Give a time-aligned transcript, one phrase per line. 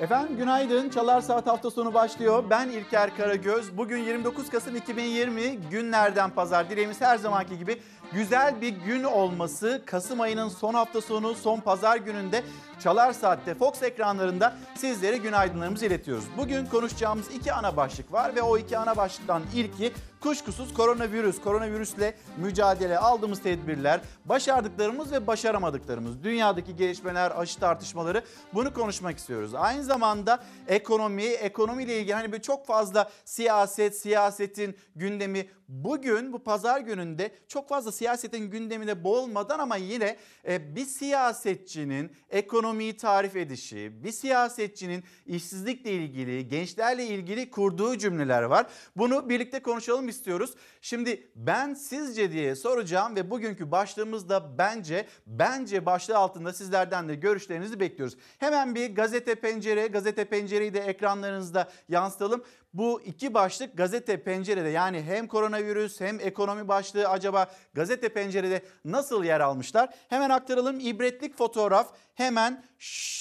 [0.00, 0.88] Efendim günaydın.
[0.88, 2.44] Çalar Saat hafta sonu başlıyor.
[2.50, 3.76] Ben İlker Karagöz.
[3.76, 6.70] Bugün 29 Kasım 2020 günlerden pazar.
[6.70, 7.82] Dileğimiz her zamanki gibi
[8.12, 9.82] güzel bir gün olması.
[9.86, 12.42] Kasım ayının son hafta sonu, son pazar gününde
[12.80, 16.24] Çalar Saat'te Fox ekranlarında sizlere günaydınlarımızı iletiyoruz.
[16.36, 21.40] Bugün konuşacağımız iki ana başlık var ve o iki ana başlıktan ilki kuşkusuz koronavirüs.
[21.40, 28.22] Koronavirüsle mücadele, aldığımız tedbirler, başardıklarımız ve başaramadıklarımız, dünyadaki gelişmeler, aşı tartışmaları
[28.54, 29.54] bunu konuşmak istiyoruz.
[29.54, 36.80] Aynı zamanda ekonomi, ekonomiyle ilgili hani böyle çok fazla siyaset, siyasetin gündemi bugün bu pazar
[36.80, 40.16] gününde çok fazla siyasetin gündemine boğulmadan ama yine
[40.48, 48.66] e, bir siyasetçinin ekonomiyi tarif edişi, bir siyasetçinin işsizlikle ilgili, gençlerle ilgili kurduğu cümleler var.
[48.96, 50.54] Bunu birlikte konuşalım istiyoruz.
[50.80, 57.80] Şimdi ben sizce diye soracağım ve bugünkü başlığımızda bence, bence başlığı altında sizlerden de görüşlerinizi
[57.80, 58.16] bekliyoruz.
[58.38, 62.44] Hemen bir gazete pencere, gazete pencereyi de ekranlarınızda yansıtalım.
[62.72, 69.24] Bu iki başlık gazete pencerede yani hem koronavirüs hem ekonomi başlığı acaba gazete pencerede nasıl
[69.24, 69.94] yer almışlar?
[70.08, 70.80] Hemen aktaralım.
[70.80, 72.64] İbretlik fotoğraf hemen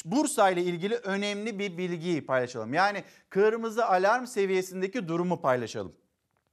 [0.06, 2.74] Bursa ile ilgili önemli bir bilgiyi paylaşalım.
[2.74, 5.96] Yani kırmızı alarm seviyesindeki durumu paylaşalım.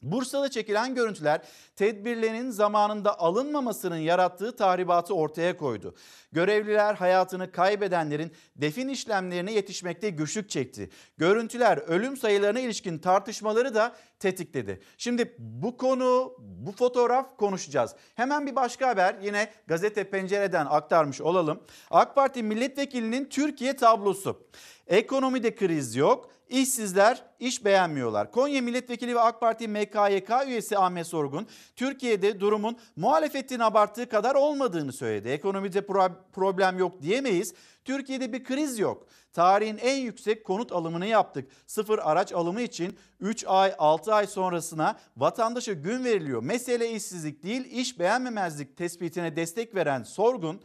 [0.05, 1.41] Bursa'da çekilen görüntüler
[1.77, 5.95] tedbirlerin zamanında alınmamasının yarattığı tahribatı ortaya koydu.
[6.33, 10.91] Görevliler hayatını kaybedenlerin defin işlemlerine yetişmekte güçlük çekti.
[11.19, 14.81] Görüntüler ölüm sayılarına ilişkin tartışmaları da tetikledi.
[14.99, 17.95] Şimdi bu konu, bu fotoğraf konuşacağız.
[18.15, 21.61] Hemen bir başka haber yine gazete pencereden aktarmış olalım.
[21.91, 24.47] AK Parti milletvekilinin Türkiye tablosu.
[24.87, 26.31] Ekonomide kriz yok.
[26.49, 28.31] İşsizler iş beğenmiyorlar.
[28.31, 31.47] Konya Milletvekili ve AK Parti MKYK üyesi Ahmet Sorgun,
[31.77, 35.29] Türkiye'de durumun muhalefetin abarttığı kadar olmadığını söyledi.
[35.29, 35.87] Ekonomide
[36.33, 37.55] problem yok diyemeyiz.
[37.85, 39.07] Türkiye'de bir kriz yok.
[39.33, 41.51] Tarihin en yüksek konut alımını yaptık.
[41.67, 46.43] Sıfır araç alımı için 3 ay 6 ay sonrasına vatandaşa gün veriliyor.
[46.43, 50.61] Mesele işsizlik değil iş beğenmemezlik tespitine destek veren Sorgun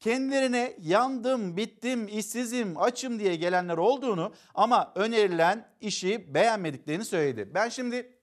[0.00, 7.50] kendilerine yandım, bittim, işsizim, açım diye gelenler olduğunu ama önerilen işi beğenmediklerini söyledi.
[7.54, 8.16] Ben şimdi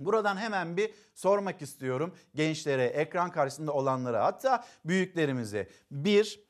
[0.00, 5.68] Buradan hemen bir sormak istiyorum gençlere, ekran karşısında olanlara hatta büyüklerimize.
[5.90, 6.40] Bir,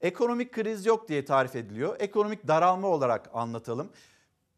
[0.00, 1.96] ekonomik kriz yok diye tarif ediliyor.
[2.00, 3.92] Ekonomik daralma olarak anlatalım.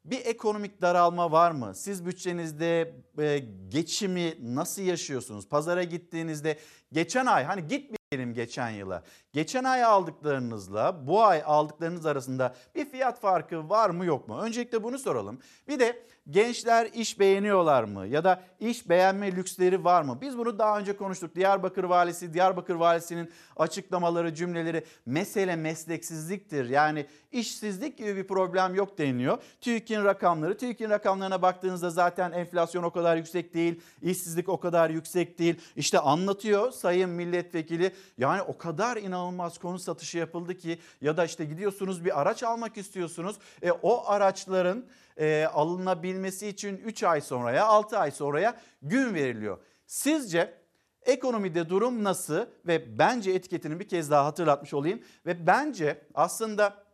[0.04, 1.74] Bir ekonomik daralma var mı?
[1.74, 5.48] Siz bütçenizde e, geçimi nasıl yaşıyorsunuz?
[5.48, 6.58] Pazara gittiğinizde
[6.92, 7.68] geçen ay hani
[8.10, 9.02] gitmeyelim geçen yıla.
[9.32, 14.40] Geçen ay aldıklarınızla bu ay aldıklarınız arasında bir fiyat farkı var mı yok mu?
[14.40, 15.38] Öncelikle bunu soralım.
[15.68, 18.06] Bir de gençler iş beğeniyorlar mı?
[18.06, 20.18] Ya da iş beğenme lüksleri var mı?
[20.20, 21.34] Biz bunu daha önce konuştuk.
[21.34, 26.68] Diyarbakır Valisi, Diyarbakır Valisi'nin açıklamaları, cümleleri mesele mesleksizliktir.
[26.68, 29.38] Yani işsizlik gibi bir problem yok deniliyor.
[29.60, 35.38] TÜİK'in rakamları, TÜİK'in rakamlarına baktığınızda zaten enflasyon o kadar yüksek değil, işsizlik o kadar yüksek
[35.38, 35.60] değil.
[35.76, 37.92] İşte anlatıyor Sayın Milletvekili.
[38.18, 42.76] Yani o kadar inanılmaz konu satışı yapıldı ki ya da işte gidiyorsunuz bir araç almak
[42.76, 43.36] istiyorsunuz.
[43.62, 44.84] E, o araçların
[45.16, 49.58] e, alınabilmesi için 3 ay sonraya 6 ay sonraya gün veriliyor.
[49.86, 50.54] Sizce
[51.02, 56.86] ekonomide durum nasıl ve bence etiketini bir kez daha hatırlatmış olayım ve bence aslında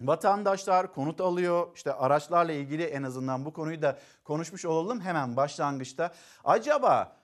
[0.00, 6.12] vatandaşlar konut alıyor işte araçlarla ilgili en azından bu konuyu da konuşmuş olalım hemen başlangıçta.
[6.44, 7.16] Acaba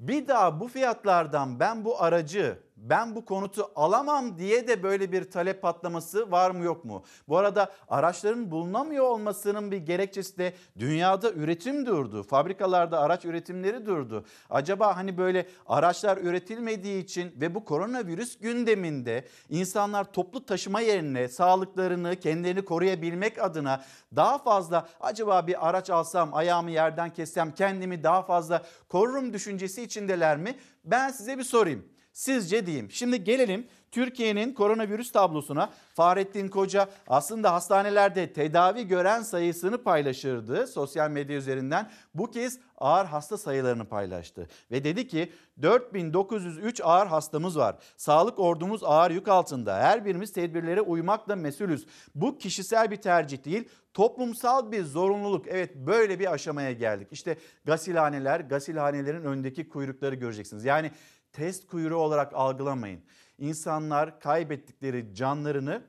[0.00, 5.30] bir daha bu fiyatlardan ben bu aracı ben bu konutu alamam diye de böyle bir
[5.30, 7.04] talep patlaması var mı yok mu?
[7.28, 12.22] Bu arada araçların bulunamıyor olmasının bir gerekçesi de dünyada üretim durdu.
[12.22, 14.24] Fabrikalarda araç üretimleri durdu.
[14.50, 22.16] Acaba hani böyle araçlar üretilmediği için ve bu koronavirüs gündeminde insanlar toplu taşıma yerine sağlıklarını
[22.16, 23.84] kendilerini koruyabilmek adına
[24.16, 30.36] daha fazla acaba bir araç alsam ayağımı yerden kessem kendimi daha fazla korurum düşüncesi içindeler
[30.36, 30.58] mi?
[30.84, 31.99] Ben size bir sorayım.
[32.20, 32.90] Sizce diyeyim.
[32.90, 35.70] Şimdi gelelim Türkiye'nin koronavirüs tablosuna.
[35.94, 41.90] Fahrettin Koca aslında hastanelerde tedavi gören sayısını paylaşırdı sosyal medya üzerinden.
[42.14, 45.32] Bu kez ağır hasta sayılarını paylaştı ve dedi ki
[45.62, 47.76] 4903 ağır hastamız var.
[47.96, 49.76] Sağlık ordumuz ağır yük altında.
[49.76, 51.86] Her birimiz tedbirlere uymakla mesulüz.
[52.14, 55.48] Bu kişisel bir tercih değil, toplumsal bir zorunluluk.
[55.48, 57.08] Evet böyle bir aşamaya geldik.
[57.10, 60.64] İşte gasilhaneler, gasilhanelerin öndeki kuyrukları göreceksiniz.
[60.64, 60.90] Yani
[61.32, 63.00] test kuyruğu olarak algılamayın.
[63.38, 65.82] İnsanlar kaybettikleri canlarını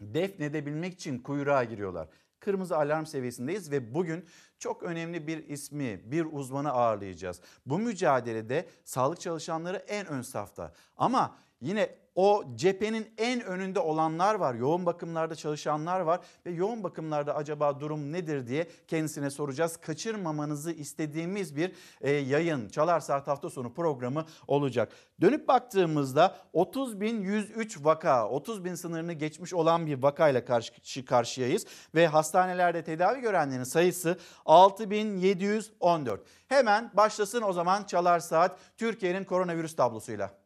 [0.00, 2.08] defnedebilmek için kuyruğa giriyorlar.
[2.40, 4.24] Kırmızı alarm seviyesindeyiz ve bugün
[4.58, 7.40] çok önemli bir ismi, bir uzmanı ağırlayacağız.
[7.66, 10.72] Bu mücadelede sağlık çalışanları en ön safta.
[10.96, 14.54] Ama yine o cephenin en önünde olanlar var.
[14.54, 19.76] Yoğun bakımlarda çalışanlar var ve yoğun bakımlarda acaba durum nedir diye kendisine soracağız.
[19.76, 24.92] Kaçırmamanızı istediğimiz bir e, yayın Çalar Saat hafta sonu programı olacak.
[25.20, 32.84] Dönüp baktığımızda 30.103 vaka, 30 bin sınırını geçmiş olan bir vakayla karşı karşıyayız ve hastanelerde
[32.84, 36.18] tedavi görenlerin sayısı 6.714.
[36.48, 40.43] Hemen başlasın o zaman Çalar Saat Türkiye'nin koronavirüs tablosuyla.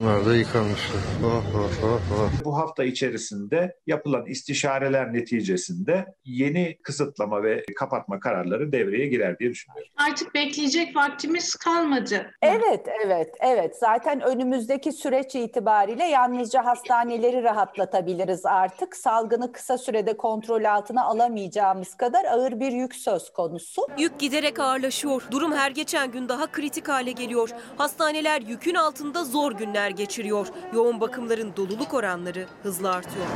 [0.00, 1.00] Bunlar da yıkanmışlar.
[1.24, 2.44] Oh, oh, oh, oh.
[2.44, 9.88] Bu hafta içerisinde yapılan istişareler neticesinde yeni kısıtlama ve kapatma kararları devreye girer diye düşünüyorum.
[9.96, 12.30] Artık bekleyecek vaktimiz kalmadı.
[12.42, 13.76] Evet, evet, evet.
[13.80, 18.96] Zaten önümüzdeki süreç itibariyle yalnızca hastaneleri rahatlatabiliriz artık.
[18.96, 23.82] Salgını kısa sürede kontrol altına alamayacağımız kadar ağır bir yük söz konusu.
[23.98, 25.22] Yük giderek ağırlaşıyor.
[25.30, 27.50] Durum her geçen gün daha kritik hale geliyor.
[27.78, 30.46] Hastaneler yükün altında zor günler geçiriyor.
[30.74, 33.26] Yoğun bakımların doluluk oranları hızla artıyor.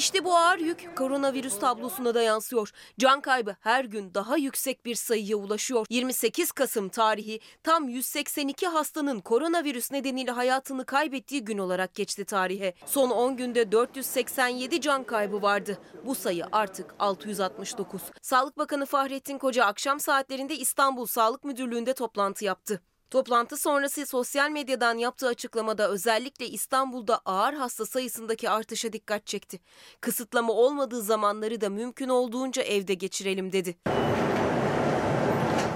[0.00, 2.70] İşte bu ağır yük koronavirüs tablosuna da yansıyor.
[2.98, 5.86] Can kaybı her gün daha yüksek bir sayıya ulaşıyor.
[5.90, 12.74] 28 Kasım tarihi tam 182 hastanın koronavirüs nedeniyle hayatını kaybettiği gün olarak geçti tarihe.
[12.86, 15.78] Son 10 günde 487 can kaybı vardı.
[16.06, 18.02] Bu sayı artık 669.
[18.22, 22.80] Sağlık Bakanı Fahrettin Koca akşam saatlerinde İstanbul Sağlık Müdürlüğü'nde toplantı yaptı.
[23.10, 29.60] Toplantı sonrası sosyal medyadan yaptığı açıklamada özellikle İstanbul'da ağır hasta sayısındaki artışa dikkat çekti.
[30.00, 33.76] Kısıtlama olmadığı zamanları da mümkün olduğunca evde geçirelim dedi.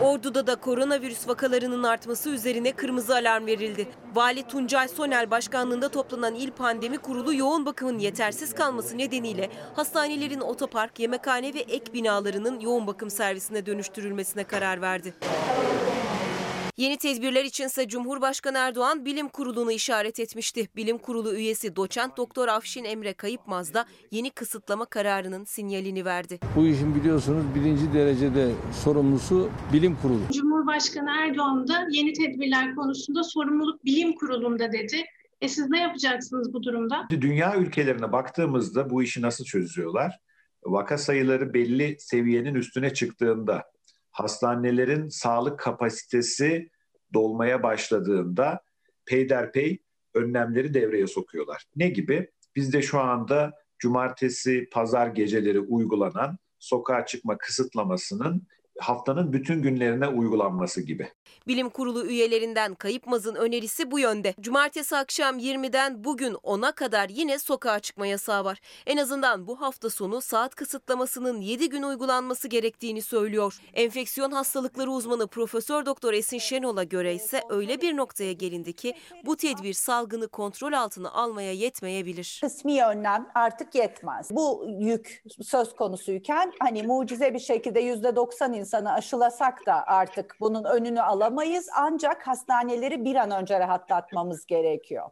[0.03, 3.89] Ordu'da da koronavirüs vakalarının artması üzerine kırmızı alarm verildi.
[4.15, 11.01] Vali Tuncay Sonel başkanlığında toplanan İl Pandemi Kurulu yoğun bakımın yetersiz kalması nedeniyle hastanelerin otopark,
[11.01, 15.15] yemekhane ve ek binalarının yoğun bakım servisine dönüştürülmesine karar verdi.
[16.77, 20.69] Yeni tedbirler içinse Cumhurbaşkanı Erdoğan bilim kurulunu işaret etmişti.
[20.77, 26.39] Bilim kurulu üyesi doçent doktor Afşin Emre Kayıpmaz da yeni kısıtlama kararının sinyalini verdi.
[26.57, 28.51] Bu işin biliyorsunuz birinci derecede
[28.85, 30.23] sorumlusu bilim kurulu.
[30.33, 35.05] Cumhurbaşkanı Erdoğan da yeni tedbirler konusunda sorumluluk bilim kurulunda dedi.
[35.41, 37.07] E siz ne yapacaksınız bu durumda?
[37.11, 40.19] Dünya ülkelerine baktığımızda bu işi nasıl çözüyorlar?
[40.65, 43.63] Vaka sayıları belli seviyenin üstüne çıktığında,
[44.15, 46.71] hastanelerin sağlık kapasitesi
[47.15, 48.61] dolmaya başladığında
[49.07, 49.83] peyderpey
[50.15, 51.65] önlemleri devreye sokuyorlar.
[51.77, 52.31] Ne gibi?
[52.57, 58.47] Bizde şu anda cumartesi, pazar geceleri uygulanan sokağa çıkma kısıtlamasının
[58.79, 61.09] haftanın bütün günlerine uygulanması gibi.
[61.47, 64.35] Bilim kurulu üyelerinden Kayıpmaz'ın önerisi bu yönde.
[64.41, 68.61] Cumartesi akşam 20'den bugün 10'a kadar yine sokağa çıkma yasağı var.
[68.87, 73.59] En azından bu hafta sonu saat kısıtlamasının 7 gün uygulanması gerektiğini söylüyor.
[73.75, 78.95] Enfeksiyon hastalıkları uzmanı Profesör Doktor Esin Şenol'a göre ise öyle bir noktaya gelindi ki
[79.27, 82.41] bu tedbir salgını kontrol altına almaya yetmeyebilir.
[82.45, 84.31] Kısmi önlem artık yetmez.
[84.31, 91.03] Bu yük söz konusuyken hani mucize bir şekilde %90 insanı aşılasak da artık bunun önünü
[91.03, 91.69] alamayız.
[91.77, 95.11] Ancak hastaneleri bir an önce rahatlatmamız gerekiyor.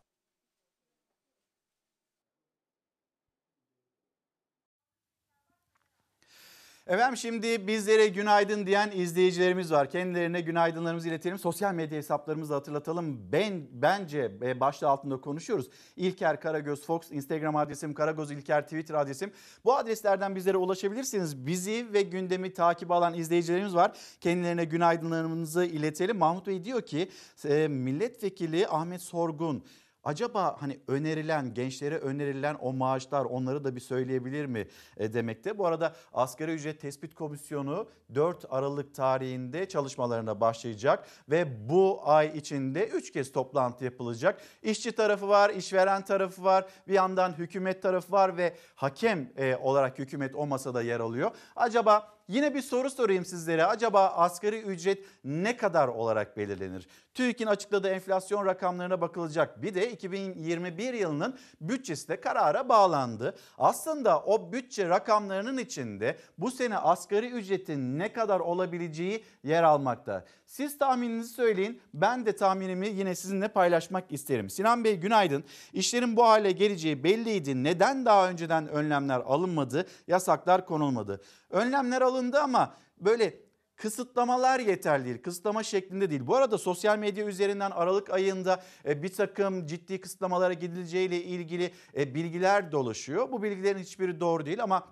[6.86, 9.90] Efendim şimdi bizlere günaydın diyen izleyicilerimiz var.
[9.90, 11.38] Kendilerine günaydınlarımızı iletelim.
[11.38, 13.32] Sosyal medya hesaplarımızı hatırlatalım.
[13.32, 15.68] Ben bence e, başta altında konuşuyoruz.
[15.96, 19.32] İlker Karagöz Fox, Instagram adresim Karagöz İlker, Twitter adresim.
[19.64, 21.46] Bu adreslerden bizlere ulaşabilirsiniz.
[21.46, 23.92] Bizi ve gündemi takip alan izleyicilerimiz var.
[24.20, 26.18] Kendilerine günaydınlarımızı iletelim.
[26.18, 27.08] Mahmut Bey diyor ki
[27.48, 29.64] e, milletvekili Ahmet Sorgun
[30.04, 35.58] Acaba hani önerilen gençlere önerilen o maaşlar onları da bir söyleyebilir mi e, demekte.
[35.58, 42.86] Bu arada asgari ücret tespit komisyonu 4 Aralık tarihinde çalışmalarına başlayacak ve bu ay içinde
[42.86, 44.40] 3 kez toplantı yapılacak.
[44.62, 49.98] İşçi tarafı var, işveren tarafı var, bir yandan hükümet tarafı var ve hakem e, olarak
[49.98, 51.30] hükümet o masada yer alıyor.
[51.56, 53.64] Acaba Yine bir soru sorayım sizlere.
[53.64, 56.88] Acaba asgari ücret ne kadar olarak belirlenir?
[57.14, 59.62] TÜİK'in açıkladığı enflasyon rakamlarına bakılacak.
[59.62, 63.36] Bir de 2021 yılının bütçesi de karara bağlandı.
[63.58, 70.24] Aslında o bütçe rakamlarının içinde bu sene asgari ücretin ne kadar olabileceği yer almakta.
[70.52, 71.80] Siz tahmininizi söyleyin.
[71.94, 74.50] Ben de tahminimi yine sizinle paylaşmak isterim.
[74.50, 75.44] Sinan Bey günaydın.
[75.72, 77.64] İşlerin bu hale geleceği belliydi.
[77.64, 81.20] Neden daha önceden önlemler alınmadı, yasaklar konulmadı?
[81.50, 83.34] Önlemler alındı ama böyle
[83.76, 85.22] kısıtlamalar yeterli değil.
[85.22, 86.26] Kısıtlama şeklinde değil.
[86.26, 92.14] Bu arada sosyal medya üzerinden Aralık ayında e, bir takım ciddi kısıtlamalara gidileceğiyle ilgili e,
[92.14, 93.32] bilgiler dolaşıyor.
[93.32, 94.88] Bu bilgilerin hiçbiri doğru değil ama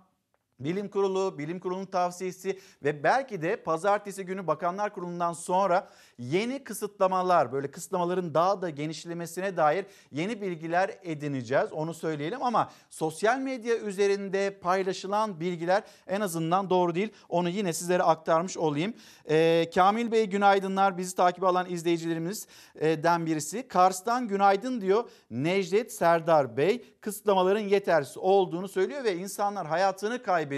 [0.60, 5.88] Bilim Kurulu, Bilim Kurulu'nun tavsiyesi ve belki de pazartesi günü Bakanlar Kurulu'ndan sonra
[6.18, 11.72] yeni kısıtlamalar, böyle kısıtlamaların daha da genişlemesine dair yeni bilgiler edineceğiz.
[11.72, 17.12] Onu söyleyelim ama sosyal medya üzerinde paylaşılan bilgiler en azından doğru değil.
[17.28, 18.94] Onu yine sizlere aktarmış olayım.
[19.30, 20.98] Ee, Kamil Bey günaydınlar.
[20.98, 23.68] Bizi takip alan izleyicilerimizden birisi.
[23.68, 25.10] Kars'tan günaydın diyor.
[25.30, 30.49] Necdet Serdar Bey kısıtlamaların yetersiz olduğunu söylüyor ve insanlar hayatını kaybediyor.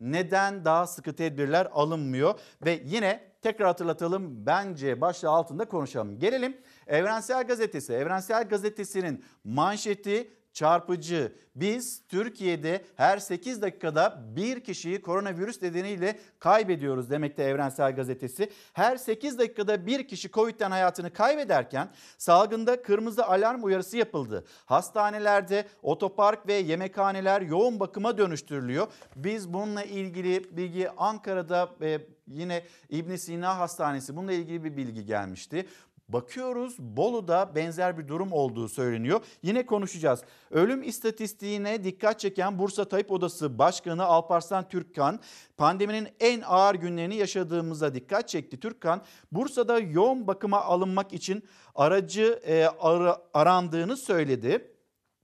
[0.00, 2.40] Neden daha sıkı tedbirler alınmıyor?
[2.64, 6.18] Ve yine tekrar hatırlatalım bence başlığı altında konuşalım.
[6.18, 7.92] Gelelim Evrensel Gazetesi.
[7.92, 11.32] Evrensel Gazetesi'nin manşeti çarpıcı.
[11.54, 18.50] Biz Türkiye'de her 8 dakikada bir kişiyi koronavirüs nedeniyle kaybediyoruz demekte Evrensel Gazetesi.
[18.72, 24.44] Her 8 dakikada bir kişi Covid'den hayatını kaybederken salgında kırmızı alarm uyarısı yapıldı.
[24.66, 28.86] Hastanelerde otopark ve yemekhaneler yoğun bakıma dönüştürülüyor.
[29.16, 35.66] Biz bununla ilgili bilgi Ankara'da ve yine İbn Sina Hastanesi bununla ilgili bir bilgi gelmişti.
[36.08, 39.20] Bakıyoruz Bolu'da benzer bir durum olduğu söyleniyor.
[39.42, 40.22] Yine konuşacağız.
[40.50, 45.20] Ölüm istatistiğine dikkat çeken Bursa Tabip Odası Başkanı Alparslan Türkkan
[45.56, 48.60] pandeminin en ağır günlerini yaşadığımıza dikkat çekti.
[48.60, 51.42] Türkkan Bursa'da yoğun bakıma alınmak için
[51.74, 54.73] aracı e, ara, arandığını söyledi.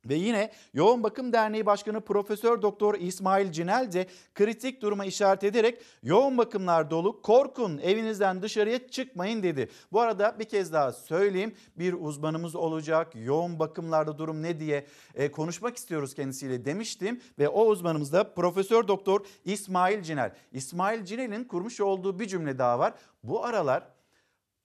[0.04, 5.83] Ve yine Yoğun Bakım Derneği Başkanı Profesör Doktor İsmail Cinel de kritik duruma işaret ederek
[6.02, 9.69] yoğun bakımlar dolu korkun evinizden dışarıya çıkmayın dedi.
[9.92, 15.30] Bu arada bir kez daha söyleyeyim bir uzmanımız olacak yoğun bakımlarda durum ne diye e,
[15.30, 17.21] konuşmak istiyoruz kendisiyle demiştim.
[17.38, 20.35] Ve o uzmanımız da Profesör Doktor İsmail Cinel.
[20.52, 22.95] İsmail Cinel'in kurmuş olduğu bir cümle daha var.
[23.23, 23.88] Bu aralar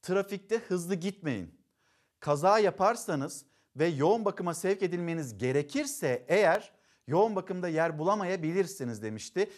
[0.01, 1.55] trafikte hızlı gitmeyin.
[2.19, 6.71] Kaza yaparsanız ve yoğun bakıma sevk edilmeniz gerekirse eğer
[7.07, 9.49] yoğun bakımda yer bulamayabilirsiniz demişti.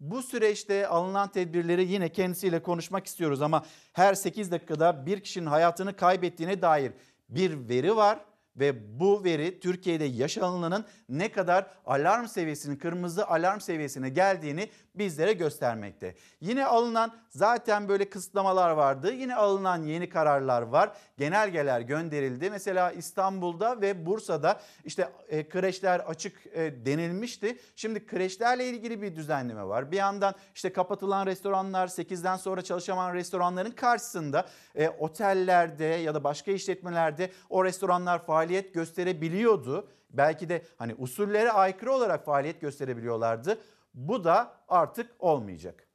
[0.00, 5.96] Bu süreçte alınan tedbirleri yine kendisiyle konuşmak istiyoruz ama her 8 dakikada bir kişinin hayatını
[5.96, 6.92] kaybettiğine dair
[7.28, 8.18] bir veri var
[8.56, 16.14] ve bu veri Türkiye'de yaşanılanın ne kadar alarm seviyesinin kırmızı alarm seviyesine geldiğini bizlere göstermekte.
[16.40, 19.12] Yine alınan zaten böyle kısıtlamalar vardı.
[19.12, 20.92] Yine alınan yeni kararlar var.
[21.18, 22.50] Genelgeler gönderildi.
[22.50, 27.58] Mesela İstanbul'da ve Bursa'da işte e, kreşler açık e, denilmişti.
[27.76, 29.90] Şimdi kreşlerle ilgili bir düzenleme var.
[29.90, 36.52] Bir yandan işte kapatılan restoranlar, 8'den sonra çalışamayan restoranların karşısında e, otellerde ya da başka
[36.52, 39.88] işletmelerde o restoranlar faaliyet gösterebiliyordu.
[40.10, 43.58] Belki de hani usullere aykırı olarak faaliyet gösterebiliyorlardı.
[43.98, 45.88] Bu da artık olmayacak.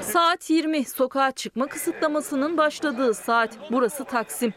[0.00, 3.58] Saat 20 sokağa çıkma kısıtlamasının başladığı saat.
[3.70, 4.54] Burası Taksim.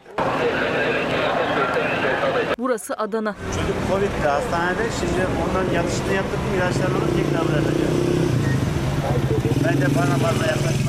[2.58, 3.36] Burası Adana.
[3.54, 7.96] Çocuk Covid'de hastanede şimdi ondan yatışını yaptırdım ilaçlarını alıp tekrar bırakacağım.
[9.64, 10.85] Ben de bana fazla yaklaşmadım.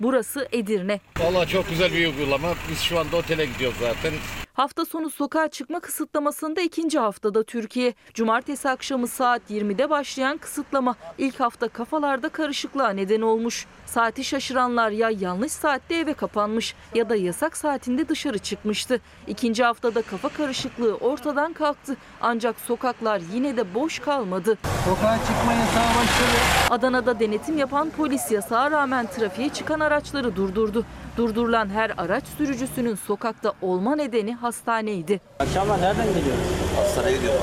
[0.00, 1.00] Burası Edirne.
[1.18, 2.48] Vallahi çok güzel bir uygulama.
[2.70, 4.12] Biz şu anda otele gidiyoruz zaten.
[4.56, 7.94] Hafta sonu sokağa çıkma kısıtlamasında ikinci haftada Türkiye.
[8.14, 13.66] Cumartesi akşamı saat 20'de başlayan kısıtlama ilk hafta kafalarda karışıklığa neden olmuş.
[13.86, 19.00] Saati şaşıranlar ya yanlış saatte eve kapanmış ya da yasak saatinde dışarı çıkmıştı.
[19.26, 21.96] İkinci haftada kafa karışıklığı ortadan kalktı.
[22.20, 24.58] Ancak sokaklar yine de boş kalmadı.
[24.84, 26.38] Sokağa çıkma yasağı başladı.
[26.70, 30.84] Adana'da denetim yapan polis yasağa rağmen trafiğe çıkan araçları durdurdu.
[31.16, 35.20] Durdurulan her araç sürücüsünün sokakta olma nedeni hastaneydi.
[35.40, 36.44] Akşamlar nereden geliyorsun?
[36.76, 37.40] Hastaneye gidiyorum.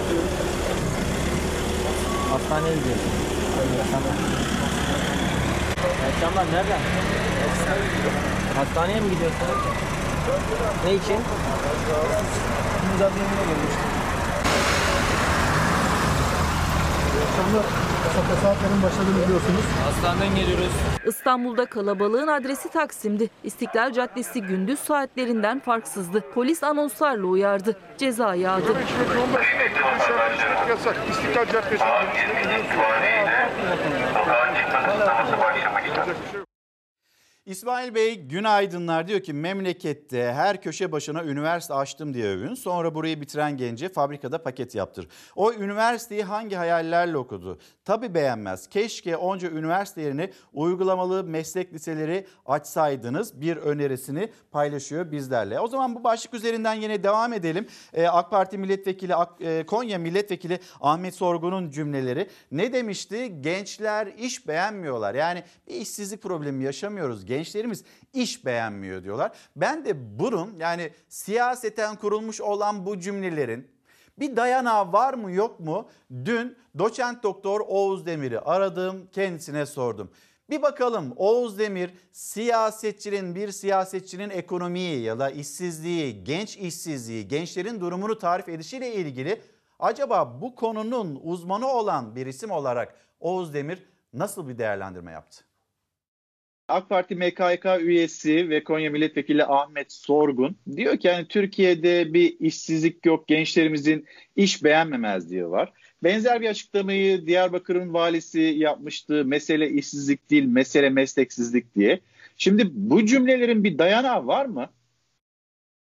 [2.31, 3.01] Hastaneye gidiyorum.
[6.15, 6.79] Akşamlar nereden?
[8.55, 9.39] Hastaneye mi gidiyorsun?
[10.85, 11.17] Ne için?
[12.93, 13.92] Müzakereye gelmiştim.
[17.33, 19.63] Sokak saatlerin başladığını biliyorsunuz.
[19.85, 20.71] Hastaneden geliyoruz.
[21.05, 23.29] İstanbul'da kalabalığın adresi Taksim'di.
[23.43, 26.23] İstiklal Caddesi gündüz saatlerinden farksızdı.
[26.33, 27.77] Polis anonslarla uyardı.
[27.97, 28.73] Ceza yağdı.
[30.69, 30.95] Yasak.
[31.09, 31.83] İstiklal Caddesi.
[37.45, 42.53] İsmail Bey günaydınlar diyor ki memlekette her köşe başına üniversite açtım diye övün.
[42.53, 45.07] Sonra burayı bitiren gence fabrikada paket yaptır.
[45.35, 47.59] O üniversiteyi hangi hayallerle okudu?
[47.85, 48.67] Tabi beğenmez.
[48.67, 55.59] Keşke onca üniversite yerine uygulamalı meslek liseleri açsaydınız bir önerisini paylaşıyor bizlerle.
[55.59, 57.67] O zaman bu başlık üzerinden yine devam edelim.
[57.93, 63.41] Ee, AK Parti milletvekili e, Konya milletvekili Ahmet Sorgun'un cümleleri ne demişti?
[63.41, 65.15] Gençler iş beğenmiyorlar.
[65.15, 69.31] Yani bir işsizlik problemi yaşamıyoruz Gençlerimiz iş beğenmiyor diyorlar.
[69.55, 73.67] Ben de bunun yani siyaseten kurulmuş olan bu cümlelerin
[74.19, 75.89] bir dayanağı var mı yok mu?
[76.25, 80.11] Dün doçent doktor Oğuz Demir'i aradım kendisine sordum.
[80.49, 88.17] Bir bakalım Oğuz Demir siyasetçinin bir siyasetçinin ekonomiyi ya da işsizliği, genç işsizliği, gençlerin durumunu
[88.17, 89.41] tarif edişiyle ilgili
[89.79, 95.43] acaba bu konunun uzmanı olan bir isim olarak Oğuz Demir nasıl bir değerlendirme yaptı?
[96.67, 103.05] AK Parti MKYK üyesi ve Konya Milletvekili Ahmet Sorgun diyor ki yani Türkiye'de bir işsizlik
[103.05, 104.05] yok, gençlerimizin
[104.35, 105.73] iş beğenmemezliği var.
[106.03, 109.25] Benzer bir açıklamayı Diyarbakır'ın valisi yapmıştı.
[109.25, 111.99] Mesele işsizlik değil, mesele mesleksizlik diye.
[112.37, 114.69] Şimdi bu cümlelerin bir dayanağı var mı?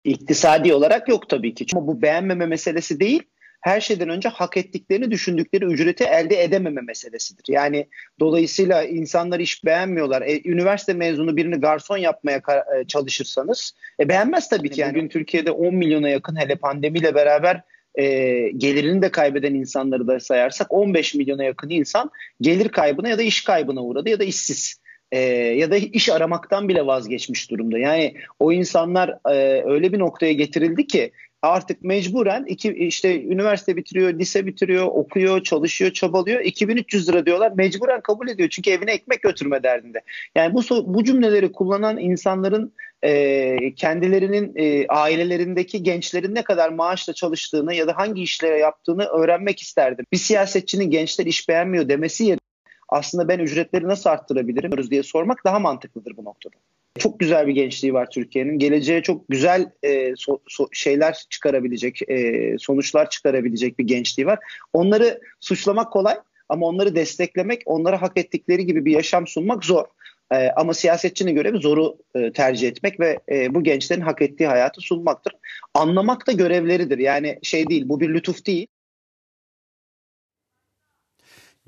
[0.05, 1.67] İktisadi olarak yok tabii ki.
[1.75, 3.23] Ama bu beğenmeme meselesi değil
[3.61, 7.45] her şeyden önce hak ettiklerini düşündükleri ücreti elde edememe meselesidir.
[7.49, 7.87] Yani
[8.21, 10.23] dolayısıyla insanlar iş beğenmiyorlar.
[10.23, 12.43] E, üniversite mezunu birini garson yapmaya
[12.81, 14.81] e, çalışırsanız e, beğenmez tabii ki.
[14.81, 17.63] Yani bugün Türkiye'de 10 milyona yakın hele pandemiyle beraber
[17.95, 18.05] e,
[18.57, 23.45] gelirini de kaybeden insanları da sayarsak 15 milyona yakın insan gelir kaybına ya da iş
[23.45, 24.81] kaybına uğradı ya da işsiz.
[25.13, 27.79] E, ya da iş aramaktan bile vazgeçmiş durumda.
[27.79, 34.13] Yani o insanlar e, öyle bir noktaya getirildi ki artık mecburen iki, işte üniversite bitiriyor,
[34.13, 36.41] lise bitiriyor, okuyor, çalışıyor, çabalıyor.
[36.41, 37.53] 2300 lira diyorlar.
[37.57, 40.01] Mecburen kabul ediyor çünkü evine ekmek götürme derdinde.
[40.35, 40.63] Yani bu
[40.95, 47.97] bu cümleleri kullanan insanların e, kendilerinin e, ailelerindeki gençlerin ne kadar maaşla çalıştığını ya da
[47.97, 50.07] hangi işlere yaptığını öğrenmek isterdim.
[50.13, 52.41] Bir siyasetçinin gençler iş beğenmiyor demesi yerine
[52.89, 56.57] aslında ben ücretleri nasıl arttırabilirim diye sormak daha mantıklıdır bu noktada.
[56.99, 58.59] Çok güzel bir gençliği var Türkiye'nin.
[58.59, 64.39] Geleceğe çok güzel e, so, so, şeyler çıkarabilecek, e, sonuçlar çıkarabilecek bir gençliği var.
[64.73, 66.17] Onları suçlamak kolay
[66.49, 69.85] ama onları desteklemek, onlara hak ettikleri gibi bir yaşam sunmak zor.
[70.33, 74.81] E, ama siyasetçinin görevi zoru e, tercih etmek ve e, bu gençlerin hak ettiği hayatı
[74.81, 75.33] sunmaktır.
[75.75, 76.99] Anlamak da görevleridir.
[76.99, 78.67] Yani şey değil, bu bir lütuf değil.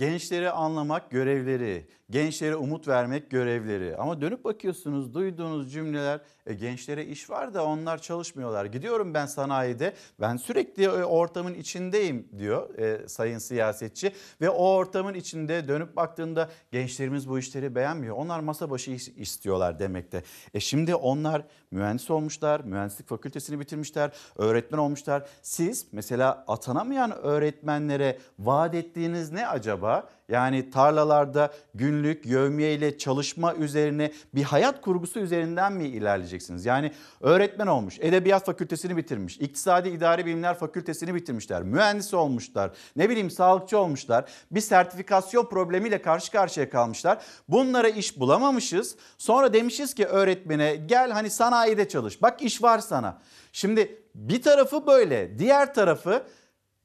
[0.03, 3.97] Gençleri anlamak görevleri, gençlere umut vermek görevleri.
[3.97, 8.65] Ama dönüp bakıyorsunuz duyduğunuz cümleler e, gençlere iş var da onlar çalışmıyorlar.
[8.65, 14.13] Gidiyorum ben sanayide ben sürekli ortamın içindeyim diyor e, sayın siyasetçi.
[14.41, 18.17] Ve o ortamın içinde dönüp baktığında gençlerimiz bu işleri beğenmiyor.
[18.17, 20.23] Onlar masa başı istiyorlar demekte.
[20.55, 25.27] E şimdi onlar mühendis olmuşlar, mühendislik fakültesini bitirmişler, öğretmen olmuşlar.
[25.43, 30.09] Siz mesela atanamayan öğretmenlere vaat ettiğiniz ne acaba?
[30.29, 36.65] Yani tarlalarda günlük yövmiye ile çalışma üzerine bir hayat kurgusu üzerinden mi ilerleyeceksiniz?
[36.67, 43.31] Yani öğretmen olmuş, edebiyat fakültesini bitirmiş, iktisadi idari bilimler fakültesini bitirmişler, mühendis olmuşlar, ne bileyim
[43.31, 44.25] sağlıkçı olmuşlar.
[44.51, 47.23] Bir sertifikasyon problemiyle karşı karşıya kalmışlar.
[47.49, 48.97] Bunlara iş bulamamışız.
[49.19, 51.31] Sonra demişiz ki öğretmene gel hani
[51.63, 52.23] sanayide çalış.
[52.23, 53.19] Bak iş var sana.
[53.53, 56.23] Şimdi bir tarafı böyle, diğer tarafı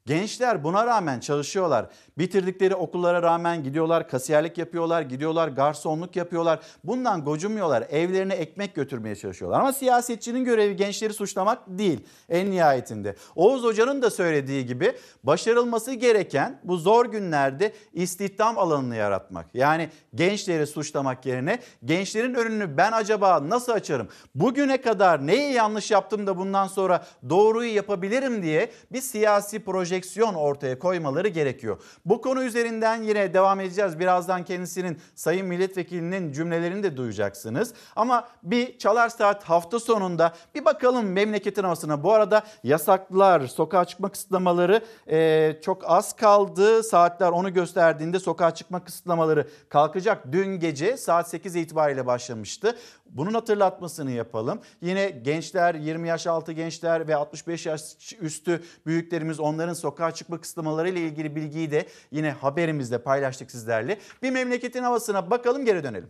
[0.07, 1.85] Gençler buna rağmen çalışıyorlar.
[2.17, 6.59] Bitirdikleri okullara rağmen gidiyorlar, kasiyerlik yapıyorlar, gidiyorlar, garsonluk yapıyorlar.
[6.83, 7.87] Bundan gocunmuyorlar.
[7.89, 9.59] Evlerine ekmek götürmeye çalışıyorlar.
[9.59, 13.15] Ama siyasetçinin görevi gençleri suçlamak değil en nihayetinde.
[13.35, 14.93] Oğuz Hoca'nın da söylediği gibi
[15.23, 19.45] başarılması gereken bu zor günlerde istihdam alanını yaratmak.
[19.53, 24.07] Yani gençleri suçlamak yerine gençlerin önünü ben acaba nasıl açarım?
[24.35, 30.33] Bugüne kadar neyi yanlış yaptım da bundan sonra doğruyu yapabilirim diye bir siyasi proje projeksiyon
[30.33, 31.81] ortaya koymaları gerekiyor.
[32.05, 33.99] Bu konu üzerinden yine devam edeceğiz.
[33.99, 37.73] Birazdan kendisinin Sayın Milletvekilinin cümlelerini de duyacaksınız.
[37.95, 42.03] Ama bir Çalar Saat hafta sonunda bir bakalım memleketin havasına.
[42.03, 46.83] Bu arada yasaklar, sokağa çıkma kısıtlamaları e, çok az kaldı.
[46.83, 50.23] Saatler onu gösterdiğinde sokağa çıkma kısıtlamaları kalkacak.
[50.31, 52.75] Dün gece saat 8 itibariyle başlamıştı.
[53.09, 54.59] Bunun hatırlatmasını yapalım.
[54.81, 57.81] Yine gençler, 20 yaş altı gençler ve 65 yaş
[58.21, 63.97] üstü büyüklerimiz onların sokağa çıkma kısıtlamaları ile ilgili bilgiyi de yine haberimizde paylaştık sizlerle.
[64.23, 66.09] Bir memleketin havasına bakalım geri dönelim.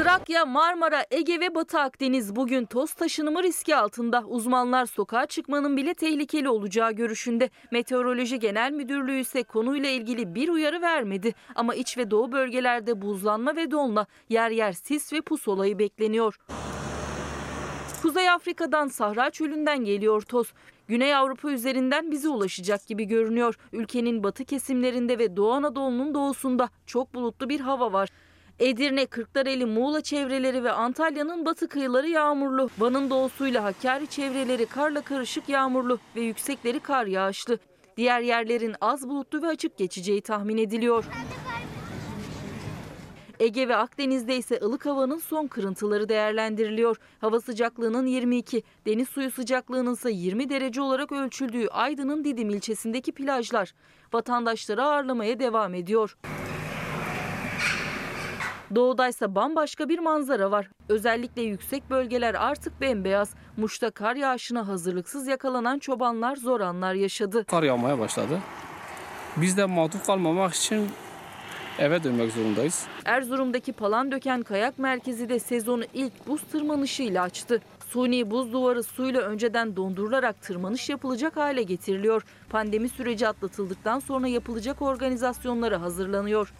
[0.00, 4.24] Trakya, Marmara, Ege ve Batı Akdeniz bugün toz taşınımı riski altında.
[4.26, 7.50] Uzmanlar sokağa çıkmanın bile tehlikeli olacağı görüşünde.
[7.70, 11.34] Meteoroloji Genel Müdürlüğü ise konuyla ilgili bir uyarı vermedi.
[11.54, 16.38] Ama iç ve doğu bölgelerde buzlanma ve donla yer yer sis ve pus olayı bekleniyor.
[18.02, 20.52] Kuzey Afrika'dan Sahra Çölü'nden geliyor toz.
[20.88, 23.58] Güney Avrupa üzerinden bize ulaşacak gibi görünüyor.
[23.72, 28.08] Ülkenin batı kesimlerinde ve Doğu Anadolu'nun doğusunda çok bulutlu bir hava var.
[28.60, 32.70] Edirne, Kırklareli, Muğla çevreleri ve Antalya'nın batı kıyıları yağmurlu.
[32.78, 37.58] Van'ın doğusuyla Hakkari çevreleri karla karışık yağmurlu ve yüksekleri kar yağışlı.
[37.96, 41.04] Diğer yerlerin az bulutlu ve açık geçeceği tahmin ediliyor.
[43.38, 46.96] Ege ve Akdeniz'de ise ılık havanın son kırıntıları değerlendiriliyor.
[47.20, 53.74] Hava sıcaklığının 22, deniz suyu sıcaklığının ise 20 derece olarak ölçüldüğü Aydın'ın Didim ilçesindeki plajlar
[54.12, 56.16] vatandaşları ağırlamaya devam ediyor.
[58.74, 60.68] Doğudaysa bambaşka bir manzara var.
[60.88, 63.30] Özellikle yüksek bölgeler artık bembeyaz.
[63.56, 67.44] Muş'ta kar yağışına hazırlıksız yakalanan çobanlar zor anlar yaşadı.
[67.44, 68.40] Kar yağmaya başladı.
[69.36, 70.88] Biz de mağdur kalmamak için
[71.78, 72.86] eve dönmek zorundayız.
[73.04, 77.60] Erzurum'daki Palandöken Kayak Merkezi de sezonu ilk buz tırmanışıyla açtı.
[77.88, 82.22] Suni buz duvarı suyla önceden dondurularak tırmanış yapılacak hale getiriliyor.
[82.48, 86.52] Pandemi süreci atlatıldıktan sonra yapılacak organizasyonlara hazırlanıyor.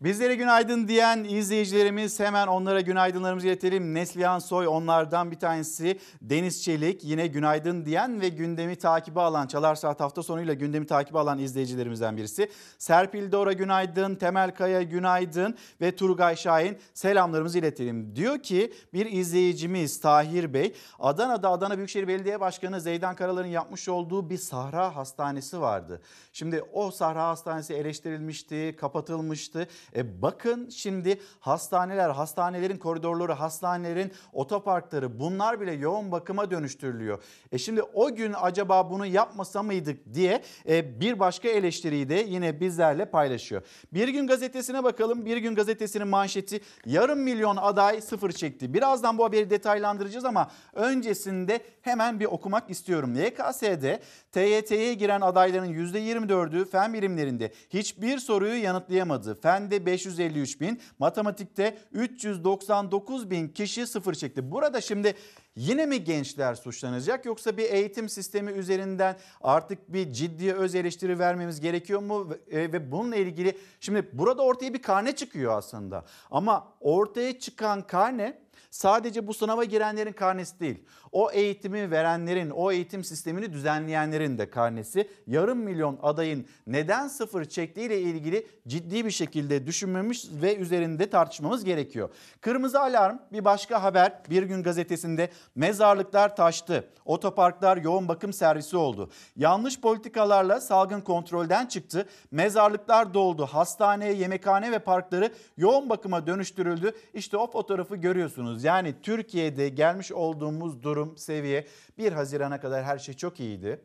[0.00, 3.94] Bizlere günaydın diyen izleyicilerimiz hemen onlara günaydınlarımızı iletelim.
[3.94, 5.98] Neslihan Soy onlardan bir tanesi.
[6.22, 11.18] Deniz Çelik yine günaydın diyen ve gündemi takibi alan Çalar Saat hafta sonuyla gündemi takibi
[11.18, 12.50] alan izleyicilerimizden birisi.
[12.78, 18.16] Serpil Dora günaydın, Temel Kaya günaydın ve Turgay Şahin selamlarımızı iletelim.
[18.16, 24.30] Diyor ki bir izleyicimiz Tahir Bey Adana'da Adana Büyükşehir Belediye Başkanı Zeydan Karalar'ın yapmış olduğu
[24.30, 26.00] bir sahra hastanesi vardı.
[26.32, 29.68] Şimdi o sahra hastanesi eleştirilmişti, kapatılmıştı.
[29.96, 37.22] E bakın şimdi hastaneler, hastanelerin koridorları, hastanelerin otoparkları bunlar bile yoğun bakıma dönüştürülüyor.
[37.52, 42.60] E şimdi o gün acaba bunu yapmasa mıydık diye e, bir başka eleştiriyi de yine
[42.60, 43.62] bizlerle paylaşıyor.
[43.92, 45.26] Bir gün gazetesine bakalım.
[45.26, 48.74] Bir gün gazetesinin manşeti yarım milyon aday sıfır çekti.
[48.74, 53.14] Birazdan bu haberi detaylandıracağız ama öncesinde hemen bir okumak istiyorum.
[53.14, 54.00] YKS'de
[54.32, 59.40] TYT'ye giren adayların %24'ü fen bilimlerinde hiçbir soruyu yanıtlayamadı.
[59.40, 64.50] Fende 553 bin, matematikte 399 bin kişi sıfır çekti.
[64.50, 65.14] Burada şimdi
[65.56, 71.60] yine mi gençler suçlanacak yoksa bir eğitim sistemi üzerinden artık bir ciddi öz eleştiri vermemiz
[71.60, 72.28] gerekiyor mu?
[72.50, 76.04] E, ve bununla ilgili şimdi burada ortaya bir karne çıkıyor aslında.
[76.30, 78.38] Ama ortaya çıkan karne
[78.70, 80.78] sadece bu sınava girenlerin karnesi değil.
[81.12, 85.08] O eğitimi verenlerin, o eğitim sistemini düzenleyenlerin de karnesi.
[85.26, 92.10] Yarım milyon adayın neden sıfır çektiğiyle ilgili ciddi bir şekilde düşünmemiz ve üzerinde tartışmamız gerekiyor.
[92.40, 96.88] Kırmızı alarm bir başka haber Bir Gün Gazetesi'nde mezarlıklar taştı.
[97.04, 99.10] Otoparklar yoğun bakım servisi oldu.
[99.36, 102.08] Yanlış politikalarla salgın kontrolden çıktı.
[102.30, 103.46] Mezarlıklar doldu.
[103.46, 106.92] Hastane, yemekhane ve parkları yoğun bakıma dönüştürüldü.
[107.14, 108.59] İşte o fotoğrafı görüyorsunuz.
[108.64, 111.66] Yani Türkiye'de gelmiş olduğumuz durum, seviye
[111.98, 113.80] 1 Haziran'a kadar her şey çok iyiydi.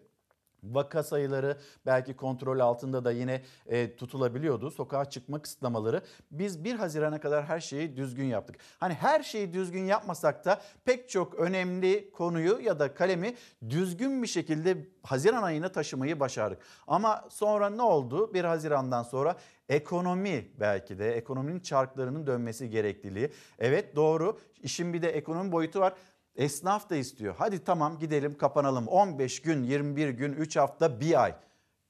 [0.71, 4.71] Vaka sayıları belki kontrol altında da yine e, tutulabiliyordu.
[4.71, 6.01] Sokağa çıkma kısıtlamaları.
[6.31, 8.55] Biz 1 Haziran'a kadar her şeyi düzgün yaptık.
[8.79, 13.35] Hani her şeyi düzgün yapmasak da pek çok önemli konuyu ya da kalemi
[13.69, 16.59] düzgün bir şekilde Haziran ayına taşımayı başardık.
[16.87, 18.33] Ama sonra ne oldu?
[18.33, 19.35] 1 Haziran'dan sonra
[19.69, 23.29] ekonomi belki de ekonominin çarklarının dönmesi gerekliliği.
[23.59, 24.39] Evet doğru.
[24.63, 25.93] İşin bir de ekonomi boyutu var.
[26.35, 27.35] Esnaf da istiyor.
[27.37, 28.87] Hadi tamam gidelim kapanalım.
[28.87, 31.35] 15 gün, 21 gün, 3 hafta, bir ay.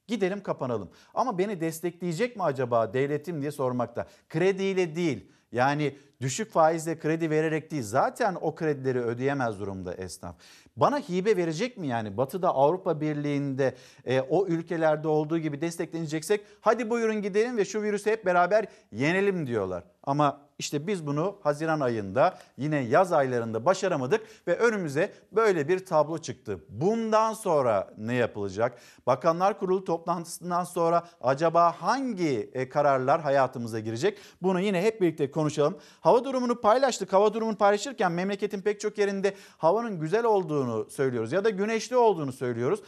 [0.06, 0.90] Gidelim kapanalım.
[1.14, 4.06] Ama beni destekleyecek mi acaba devletim diye sormakta.
[4.28, 5.32] Krediyle değil.
[5.52, 7.82] Yani düşük faizle kredi vererek değil.
[7.82, 10.36] Zaten o kredileri ödeyemez durumda esnaf.
[10.76, 12.16] Bana hibe verecek mi yani?
[12.16, 18.10] Batı'da Avrupa Birliği'nde e, o ülkelerde olduğu gibi destekleneceksek hadi buyurun gidelim ve şu virüsü
[18.10, 19.84] hep beraber yenelim diyorlar.
[20.06, 26.18] Ama işte biz bunu Haziran ayında yine yaz aylarında başaramadık ve önümüze böyle bir tablo
[26.18, 26.60] çıktı.
[26.68, 28.78] Bundan sonra ne yapılacak?
[29.06, 34.18] Bakanlar Kurulu toplantısından sonra acaba hangi e, kararlar hayatımıza girecek?
[34.42, 35.78] Bunu yine hep birlikte konuşalım.
[36.00, 37.12] Hava durumunu paylaştık.
[37.12, 42.32] Hava durumunu paylaşırken memleketin pek çok yerinde havanın güzel olduğunu söylüyoruz ya da güneşli olduğunu
[42.32, 42.80] söylüyoruz.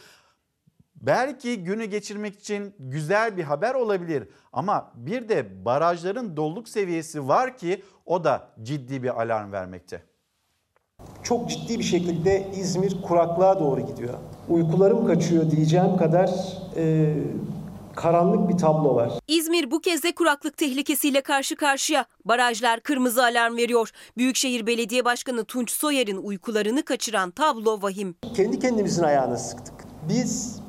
[1.01, 7.57] Belki günü geçirmek için güzel bir haber olabilir ama bir de barajların doluluk seviyesi var
[7.57, 10.03] ki o da ciddi bir alarm vermekte.
[11.23, 14.13] Çok ciddi bir şekilde İzmir kuraklığa doğru gidiyor.
[14.49, 16.29] Uykularım kaçıyor diyeceğim kadar
[16.75, 17.15] e,
[17.95, 19.11] karanlık bir tablo var.
[19.27, 22.05] İzmir bu kez de kuraklık tehlikesiyle karşı karşıya.
[22.25, 23.91] Barajlar kırmızı alarm veriyor.
[24.17, 28.15] Büyükşehir Belediye Başkanı Tunç Soyer'in uykularını kaçıran tablo vahim.
[28.35, 29.73] Kendi kendimizin ayağına sıktık.
[30.09, 30.61] Biz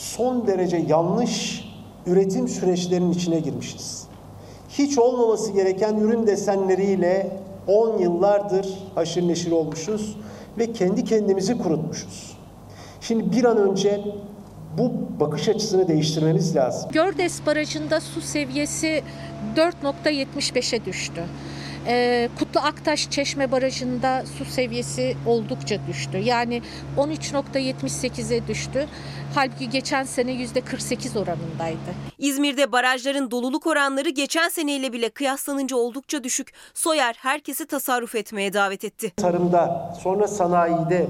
[0.00, 1.64] son derece yanlış
[2.06, 4.06] üretim süreçlerinin içine girmişiz.
[4.68, 10.16] Hiç olmaması gereken ürün desenleriyle 10 yıllardır haşır neşir olmuşuz
[10.58, 12.36] ve kendi kendimizi kurutmuşuz.
[13.00, 14.00] Şimdi bir an önce
[14.78, 16.90] bu bakış açısını değiştirmemiz lazım.
[16.92, 19.02] Gördes Barajı'nda su seviyesi
[19.56, 21.24] 4.75'e düştü.
[21.86, 26.18] Ee, Kutlu Aktaş Çeşme Barajı'nda su seviyesi oldukça düştü.
[26.18, 26.62] Yani
[26.98, 28.86] 13.78'e düştü.
[29.34, 31.90] Halbuki geçen sene %48 oranındaydı.
[32.18, 36.52] İzmir'de barajların doluluk oranları geçen seneyle bile kıyaslanınca oldukça düşük.
[36.74, 39.12] Soyer herkesi tasarruf etmeye davet etti.
[39.16, 41.06] Tarımda, sonra sanayide,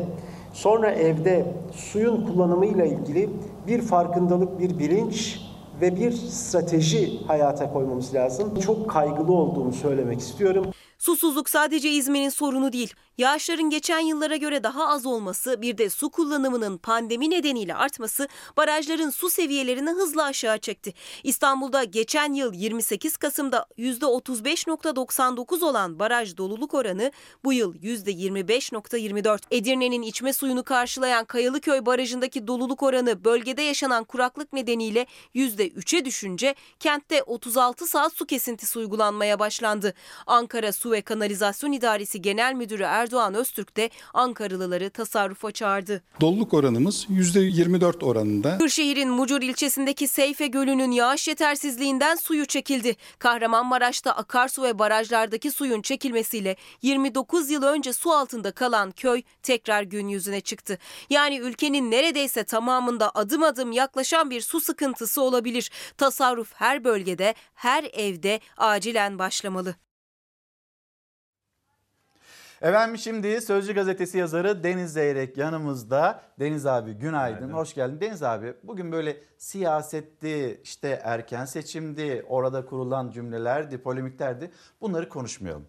[0.53, 1.47] sonra evde
[1.93, 3.31] suyun kullanımıyla ilgili
[3.67, 5.41] bir farkındalık, bir bilinç
[5.81, 8.61] ve bir strateji hayata koymamız lazım.
[8.61, 10.67] Çok kaygılı olduğumu söylemek istiyorum.
[11.01, 12.95] Susuzluk sadece İzmir'in sorunu değil.
[13.19, 19.11] Yağışların geçen yıllara göre daha az olması, bir de su kullanımının pandemi nedeniyle artması barajların
[19.11, 20.95] su seviyelerini hızla aşağı çekti.
[21.25, 27.13] İstanbul'da geçen yıl 28 Kasım'da %35.99 olan baraj doluluk oranı
[27.45, 29.41] bu yıl %25.24.
[29.51, 37.23] Edirne'nin içme suyunu karşılayan Kayalıköy Barajı'ndaki doluluk oranı bölgede yaşanan kuraklık nedeniyle %3'e düşünce kentte
[37.23, 39.95] 36 saat su kesintisi uygulanmaya başlandı.
[40.27, 46.03] Ankara Su ve Kanalizasyon İdaresi Genel Müdürü Erdoğan Öztürk de Ankaralıları tasarrufa çağırdı.
[46.21, 48.59] Doluluk oranımız %24 oranında.
[48.59, 52.97] Kırşehir'in Mucur ilçesindeki Seyfe Gölü'nün yağış yetersizliğinden suyu çekildi.
[53.19, 60.09] Kahramanmaraş'ta akarsu ve barajlardaki suyun çekilmesiyle 29 yıl önce su altında kalan köy tekrar gün
[60.09, 60.79] yüzüne çıktı.
[61.11, 65.71] Yani ülkenin neredeyse tamamında adım adım yaklaşan bir su sıkıntısı olabilir.
[65.97, 69.75] Tasarruf her bölgede, her evde acilen başlamalı.
[72.61, 76.23] Efendim şimdi Sözcü Gazetesi yazarı Deniz Zeyrek yanımızda.
[76.41, 77.55] Deniz abi günaydın, Günaydın.
[77.57, 78.01] hoş geldin.
[78.01, 84.51] Deniz abi bugün böyle siyasetti, işte erken seçimdi, orada kurulan cümlelerdi, polemiklerdi.
[84.81, 85.65] Bunları konuşmayalım.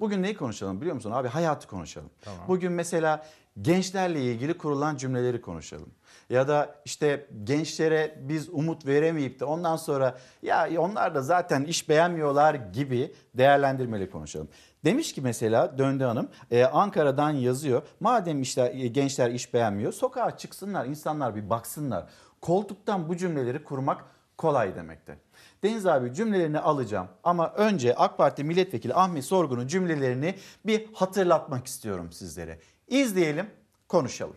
[0.00, 1.28] Bugün neyi konuşalım biliyor musun abi?
[1.28, 2.10] Hayatı konuşalım.
[2.22, 2.40] Tamam.
[2.48, 3.26] Bugün mesela
[3.62, 5.88] gençlerle ilgili kurulan cümleleri konuşalım.
[6.30, 11.88] Ya da işte gençlere biz umut veremeyip de ondan sonra ya onlar da zaten iş
[11.88, 14.48] beğenmiyorlar gibi değerlendirmeli konuşalım.
[14.86, 17.82] Demiş ki mesela Döndü Hanım e, Ankara'dan yazıyor.
[18.00, 22.06] Madem işte gençler iş beğenmiyor sokağa çıksınlar insanlar bir baksınlar.
[22.40, 24.04] Koltuktan bu cümleleri kurmak
[24.38, 25.18] kolay demekte.
[25.62, 30.34] Deniz abi cümlelerini alacağım ama önce AK Parti milletvekili Ahmet Sorgun'un cümlelerini
[30.66, 32.58] bir hatırlatmak istiyorum sizlere.
[32.88, 33.46] İzleyelim,
[33.88, 34.36] konuşalım.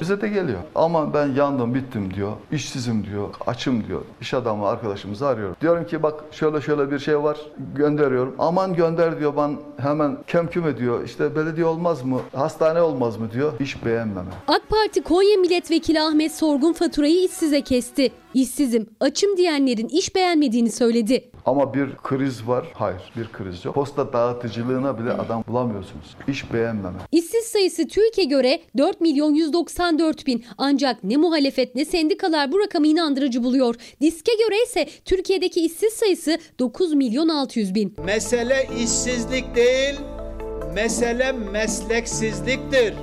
[0.00, 0.58] Bize de geliyor.
[0.74, 2.32] Ama ben yandım bittim diyor.
[2.52, 3.28] İşsizim diyor.
[3.46, 4.00] Açım diyor.
[4.20, 5.56] İş adamı arkadaşımızı arıyorum.
[5.60, 7.38] Diyorum ki bak şöyle şöyle bir şey var.
[7.74, 8.34] Gönderiyorum.
[8.38, 9.36] Aman gönder diyor.
[9.36, 11.04] Ben hemen kemküm ediyor.
[11.04, 12.20] İşte belediye olmaz mı?
[12.34, 13.52] Hastane olmaz mı diyor.
[13.60, 14.30] İş beğenmeme.
[14.48, 18.12] AK Parti Konya Milletvekili Ahmet Sorgun faturayı işsize kesti.
[18.34, 21.29] İşsizim, açım diyenlerin iş beğenmediğini söyledi.
[21.46, 22.66] Ama bir kriz var.
[22.74, 23.74] Hayır bir kriz yok.
[23.74, 26.16] Posta dağıtıcılığına bile adam bulamıyorsunuz.
[26.28, 26.98] İş beğenmeme.
[27.12, 30.44] İşsiz sayısı TÜİK'e göre 4 milyon 194 bin.
[30.58, 33.74] Ancak ne muhalefet ne sendikalar bu rakamı inandırıcı buluyor.
[34.00, 37.94] Diske göre ise Türkiye'deki işsiz sayısı 9 milyon 600 bin.
[38.04, 39.94] Mesele işsizlik değil,
[40.74, 42.94] mesele mesleksizliktir.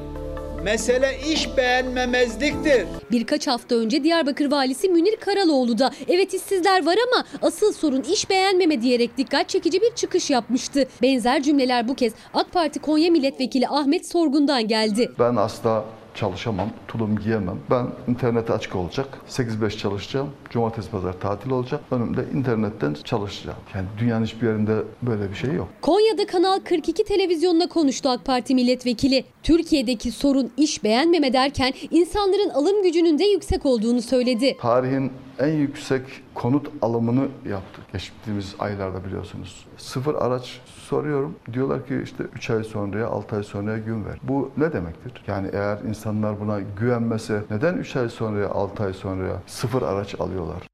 [0.63, 2.85] Mesele iş beğenmemezliktir.
[3.11, 8.29] Birkaç hafta önce Diyarbakır valisi Münir Karaloğlu da evet işsizler var ama asıl sorun iş
[8.29, 10.87] beğenmeme diyerek dikkat çekici bir çıkış yapmıştı.
[11.01, 15.11] Benzer cümleler bu kez AK Parti Konya Milletvekili Ahmet Sorgun'dan geldi.
[15.19, 15.85] Ben asla
[16.17, 17.59] çalışamam, tulum giyemem.
[17.71, 19.07] Ben internete açık olacak.
[19.29, 20.29] 8-5 çalışacağım.
[20.49, 21.81] Cumartesi pazar tatil olacak.
[21.91, 23.57] Önümde internetten çalışacağım.
[23.75, 25.67] Yani dünyanın hiçbir yerinde böyle bir şey yok.
[25.81, 29.25] Konya'da Kanal 42 televizyonuna konuştu AK Parti milletvekili.
[29.43, 34.57] Türkiye'deki sorun iş beğenmeme derken insanların alım gücünün de yüksek olduğunu söyledi.
[34.61, 36.01] Tarihin en yüksek
[36.33, 37.83] konut alımını yaptık.
[37.93, 39.65] Geçtiğimiz aylarda biliyorsunuz.
[39.77, 41.35] Sıfır araç soruyorum.
[41.53, 44.19] Diyorlar ki işte 3 ay sonraya 6 ay sonraya gün ver.
[44.23, 45.23] Bu ne demektir?
[45.27, 50.67] Yani eğer insanlar buna güvenmese neden 3 ay sonraya 6 ay sonraya sıfır araç alıyorlar?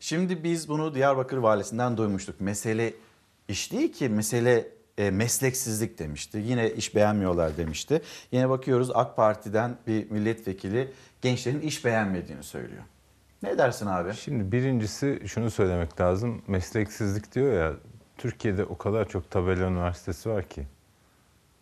[0.00, 2.40] Şimdi biz bunu Diyarbakır valisinden duymuştuk.
[2.40, 2.94] Mesele
[3.48, 6.38] iş değil ki mesele e, mesleksizlik demişti.
[6.38, 8.02] Yine iş beğenmiyorlar demişti.
[8.32, 12.82] Yine bakıyoruz AK Parti'den bir milletvekili gençlerin iş beğenmediğini söylüyor.
[13.42, 14.14] Ne dersin abi?
[14.14, 16.42] Şimdi birincisi şunu söylemek lazım.
[16.46, 17.72] Mesleksizlik diyor ya
[18.18, 20.66] Türkiye'de o kadar çok tabela üniversitesi var ki.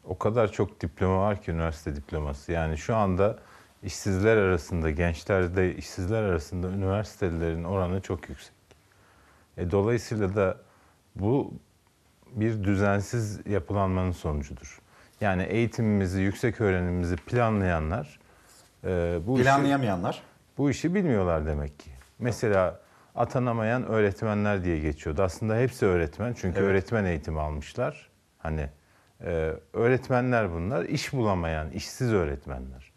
[0.04, 2.52] O kadar çok diploma var ki üniversite diploması.
[2.52, 3.38] Yani şu anda
[3.82, 8.52] işsizler arasında, gençlerde işsizler arasında üniversitelerin oranı çok yüksek.
[9.56, 10.56] E, dolayısıyla da
[11.16, 11.54] bu
[12.32, 14.80] bir düzensiz yapılanmanın sonucudur.
[15.20, 18.18] Yani eğitimimizi, yüksek öğrenimimizi planlayanlar
[18.84, 20.22] e, bu işi- Planlayamayanlar?
[20.58, 21.90] bu işi bilmiyorlar demek ki.
[22.18, 22.80] Mesela
[23.14, 25.22] atanamayan öğretmenler diye geçiyordu.
[25.22, 26.68] Aslında hepsi öğretmen çünkü Evet.
[26.70, 28.10] öğretmen eğitimi almışlar.
[28.38, 28.68] Hani
[29.24, 32.92] e, öğretmenler bunlar, iş bulamayan, işsiz öğretmenler.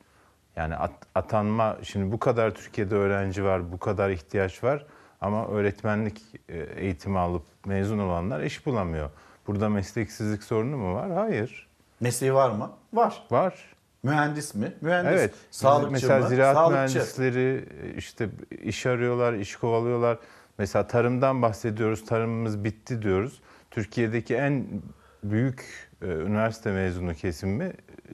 [0.55, 4.85] Yani at- atanma, şimdi bu kadar Türkiye'de öğrenci var, bu kadar ihtiyaç var
[5.21, 9.09] Ama öğretmenlik e, eğitimi alıp mezun olanlar iş bulamıyor.
[9.47, 11.11] Burada mesleksizlik sorunu mu var?
[11.11, 11.67] Hayır.
[11.99, 12.71] Mesleği var mı?
[12.93, 13.23] Var.
[13.31, 13.74] Var.
[14.05, 14.73] Mühendis mi?
[14.81, 15.11] Mühendis.
[15.11, 15.33] Evet.
[15.51, 16.27] Sağlıkçı Mesela mı?
[16.27, 16.73] ziraat Sağlıkçı.
[16.73, 17.65] mühendisleri
[17.97, 18.29] işte
[18.63, 20.17] iş arıyorlar, iş kovalıyorlar.
[20.57, 22.05] Mesela tarımdan bahsediyoruz.
[22.05, 23.41] Tarımımız bitti diyoruz.
[23.71, 24.65] Türkiye'deki en
[25.23, 27.73] büyük e, üniversite mezunu kesimi e,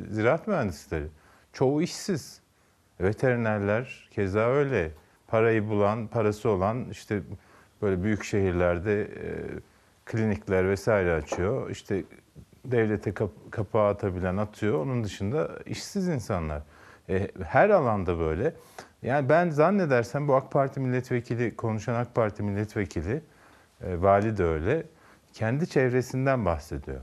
[0.09, 1.07] ziraat mühendisleri.
[1.53, 2.41] Çoğu işsiz.
[3.01, 4.91] Veterinerler keza öyle.
[5.27, 7.21] Parayı bulan, parası olan işte
[7.81, 9.09] böyle büyük şehirlerde e,
[10.05, 11.69] klinikler vesaire açıyor.
[11.69, 12.03] İşte
[12.65, 14.79] devlete kap- kapağı atabilen atıyor.
[14.79, 16.61] Onun dışında işsiz insanlar.
[17.09, 18.53] E, her alanda böyle.
[19.01, 23.21] Yani ben zannedersem bu AK Parti milletvekili, konuşan AK Parti milletvekili,
[23.83, 24.83] e, vali de öyle,
[25.33, 27.01] kendi çevresinden bahsediyor.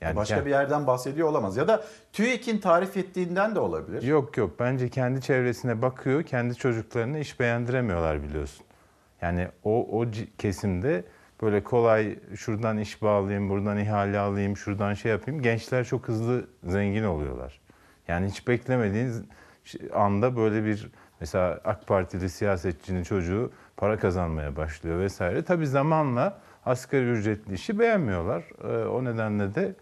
[0.00, 1.56] Yani Başka kend- bir yerden bahsediyor olamaz.
[1.56, 4.02] Ya da TÜİK'in tarif ettiğinden de olabilir.
[4.02, 8.66] Yok yok bence kendi çevresine bakıyor, kendi çocuklarını iş beğendiremiyorlar biliyorsun.
[9.22, 10.06] Yani o, o
[10.38, 11.04] kesimde
[11.42, 15.42] böyle kolay şuradan iş bağlayayım, buradan ihale alayım, şuradan şey yapayım.
[15.42, 17.60] Gençler çok hızlı zengin oluyorlar.
[18.08, 19.22] Yani hiç beklemediğiniz
[19.94, 25.42] anda böyle bir mesela AK Partili siyasetçinin çocuğu para kazanmaya başlıyor vesaire.
[25.42, 28.44] Tabii zamanla asgari ücretli işi beğenmiyorlar.
[28.64, 29.74] Ee, o nedenle de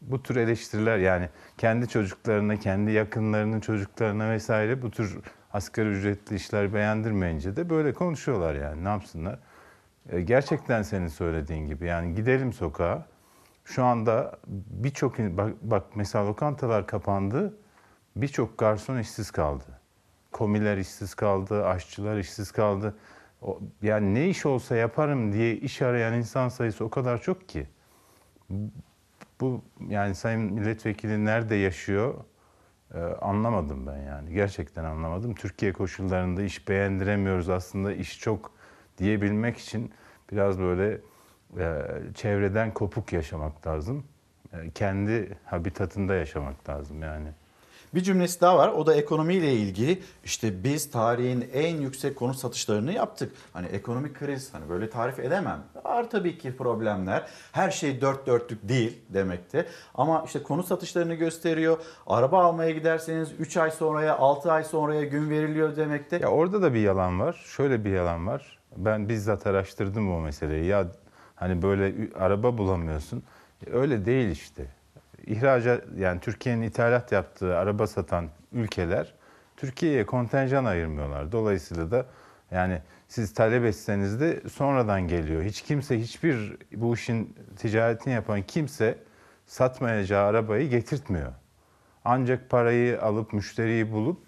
[0.00, 5.18] bu tür eleştiriler yani kendi çocuklarına, kendi yakınlarının çocuklarına vesaire bu tür
[5.52, 9.38] asgari ücretli işler beğendirmeyince de böyle konuşuyorlar yani ne yapsınlar.
[10.12, 13.06] Ee, gerçekten senin söylediğin gibi yani gidelim sokağa.
[13.64, 14.38] Şu anda
[14.70, 17.58] birçok bak, bak mesela lokantalar kapandı.
[18.16, 19.80] Birçok garson işsiz kaldı.
[20.32, 22.96] Komiler işsiz kaldı, aşçılar işsiz kaldı.
[23.82, 27.66] Yani ne iş olsa yaparım diye iş arayan insan sayısı o kadar çok ki.
[29.40, 32.14] Bu yani sayın milletvekili nerede yaşıyor
[32.94, 34.34] e, anlamadım ben yani.
[34.34, 35.34] Gerçekten anlamadım.
[35.34, 38.52] Türkiye koşullarında iş beğendiremiyoruz aslında iş çok
[38.98, 39.92] diyebilmek için
[40.32, 41.00] biraz böyle
[41.58, 41.82] e,
[42.14, 44.04] çevreden kopuk yaşamak lazım.
[44.52, 47.28] E, kendi habitatında yaşamak lazım yani.
[47.94, 48.68] Bir cümlesi daha var.
[48.68, 50.02] O da ekonomiyle ilgili.
[50.24, 53.32] İşte biz tarihin en yüksek konut satışlarını yaptık.
[53.52, 55.62] Hani ekonomik kriz hani böyle tarif edemem.
[55.84, 57.26] Var tabii ki problemler.
[57.52, 59.66] Her şey dört dörtlük değil demekte.
[59.94, 61.78] Ama işte konut satışlarını gösteriyor.
[62.06, 66.16] Araba almaya giderseniz 3 ay sonraya 6 ay sonraya gün veriliyor demekte.
[66.16, 67.44] Ya orada da bir yalan var.
[67.56, 68.61] Şöyle bir yalan var.
[68.76, 70.64] Ben bizzat araştırdım o meseleyi.
[70.64, 70.86] Ya
[71.34, 73.22] hani böyle araba bulamıyorsun.
[73.72, 74.66] Öyle değil işte
[75.26, 79.14] ihracat yani Türkiye'nin ithalat yaptığı araba satan ülkeler
[79.56, 81.32] Türkiye'ye kontenjan ayırmıyorlar.
[81.32, 82.06] Dolayısıyla da
[82.50, 85.42] yani siz talep etseniz de sonradan geliyor.
[85.42, 88.98] Hiç kimse hiçbir bu işin ticaretini yapan kimse
[89.46, 91.32] satmayacağı arabayı getirtmiyor.
[92.04, 94.18] Ancak parayı alıp müşteriyi bulup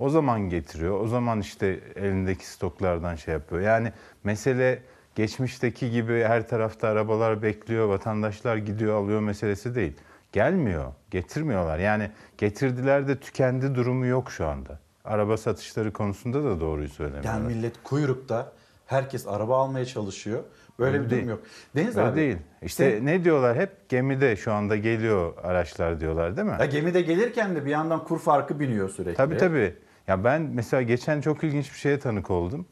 [0.00, 1.00] o zaman getiriyor.
[1.00, 3.60] O zaman işte elindeki stoklardan şey yapıyor.
[3.62, 3.92] Yani
[4.24, 4.82] mesele
[5.14, 9.92] geçmişteki gibi her tarafta arabalar bekliyor, vatandaşlar gidiyor alıyor meselesi değil
[10.32, 11.78] gelmiyor, getirmiyorlar.
[11.78, 14.78] Yani getirdiler de tükendi durumu yok şu anda.
[15.04, 17.32] Araba satışları konusunda da doğruyu söylemiyorlar.
[17.32, 18.52] Yani millet kuyrukta,
[18.86, 20.42] herkes araba almaya çalışıyor.
[20.78, 21.22] Böyle Öyle bir değil.
[21.22, 21.40] durum yok.
[21.76, 22.16] Deniz Öyle abi.
[22.16, 22.36] değil.
[22.62, 26.56] İşte sen- ne diyorlar hep gemide şu anda geliyor araçlar diyorlar değil mi?
[26.60, 29.16] Ya gemide gelirken de bir yandan kur farkı biniyor sürekli.
[29.16, 29.74] Tabii tabii.
[30.10, 32.66] Ya ben mesela geçen çok ilginç bir şeye tanık oldum.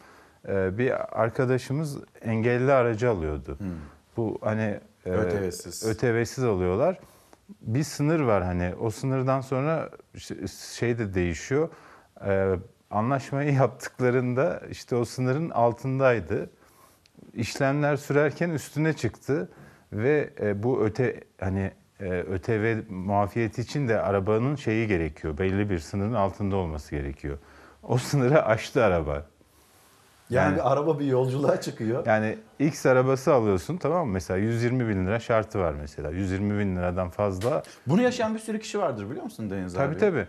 [0.48, 3.59] Ee, bir arkadaşımız engelli aracı alıyordu.
[4.16, 5.87] Bu hani e, ÖTV'siz.
[5.87, 7.01] ÖTV'siz alıyorlar.
[7.61, 9.90] Bir sınır var hani o sınırdan sonra
[10.79, 11.68] şey de değişiyor.
[12.27, 12.55] Ee,
[12.90, 16.51] anlaşmayı yaptıklarında işte o sınırın altındaydı.
[17.35, 19.48] İşlemler sürerken üstüne çıktı
[19.92, 25.38] ve e, bu öte hani e, ÖTV muafiyeti için de arabanın şeyi gerekiyor.
[25.38, 27.38] Belli bir sınırın altında olması gerekiyor.
[27.82, 29.26] O sınırı aştı araba.
[30.30, 32.06] Yani, bir araba bir yolculuğa çıkıyor.
[32.06, 34.12] Yani X arabası alıyorsun tamam mı?
[34.12, 36.11] Mesela 120 bin lira şartı var mesela.
[36.11, 37.62] 120 bin liradan fazla.
[37.87, 39.98] Bunu yaşayan bir sürü kişi vardır biliyor musun Deniz Tabii abi?
[39.98, 40.26] tabii.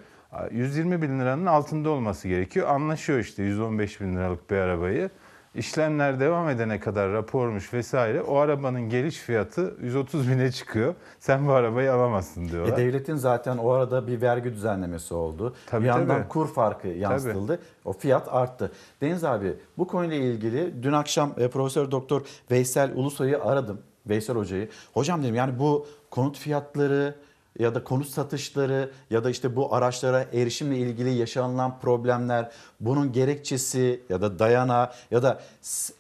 [0.52, 2.68] 120 bin liranın altında olması gerekiyor.
[2.68, 5.10] Anlaşıyor işte 115 bin liralık bir arabayı.
[5.56, 8.22] İşlemler devam edene kadar rapormuş vesaire.
[8.22, 10.96] O arabanın geliş fiyatı 130 bine çıkıyor.
[11.20, 12.74] Sen bu arabayı alamazsın diyorlar.
[12.74, 15.56] E devletin zaten o arada bir vergi düzenlemesi oldu.
[15.66, 16.28] Tabii, bir yandan tabii.
[16.28, 17.60] kur farkı yansıtıldı.
[17.86, 18.72] O fiyat arttı.
[19.02, 23.82] Deniz abi bu konuyla ilgili dün akşam e, Profesör Doktor Veysel Ulusoy'u aradım.
[24.10, 24.70] Veysel Hoca'yı.
[24.94, 27.16] Hocam dedim yani bu konut fiyatları
[27.60, 34.04] ya da konut satışları ya da işte bu araçlara erişimle ilgili yaşanılan problemler, bunun gerekçesi
[34.10, 35.40] ya da dayanağı ya da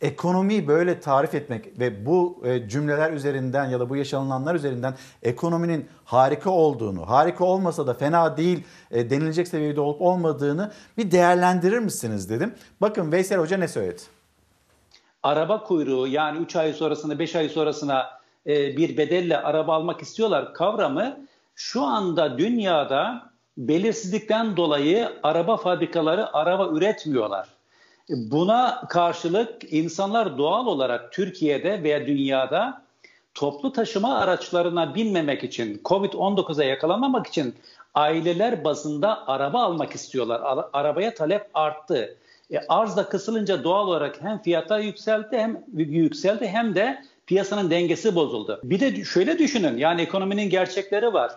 [0.01, 5.87] ekonomiyi böyle tarif etmek ve bu e, cümleler üzerinden ya da bu yaşanılanlar üzerinden ekonominin
[6.05, 12.29] harika olduğunu, harika olmasa da fena değil e, denilecek seviyede olup olmadığını bir değerlendirir misiniz
[12.29, 12.55] dedim.
[12.81, 14.01] Bakın Veysel Hoca ne söyledi?
[15.23, 18.09] araba kuyruğu yani 3 ay sonrasına 5 ay sonrasına
[18.47, 21.27] e, bir bedelle araba almak istiyorlar kavramı
[21.59, 23.21] şu anda dünyada
[23.57, 27.47] belirsizlikten dolayı araba fabrikaları araba üretmiyorlar.
[28.09, 32.81] Buna karşılık insanlar doğal olarak Türkiye'de veya dünyada
[33.33, 37.55] toplu taşıma araçlarına binmemek için, Covid-19'a yakalanmamak için
[37.93, 40.41] aileler bazında araba almak istiyorlar.
[40.43, 42.17] Ara- arabaya talep arttı.
[42.51, 48.15] E, arz da kısılınca doğal olarak hem fiyatlar yükseldi hem yükseldi hem de piyasanın dengesi
[48.15, 48.59] bozuldu.
[48.63, 51.31] Bir de şöyle düşünün yani ekonominin gerçekleri var.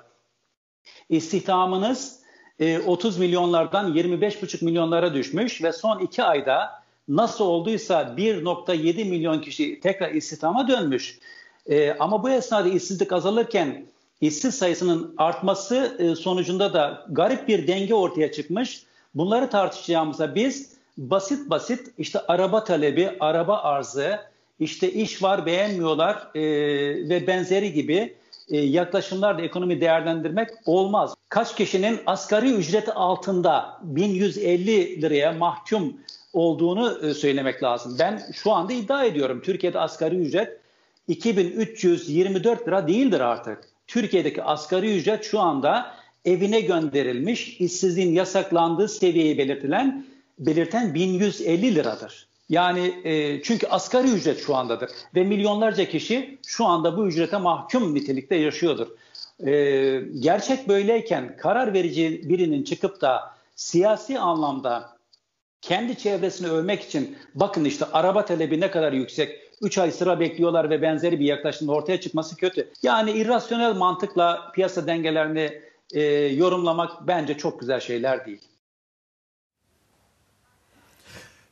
[1.09, 2.21] İstihdamınız
[2.61, 9.81] e, 30 milyonlardan 25,5 milyonlara düşmüş ve son iki ayda nasıl olduysa 1.7 milyon kişi
[9.81, 11.19] tekrar istihdama dönmüş.
[11.67, 13.87] E, ama bu esnada işsizlik azalırken
[14.21, 18.83] işsiz sayısının artması e, sonucunda da garip bir denge ortaya çıkmış.
[19.15, 24.21] Bunları tartışacağımızda biz basit basit işte araba talebi, araba arzı,
[24.61, 26.43] işte iş var beğenmiyorlar e,
[27.09, 28.15] ve benzeri gibi e,
[28.57, 31.15] yaklaşımlarla ekonomi değerlendirmek olmaz.
[31.29, 35.97] Kaç kişinin asgari ücreti altında 1150 liraya mahkum
[36.33, 37.97] olduğunu e, söylemek lazım.
[37.99, 40.61] Ben şu anda iddia ediyorum Türkiye'de asgari ücret
[41.09, 43.59] 2324 lira değildir artık.
[43.87, 45.95] Türkiye'deki asgari ücret şu anda
[46.25, 50.07] evine gönderilmiş, işsizliğin yasaklandığı seviyeyi belirtilen
[50.39, 52.32] belirten 1150 liradır.
[52.53, 57.95] Yani e, çünkü asgari ücret şu andadır ve milyonlarca kişi şu anda bu ücrete mahkum
[57.95, 58.87] nitelikte yaşıyordur.
[59.47, 59.53] E,
[60.21, 64.97] gerçek böyleyken karar verici birinin çıkıp da siyasi anlamda
[65.61, 70.71] kendi çevresini övmek için bakın işte araba talebi ne kadar yüksek, 3 ay sıra bekliyorlar
[70.71, 72.71] ve benzeri bir yaklaşımın ortaya çıkması kötü.
[72.83, 75.63] Yani irrasyonel mantıkla piyasa dengelerini
[75.95, 78.52] e, yorumlamak bence çok güzel şeyler değil.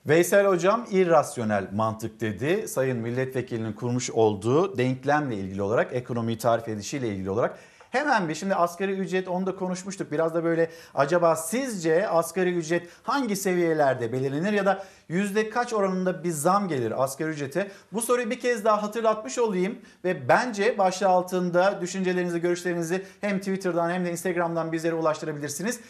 [0.07, 2.69] Veysel Hocam irrasyonel mantık dedi.
[2.69, 7.59] Sayın milletvekilinin kurmuş olduğu denklemle ilgili olarak, ekonomiyi tarif edişiyle ilgili olarak.
[7.91, 10.13] Hemen bir şimdi asgari ücret onu da konuşmuştuk.
[10.13, 16.25] Biraz da böyle acaba sizce asgari ücret hangi seviyelerde belirlenir ya da yüzde kaç oranında
[16.25, 17.71] bir zam gelir asgari ücrete?
[17.93, 23.91] Bu soruyu bir kez daha hatırlatmış olayım ve bence başlığı altında düşüncelerinizi, görüşlerinizi hem Twitter'dan
[23.91, 25.81] hem de Instagram'dan bizlere ulaştırabilirsiniz.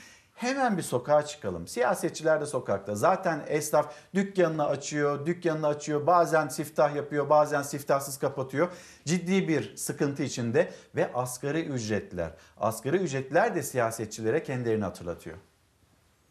[0.41, 1.66] Hemen bir sokağa çıkalım.
[1.66, 2.95] Siyasetçiler de sokakta.
[2.95, 6.07] Zaten esnaf dükkanını açıyor, dükkanını açıyor.
[6.07, 8.68] Bazen siftah yapıyor, bazen siftahsız kapatıyor.
[9.05, 12.30] Ciddi bir sıkıntı içinde ve asgari ücretler.
[12.61, 15.36] Asgari ücretler de siyasetçilere kendilerini hatırlatıyor.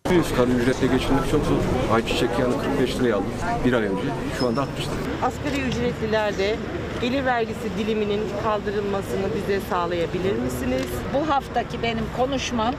[0.06, 1.58] Asgari ücretle geçinmek çok zor.
[1.94, 3.34] Ayçiçek yağını 45 liraya aldım
[3.66, 4.04] bir ay önce.
[4.40, 4.94] Şu anda 60 lira.
[5.24, 6.56] Asgari ücretlilerde
[7.02, 10.88] gelir vergisi diliminin kaldırılmasını bize sağlayabilir misiniz?
[11.14, 12.76] Bu haftaki benim konuşmam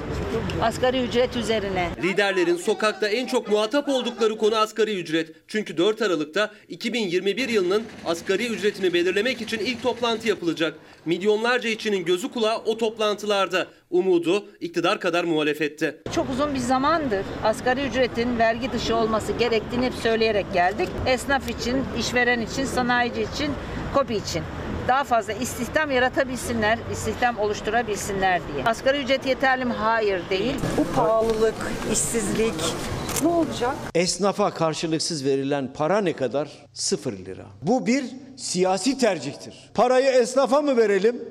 [0.63, 1.89] asgari ücret üzerine.
[2.03, 5.33] Liderlerin sokakta en çok muhatap oldukları konu asgari ücret.
[5.49, 10.75] Çünkü 4 Aralık'ta 2021 yılının asgari ücretini belirlemek için ilk toplantı yapılacak.
[11.05, 13.67] Milyonlarca işçinin gözü kulağı o toplantılarda.
[13.91, 15.97] Umudu iktidar kadar muhalefette.
[16.15, 20.89] Çok uzun bir zamandır asgari ücretin vergi dışı olması gerektiğini hep söyleyerek geldik.
[21.07, 23.51] Esnaf için, işveren için, sanayici için,
[23.95, 24.43] KOBİ için
[24.89, 28.65] daha fazla istihdam yaratabilsinler, istihdam oluşturabilsinler diye.
[28.65, 29.73] Asgari ücret yeterli mi?
[29.73, 30.55] Hayır değil.
[30.77, 31.55] Bu pahalılık,
[31.93, 32.55] işsizlik
[33.23, 33.75] ne olacak?
[33.95, 36.49] Esnafa karşılıksız verilen para ne kadar?
[36.73, 37.47] Sıfır lira.
[37.63, 38.05] Bu bir
[38.37, 39.71] siyasi tercihtir.
[39.75, 41.23] Parayı esnafa mı verelim?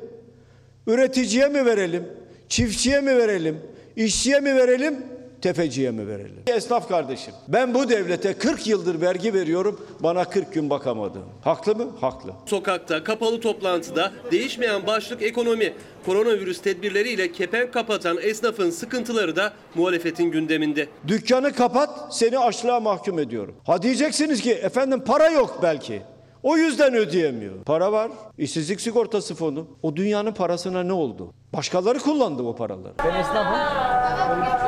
[0.87, 2.07] Üreticiye mi verelim?
[2.49, 3.61] Çiftçiye mi verelim?
[3.95, 5.05] İşçiye mi verelim?
[5.41, 6.43] Tefeciye mi verelim?
[6.47, 11.23] Esnaf kardeşim ben bu devlete 40 yıldır vergi veriyorum bana 40 gün bakamadım.
[11.43, 11.87] Haklı mı?
[12.01, 12.31] Haklı.
[12.45, 15.73] Sokakta kapalı toplantıda değişmeyen başlık ekonomi.
[16.05, 20.87] Koronavirüs tedbirleriyle kepenk kapatan esnafın sıkıntıları da muhalefetin gündeminde.
[21.07, 23.55] Dükkanı kapat seni açlığa mahkum ediyorum.
[23.65, 26.01] Ha diyeceksiniz ki efendim para yok belki.
[26.43, 27.63] O yüzden ödeyemiyor.
[27.63, 28.11] Para var.
[28.37, 29.67] İşsizlik sigortası fonu.
[29.83, 31.33] O dünyanın parasına ne oldu?
[31.53, 32.93] Başkaları kullandı o paraları.
[33.05, 33.59] Ben esnafım.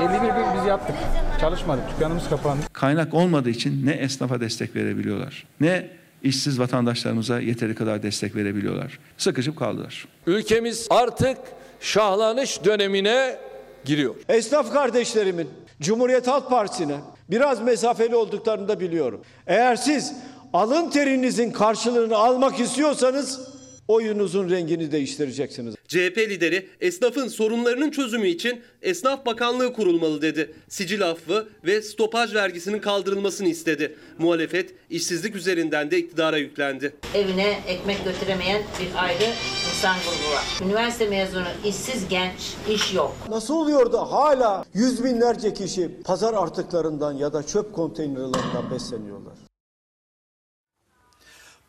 [0.01, 0.95] 51 gün biz yaptık.
[1.41, 1.83] Çalışmadık.
[1.89, 2.61] Dükkanımız kapandı.
[2.73, 5.89] Kaynak olmadığı için ne esnafa destek verebiliyorlar ne
[6.23, 8.99] işsiz vatandaşlarımıza yeteri kadar destek verebiliyorlar.
[9.17, 10.07] Sıkışıp kaldılar.
[10.27, 11.37] Ülkemiz artık
[11.79, 13.37] şahlanış dönemine
[13.85, 14.15] giriyor.
[14.29, 15.49] Esnaf kardeşlerimin
[15.81, 16.95] Cumhuriyet Halk Partisi'ne
[17.29, 19.21] biraz mesafeli olduklarını da biliyorum.
[19.47, 20.13] Eğer siz
[20.53, 23.50] alın terinizin karşılığını almak istiyorsanız
[23.93, 25.75] oyunuzun rengini değiştireceksiniz.
[25.87, 30.53] CHP lideri esnafın sorunlarının çözümü için Esnaf Bakanlığı kurulmalı dedi.
[30.69, 33.95] Sicil affı ve stopaj vergisinin kaldırılmasını istedi.
[34.17, 36.93] Muhalefet işsizlik üzerinden de iktidara yüklendi.
[37.15, 39.33] Evine ekmek götüremeyen bir ayrı
[39.69, 40.67] insan grubu var.
[40.69, 43.15] Üniversite mezunu işsiz genç, iş yok.
[43.29, 49.33] Nasıl oluyor da hala yüz binlerce kişi pazar artıklarından ya da çöp konteynerlerinden besleniyorlar?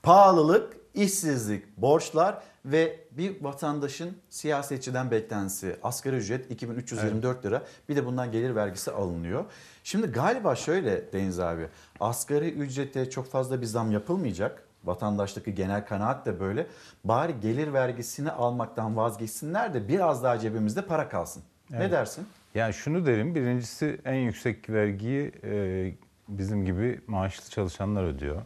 [0.02, 5.76] Pahalılık, işsizlik, borçlar ve bir vatandaşın siyasetçiden beklentisi.
[5.82, 7.62] Asgari ücret 2324 lira.
[7.88, 9.44] Bir de bundan gelir vergisi alınıyor.
[9.84, 11.68] Şimdi galiba şöyle Deniz abi.
[12.00, 14.62] Asgari ücrete çok fazla bir zam yapılmayacak.
[14.84, 16.66] Vatandaştaki genel kanaat de böyle.
[17.04, 21.42] Bari gelir vergisini almaktan vazgeçsinler de biraz daha cebimizde para kalsın.
[21.70, 21.92] Ne Evet.
[21.92, 22.26] dersin?
[22.54, 25.94] Yani şunu derim, birincisi en yüksek vergiyi e,
[26.28, 28.42] bizim gibi maaşlı çalışanlar ödüyor.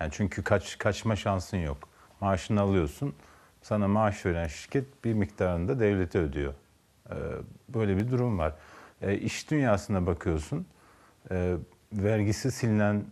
[0.00, 1.88] Yani çünkü kaç kaçma şansın yok.
[2.20, 3.14] Maaşını alıyorsun,
[3.62, 6.54] sana maaş veren şirket bir miktarında devlete ödüyor.
[7.10, 7.16] E,
[7.68, 8.54] böyle bir durum var.
[9.02, 10.66] E, iş dünyasına bakıyorsun,
[11.30, 11.56] e,
[11.92, 13.04] vergisi silinen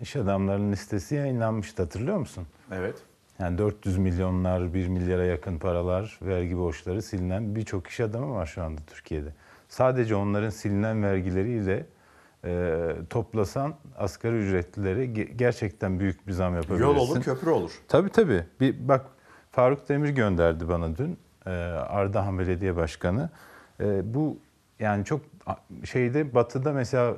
[0.00, 2.46] iş adamlarının listesi yayınlanmıştı hatırlıyor musun?
[2.72, 2.96] Evet.
[3.38, 8.62] Yani 400 milyonlar, 1 milyara yakın paralar, vergi borçları silinen birçok iş adamı var şu
[8.62, 9.32] anda Türkiye'de.
[9.68, 11.86] Sadece onların silinen vergileriyle
[12.44, 12.78] e,
[13.10, 16.82] toplasan asgari ücretlilere ge- gerçekten büyük bir zam yapabilirsin.
[16.84, 17.70] Yol olur, köprü olur.
[17.88, 18.44] Tabii tabii.
[18.60, 19.06] Bir, bak
[19.50, 21.50] Faruk Demir gönderdi bana dün e,
[21.88, 23.30] Ardahan Belediye Başkanı.
[23.80, 24.38] E, bu
[24.78, 25.20] yani çok
[25.84, 27.16] şeyde batıda mesela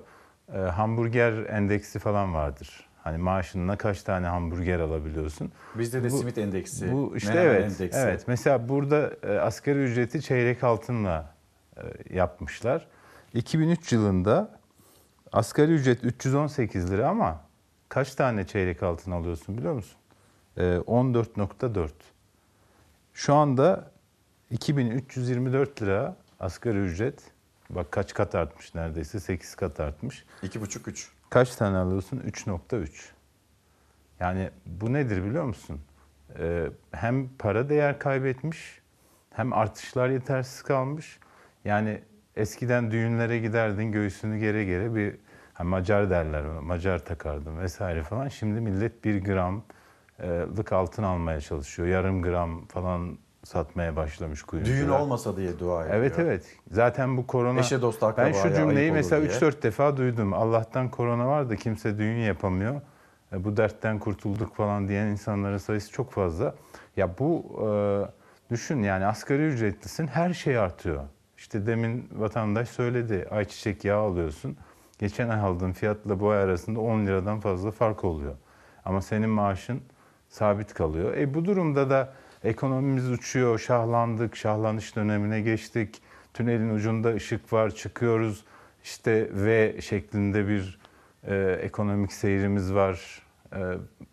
[0.55, 2.87] e, hamburger endeksi falan vardır.
[3.05, 5.53] Hani maaşınla kaç tane hamburger alabiliyorsun?
[5.75, 7.65] Bizde de Bu- simit endeksi, Bu işte evet.
[7.65, 7.99] endeksi.
[7.99, 8.25] Evet.
[8.27, 11.35] Mesela burada e, asgari ücreti çeyrek altınla
[11.77, 11.81] e,
[12.17, 12.87] yapmışlar.
[13.35, 14.60] 2003 yılında
[15.33, 17.41] asgari ücret 318 lira ama
[17.89, 19.97] kaç tane çeyrek altın alıyorsun biliyor musun?
[20.57, 21.91] E, 14.4.
[23.15, 23.91] Şu anda
[24.51, 27.23] 2324 lira asgari ücret.
[27.71, 30.25] Bak kaç kat artmış neredeyse 8 kat artmış.
[30.43, 31.09] 2,5-3.
[31.31, 32.19] Kaç tane alıyorsun?
[32.19, 32.89] 3.3.
[34.21, 35.81] Yani bu nedir biliyor musun?
[36.39, 38.81] Ee, hem para değer kaybetmiş
[39.31, 41.19] hem artışlar yetersiz kalmış.
[41.65, 42.03] Yani
[42.41, 45.17] eskiden düğünlere giderdin göğsünü gere gere bir
[45.55, 48.29] ha, Macar derler Macar takardım vesaire falan.
[48.29, 51.89] Şimdi millet bir gramlık altın almaya çalışıyor.
[51.89, 54.79] Yarım gram falan satmaya başlamış kuyumcular.
[54.79, 55.99] Düğün olmasa diye dua ediyor.
[55.99, 56.57] Evet evet.
[56.71, 57.61] Zaten bu korona...
[57.61, 59.33] Eşe dosta Ben akrabaya şu cümleyi mesela diye.
[59.33, 60.33] 3-4 defa duydum.
[60.33, 62.81] Allah'tan korona var da kimse düğün yapamıyor.
[63.33, 66.55] E, Bu dertten kurtulduk falan diyen insanların sayısı çok fazla.
[66.97, 67.69] Ya bu e,
[68.51, 71.05] düşün yani asgari ücretlisin her şey artıyor.
[71.41, 74.57] İşte demin vatandaş söyledi ayçiçek yağı alıyorsun.
[74.99, 78.35] Geçen ay aldığın fiyatla bu ay arasında 10 liradan fazla fark oluyor.
[78.85, 79.81] Ama senin maaşın
[80.29, 81.17] sabit kalıyor.
[81.17, 82.13] E bu durumda da
[82.45, 86.03] ekonomimiz uçuyor, şahlandık, şahlanış dönemine geçtik.
[86.35, 88.45] Tünelin ucunda ışık var, çıkıyoruz.
[88.85, 90.79] İşte V şeklinde bir
[91.25, 93.23] e, ekonomik seyrimiz var
[93.53, 93.59] e,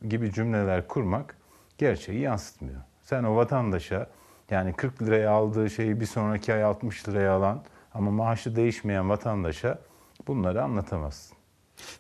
[0.08, 1.38] gibi cümleler kurmak
[1.78, 2.82] gerçeği yansıtmıyor.
[3.02, 4.08] Sen o vatandaşa
[4.52, 9.80] yani 40 liraya aldığı şeyi bir sonraki ay 60 liraya alan ama maaşı değişmeyen vatandaşa
[10.28, 11.38] bunları anlatamazsın.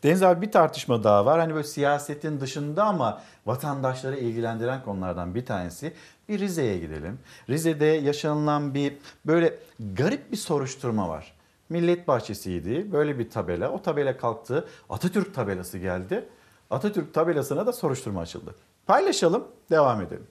[0.03, 1.39] Deniz abi bir tartışma daha var.
[1.39, 5.93] Hani böyle siyasetin dışında ama vatandaşları ilgilendiren konulardan bir tanesi.
[6.29, 7.19] Bir Rize'ye gidelim.
[7.49, 11.33] Rize'de yaşanılan bir böyle garip bir soruşturma var.
[11.69, 12.91] Millet Bahçesi'ydi.
[12.91, 13.71] Böyle bir tabela.
[13.71, 14.67] O tabela kalktı.
[14.89, 16.25] Atatürk tabelası geldi.
[16.69, 18.55] Atatürk tabelasına da soruşturma açıldı.
[18.85, 20.27] Paylaşalım, devam edelim.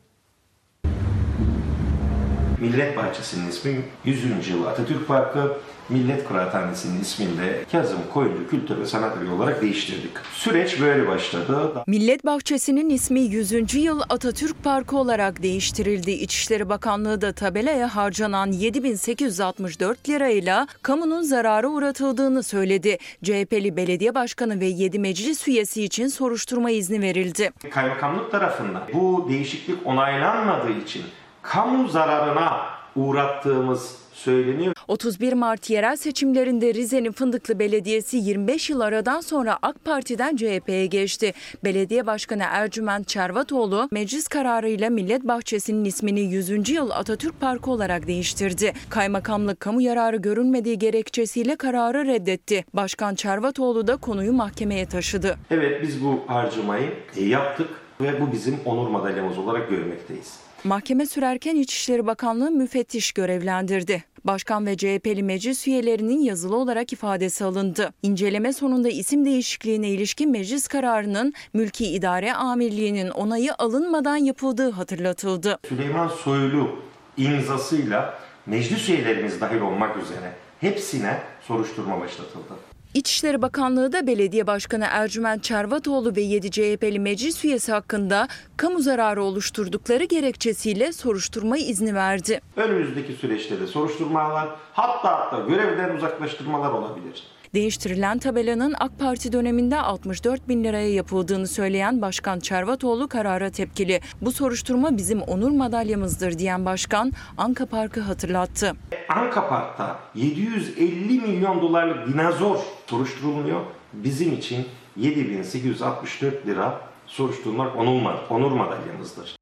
[2.67, 4.49] Millet Bahçesi'nin ismi 100.
[4.49, 5.57] yıl Atatürk Parkı,
[5.89, 10.11] Millet Kıraathanesi'nin ismini de Kazım Koyuncu Kültür ve Sanat Evi olarak değiştirdik.
[10.33, 11.83] Süreç böyle başladı.
[11.87, 13.75] Millet Bahçesi'nin ismi 100.
[13.75, 16.11] yıl Atatürk Parkı olarak değiştirildi.
[16.11, 22.99] İçişleri Bakanlığı da tabelaya harcanan 7864 lirayla kamunun zarara uğratıldığını söyledi.
[23.23, 27.51] CHP'li belediye başkanı ve 7 meclis üyesi için soruşturma izni verildi.
[27.71, 31.03] Kaymakamlık tarafından bu değişiklik onaylanmadığı için
[31.49, 32.61] kamu zararına
[32.97, 34.75] uğrattığımız söyleniyor.
[34.89, 41.33] 31 Mart yerel seçimlerinde Rize'nin Fındıklı Belediyesi 25 yıl aradan sonra AK Parti'den CHP'ye geçti.
[41.65, 46.69] Belediye Başkanı Ercüment Çervatoğlu meclis kararıyla Millet Bahçesi'nin ismini 100.
[46.71, 48.73] yıl Atatürk Parkı olarak değiştirdi.
[48.91, 52.65] Kaymakamlık kamu yararı görülmediği gerekçesiyle kararı reddetti.
[52.75, 55.37] Başkan Çervatoğlu da konuyu mahkemeye taşıdı.
[55.51, 57.69] Evet biz bu harcamayı e, yaptık
[58.01, 60.46] ve bu bizim onur madalyamız olarak görmekteyiz.
[60.67, 64.05] Mahkeme sürerken İçişleri Bakanlığı müfettiş görevlendirdi.
[64.25, 67.93] Başkan ve CHP'li meclis üyelerinin yazılı olarak ifadesi alındı.
[68.03, 75.59] İnceleme sonunda isim değişikliğine ilişkin meclis kararının Mülki İdare Amirliği'nin onayı alınmadan yapıldığı hatırlatıldı.
[75.69, 76.79] Süleyman Soylu
[77.17, 82.66] imzasıyla meclis üyelerimiz dahil olmak üzere hepsine soruşturma başlatıldı.
[82.97, 89.23] İçişleri Bakanlığı da Belediye Başkanı Ercüment Çervatoğlu ve 7 CHP'li meclis üyesi hakkında kamu zararı
[89.23, 92.41] oluşturdukları gerekçesiyle soruşturma izni verdi.
[92.57, 97.23] Önümüzdeki süreçte de soruşturmalar hatta hatta görevden uzaklaştırmalar olabilir.
[97.57, 104.01] Değiştirilen tabelanın AK Parti döneminde 64 bin liraya yapıldığını söyleyen Başkan Çervatoğlu karara tepkili.
[104.23, 108.73] Bu soruşturma bizim onur madalyamızdır diyen başkan Anka Park'ı hatırlattı.
[109.09, 113.61] Anka Park'ta 750 milyon dolarlık dinozor soruşturulmuyor.
[113.93, 119.36] Bizim için 7864 lira soruşturmak onur, onur madalyamızdır.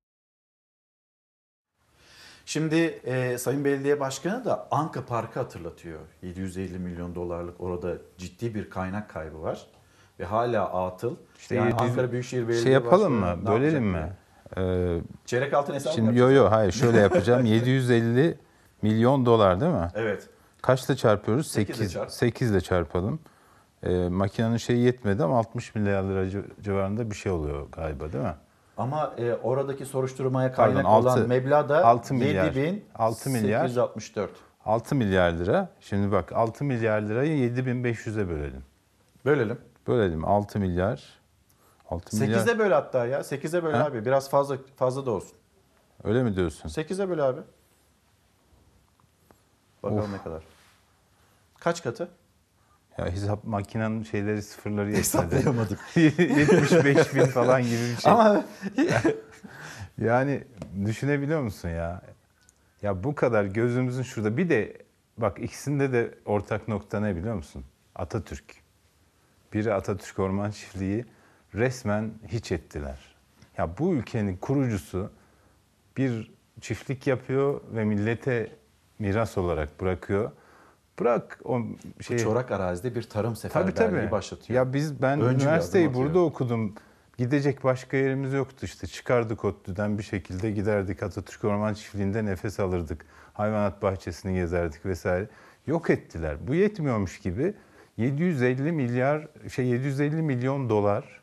[2.47, 6.01] Şimdi e, Sayın Belediye Başkanı da Anka Park'ı hatırlatıyor.
[6.23, 9.67] 750 milyon dolarlık orada ciddi bir kaynak kaybı var.
[10.21, 11.17] Ve hala atıl.
[11.39, 13.49] İşte yani yedi- Ankara Büyükşehir Belediye şey yapalım Başkanı mı?
[13.51, 14.13] Bölelim mi?
[14.57, 17.45] Ee, Çeyrek altın hesabı Şimdi yo yo hayır şöyle yapacağım.
[17.47, 18.39] 750
[18.83, 19.89] milyon dolar değil mi?
[19.95, 20.29] Evet.
[20.63, 21.47] Kaçla çarpıyoruz?
[21.47, 21.93] Sekizle 8.
[21.93, 22.11] çarp.
[22.11, 23.21] 8 ile çarpalım.
[23.83, 28.25] Ee, makinenin şeyi yetmedi ama 60 milyar lira civ- civarında bir şey oluyor galiba değil
[28.25, 28.35] mi?
[28.79, 32.45] Ama e, oradaki soruşturmaya Pardon, kaynak altı- olan meblağ da altı milyar.
[32.45, 33.69] 7000 Altı milyar.
[33.69, 34.31] 864.
[34.65, 35.69] 6 milyar lira.
[35.81, 38.65] Şimdi bak 6 milyar lirayı 7500'e bölelim.
[39.25, 39.59] Bölelim.
[39.87, 41.05] Bölelim 6 milyar.
[41.91, 42.39] 6 milyar.
[42.39, 43.21] 8'e böl hatta ya.
[43.21, 43.85] 8'e böl Ha?
[43.85, 44.05] abi.
[44.05, 45.39] Biraz fazla fazla da olsun.
[46.05, 46.69] Öyle mi diyorsun?
[46.69, 47.41] 8'e böl abi.
[49.83, 50.11] Bakalım Of.
[50.13, 50.43] ne kadar.
[51.61, 52.09] Kaç katı?
[52.99, 54.99] Ya hesap makinenin şeyleri sıfırları yetmedi.
[54.99, 55.79] Hesaplayamadık.
[55.97, 58.13] 75 bin falan gibi bir şey.
[58.13, 58.45] Ama
[59.99, 60.45] yani
[60.87, 62.03] düşünebiliyor musun ya?
[62.83, 64.37] Ya bu kadar gözümüzün şurada.
[64.37, 64.77] Bir de
[65.19, 67.65] bak ikisinde de ortak nokta ne biliyor musun?
[67.95, 68.45] Atatürk.
[69.53, 71.05] Biri Atatürk Orman Çiftliği
[71.55, 72.99] resmen hiç ettiler.
[73.59, 75.11] Ya bu ülkenin kurucusu
[75.97, 78.53] bir çiftlik yapıyor ve millete
[78.99, 80.31] miras olarak bırakıyor.
[81.01, 81.61] Bırak o
[82.01, 84.11] şey çorak arazide bir tarım Tabii seferberliği tabii.
[84.11, 84.57] başlatıyor.
[84.67, 86.75] Ya biz ben Öncü üniversiteyi burada okudum.
[87.19, 88.87] Gidecek başka yerimiz yoktu işte.
[88.87, 93.07] Çıkardık ODTÜ'den bir şekilde giderdik Atatürk Orman Çiftliği'nde nefes alırdık.
[93.33, 95.29] Hayvanat bahçesini gezerdik vesaire.
[95.67, 96.37] Yok ettiler.
[96.47, 97.55] Bu yetmiyormuş gibi
[97.97, 101.23] 750 milyar şey 750 milyon dolar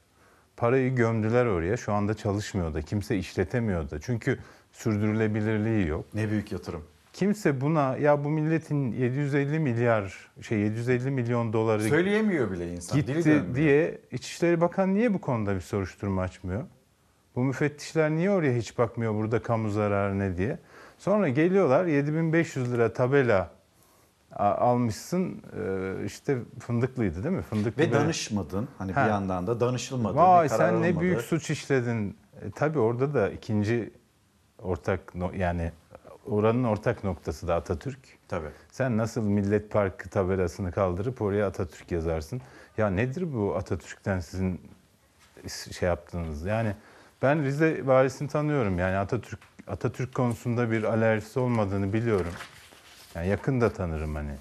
[0.57, 1.77] parayı gömdüler oraya.
[1.77, 2.81] Şu anda çalışmıyor da.
[2.81, 3.99] Kimse işletemiyor da.
[3.99, 4.39] Çünkü
[4.71, 6.05] sürdürülebilirliği yok.
[6.13, 6.83] Ne büyük yatırım.
[7.13, 12.99] Kimse buna ya bu milletin 750 milyar şey 750 milyon doları Söyleyemiyor bile insan.
[12.99, 16.63] gitti diye İçişleri Bakan niye bu konuda bir soruşturma açmıyor?
[17.35, 20.59] Bu müfettişler niye oraya hiç bakmıyor burada kamu zararı ne diye?
[20.97, 23.51] Sonra geliyorlar 7500 lira tabela
[24.39, 27.41] almışsın e, işte fındıklıydı değil mi?
[27.41, 28.67] Fındıklı Ve böyle- danışmadın.
[28.77, 29.05] Hani Ha.
[29.05, 30.15] bir yandan da danışılmadı.
[30.17, 32.17] Vay sen ne büyük suç işledin.
[32.41, 33.93] E, tabii orada da ikinci
[34.59, 35.71] ortak yani
[36.31, 37.99] oranın ortak noktası da Atatürk.
[38.27, 38.49] Tabii.
[38.71, 42.41] Sen nasıl Millet Parkı tabelasını kaldırıp oraya Atatürk yazarsın?
[42.77, 44.61] Ya nedir bu Atatürk'ten sizin
[45.47, 46.45] şey yaptığınız?
[46.45, 46.75] Yani
[47.21, 48.79] ben Rize valisini tanıyorum.
[48.79, 52.33] Yani Atatürk Atatürk konusunda bir alerjisi olmadığını biliyorum.
[53.15, 54.33] Yani yakın da tanırım hani.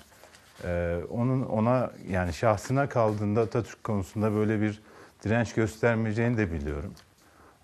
[0.64, 4.82] Ee, onun ona yani şahsına kaldığında Atatürk konusunda böyle bir
[5.24, 6.94] direnç göstermeyeceğini de biliyorum.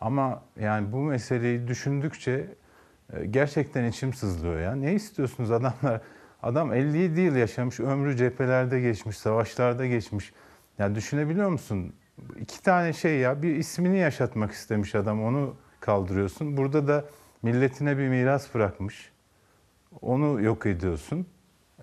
[0.01, 2.47] Ama yani bu meseleyi düşündükçe
[3.31, 4.75] gerçekten içim sızlıyor ya.
[4.75, 6.01] Ne istiyorsunuz adamlar?
[6.43, 10.33] Adam 57 yıl yaşamış, ömrü cephelerde geçmiş, savaşlarda geçmiş.
[10.79, 11.93] Ya düşünebiliyor musun?
[12.41, 16.57] İki tane şey ya, bir ismini yaşatmak istemiş adam, onu kaldırıyorsun.
[16.57, 17.05] Burada da
[17.43, 19.13] milletine bir miras bırakmış.
[20.01, 21.27] Onu yok ediyorsun.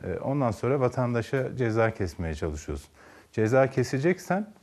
[0.03, 2.89] E, Ondan sonra vatandaşa ceza kesmeye çalışıyorsun.
[3.31, 4.53] Ceza keseceksen,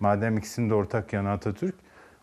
[0.00, 1.74] madem ikisinin de ortak yanı Atatürk,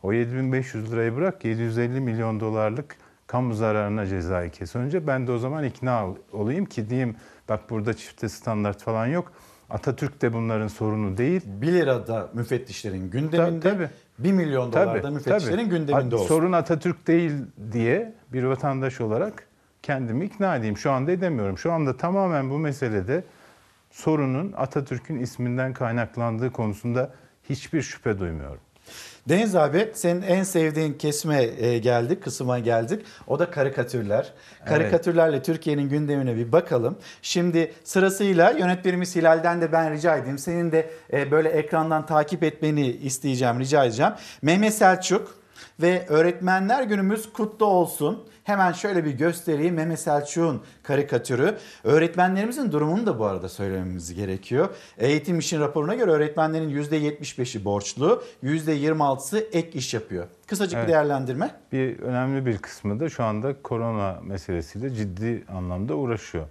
[0.04, 2.98] o 7500 lirayı bırak 750 milyon dolarlık
[3.28, 4.76] kamu zararına cezayı kes.
[4.76, 7.16] Önce ben de o zaman ikna ol- olayım ki diyeyim
[7.50, 9.32] bak burada çifte standart falan yok.
[9.70, 11.42] Atatürk de bunların sorunu değil.
[11.46, 13.90] 1 lira da müfettişlerin gündeminde, tabii.
[14.20, 15.70] 1 milyon dolar da müfettişlerin tabii.
[15.70, 16.28] gündeminde olsun.
[16.28, 17.32] Sorun Atatürk değil
[17.72, 19.48] diye bir vatandaş olarak
[19.84, 20.78] kendimi ikna edeyim.
[20.78, 21.58] Şu anda edemiyorum.
[21.58, 23.24] Şu anda tamamen bu meselede
[23.92, 27.12] sorunun Atatürk'ün isminden kaynaklandığı konusunda
[27.50, 28.60] hiçbir şüphe duymuyorum.
[29.30, 33.06] Deniz abi senin en sevdiğin kesme e, geldik, kısma geldik.
[33.28, 34.34] O da karikatürler.
[34.66, 36.98] Karikatürlerle Türkiye'nin gündemine bir bakalım.
[37.22, 40.38] Şimdi sırasıyla yönetmenimiz Hilal'den de ben rica edeyim.
[40.38, 44.14] Senin de e, böyle ekrandan takip etmeni isteyeceğim, rica edeceğim.
[44.42, 45.36] Mehmet Selçuk
[45.82, 48.28] ve Öğretmenler Günümüz kutlu olsun.
[48.46, 51.58] Hemen şöyle bir göstereyim Mehmet Selçuk'un karikatürü.
[51.84, 54.70] Öğretmenlerimizin durumunu da bu arada söylememiz gerekiyor.
[54.98, 60.28] Eğitim İşin raporuna göre öğretmenlerin %75'i borçlu, %26'sı ek iş yapıyor.
[60.48, 60.88] Kısacık Evet.
[60.88, 61.52] bir değerlendirme.
[61.72, 66.48] Bir önemli bir kısmı da şu anda korona meselesiyle ciddi anlamda uğraşıyor.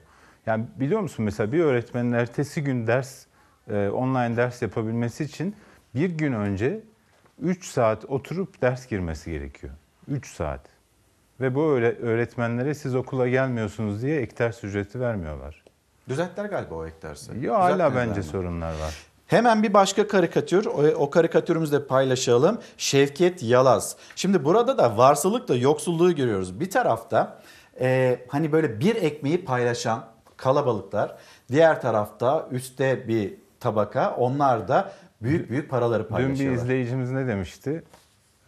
[0.47, 3.27] Yani biliyor musun mesela bir öğretmenin ertesi gün ders
[3.71, 5.57] e, online ders yapabilmesi için
[5.95, 6.81] bir gün önce
[7.43, 9.73] 3 saat oturup ders girmesi gerekiyor.
[10.09, 10.74] 3 saat.
[11.45, 15.63] Ve bu öğre- öğretmenlere siz okula gelmiyorsunuz diye ek ders ücreti vermiyorlar.
[16.09, 17.33] Düzelttiler galiba o ek dersi.
[17.41, 18.23] Yo, hala bence mi?
[18.23, 18.95] sorunlar var.
[19.27, 20.67] Hemen bir başka karikatür,
[20.97, 22.59] o, karikatürümüzü de paylaşalım.
[22.77, 23.97] Şevket Yalaz.
[24.17, 26.61] Şimdi burada da varsılıkla yoksulluğu görüyoruz.
[26.61, 27.41] Bir tarafta
[27.81, 30.05] e, hani böyle bir ekmeği paylaşan
[30.37, 31.17] kalabalıklar,
[31.53, 34.93] diğer tarafta üstte bir tabaka, onlar da
[35.23, 36.63] büyük büyük paraları Dün bir paylaşıyorlar.
[36.63, 37.83] izleyicimiz ne demişti?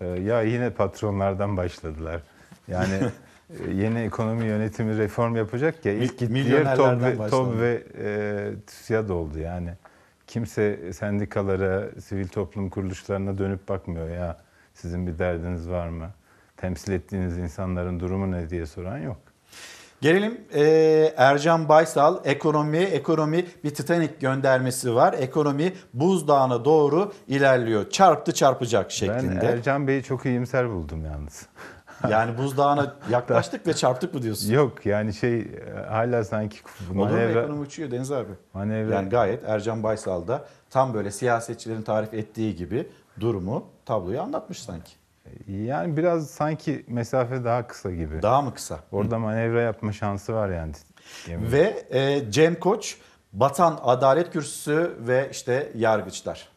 [0.00, 2.20] Ee, ya yine patronlardan başladılar.
[2.68, 2.94] Yani
[3.66, 7.28] e, yeni ekonomi yönetimi reform yapacak ya ilk gittiği yer TOB ve.
[7.28, 9.70] TOB ve e, TÜSİAD oldu yani.
[10.26, 14.36] Kimse sendikalara, sivil toplum kuruluşlarına dönüp bakmıyor ya
[14.74, 16.10] sizin bir derdiniz var mı?
[16.56, 19.16] Temsil ettiğiniz insanların durumu ne diye soran yok.
[20.00, 20.62] Gelelim e,
[21.16, 25.14] Ercan Baysal ekonomi ekonomi bir Titanic göndermesi var.
[25.18, 27.90] Ekonomi buzdağına doğru ilerliyor.
[27.90, 29.46] Çarptı çarpacak Ben şeklinde.
[29.46, 31.46] Ercan Bey'i çok iyimser buldum yalnız.
[32.10, 34.52] Yani buzdağına yaklaştık ve çarptık mı diyorsun?
[34.52, 35.48] Yok yani şey
[35.88, 36.58] hala sanki
[36.90, 38.32] Olur mu manevra, ekonomi uçuyor Deniz abi?
[38.54, 42.88] manevra Yani gayet Ercan Baysal da tam böyle siyasetçilerin tarif ettiği gibi
[43.20, 44.92] durumu, tabloyu anlatmış sanki.
[45.48, 48.22] Yani biraz sanki mesafe daha kısa gibi.
[48.22, 48.78] Daha mı kısa?
[48.92, 50.72] Orada manevra yapma şansı var yani.
[51.28, 52.98] Ve e, Cem Koç,
[53.32, 56.48] Batan Adalet Kürsüsü ve işte yargıçlar.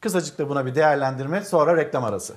[0.00, 2.34] Kısacık da buna bir değerlendirme sonra reklam arası.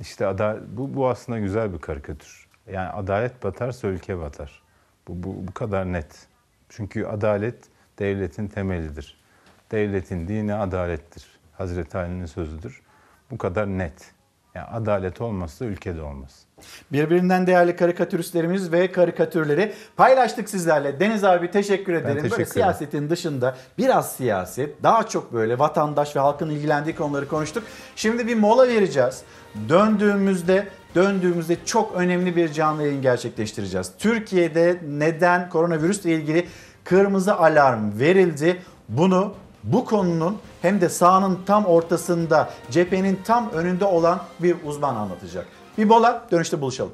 [0.00, 2.48] İşte ada, bu, bu aslında güzel bir karikatür.
[2.72, 4.62] Yani adalet batarsa ülke batar.
[5.08, 6.26] Bu, bu, bu kadar net.
[6.68, 7.64] Çünkü adalet
[7.98, 9.22] devletin temelidir.
[9.70, 11.26] Devletin dini adalettir.
[11.52, 12.82] Hazreti Ali'nin sözüdür.
[13.30, 14.14] Bu kadar net.
[14.54, 16.46] Yani adalet olmazsa ülkede olmaz.
[16.92, 21.00] Birbirinden değerli karikatüristlerimiz ve karikatürleri paylaştık sizlerle.
[21.00, 22.16] Deniz abi teşekkür ederim.
[22.16, 27.64] teşekkür böyle siyasetin dışında biraz siyaset, daha çok böyle vatandaş ve halkın ilgilendiği konuları konuştuk.
[27.96, 29.22] Şimdi bir mola vereceğiz.
[29.68, 33.92] Döndüğümüzde döndüğümüzde çok önemli bir canlı yayın gerçekleştireceğiz.
[33.98, 36.48] Türkiye'de neden koronavirüsle ilgili
[36.84, 38.62] kırmızı alarm verildi?
[38.88, 39.34] Bunu
[39.64, 45.46] bu konunun hem de sahanın tam ortasında, cephenin tam önünde olan bir uzman anlatacak.
[45.78, 46.92] Bir mola, dönüşte buluşalım.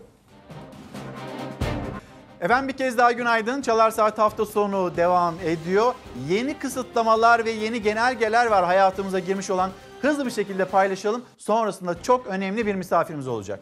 [2.41, 3.63] Efendim bir kez daha günaydın.
[3.63, 5.95] Çalar Saat hafta sonu devam ediyor.
[6.29, 9.71] Yeni kısıtlamalar ve yeni genelgeler var hayatımıza girmiş olan.
[10.03, 11.25] Hızlı bir şekilde paylaşalım.
[11.39, 13.61] Sonrasında çok önemli bir misafirimiz olacak.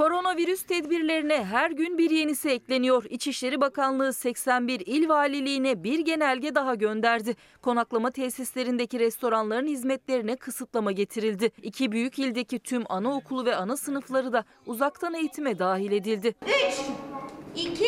[0.00, 3.04] Koronavirüs tedbirlerine her gün bir yenisi ekleniyor.
[3.10, 7.36] İçişleri Bakanlığı 81 il valiliğine bir genelge daha gönderdi.
[7.62, 11.50] Konaklama tesislerindeki restoranların hizmetlerine kısıtlama getirildi.
[11.62, 16.34] İki büyük ildeki tüm anaokulu ve ana sınıfları da uzaktan eğitime dahil edildi.
[17.56, 17.84] 3, 2,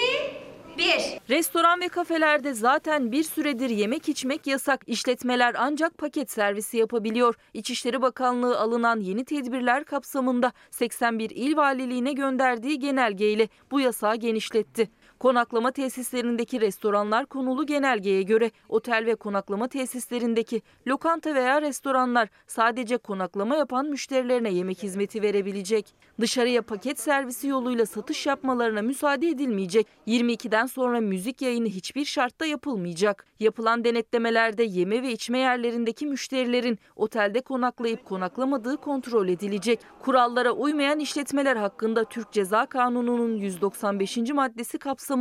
[0.79, 0.85] 1.
[1.31, 4.85] Restoran ve kafelerde zaten bir süredir yemek içmek yasak.
[4.87, 7.35] İşletmeler ancak paket servisi yapabiliyor.
[7.55, 14.89] İçişleri Bakanlığı alınan yeni tedbirler kapsamında 81 il valiliğine gönderdiği genelgeyle bu yasağı genişletti.
[15.23, 23.57] Konaklama tesislerindeki restoranlar konulu genelgeye göre otel ve konaklama tesislerindeki lokanta veya restoranlar sadece konaklama
[23.57, 25.95] yapan müşterilerine yemek hizmeti verebilecek.
[26.21, 29.87] Dışarıya paket servisi yoluyla satış yapmalarına müsaade edilmeyecek.
[30.07, 33.27] 22'den sonra müzik yayını hiçbir şartta yapılmayacak.
[33.41, 39.81] Yapılan denetlemelerde yeme ve içme yerlerindeki müşterilerin otelde konaklayıp konaklamadığı kontrol edilecek.
[40.01, 44.17] Kurallara uymayan işletmeler hakkında Türk Ceza Kanunu'nun 195.
[44.17, 45.12] maddesi kapsamında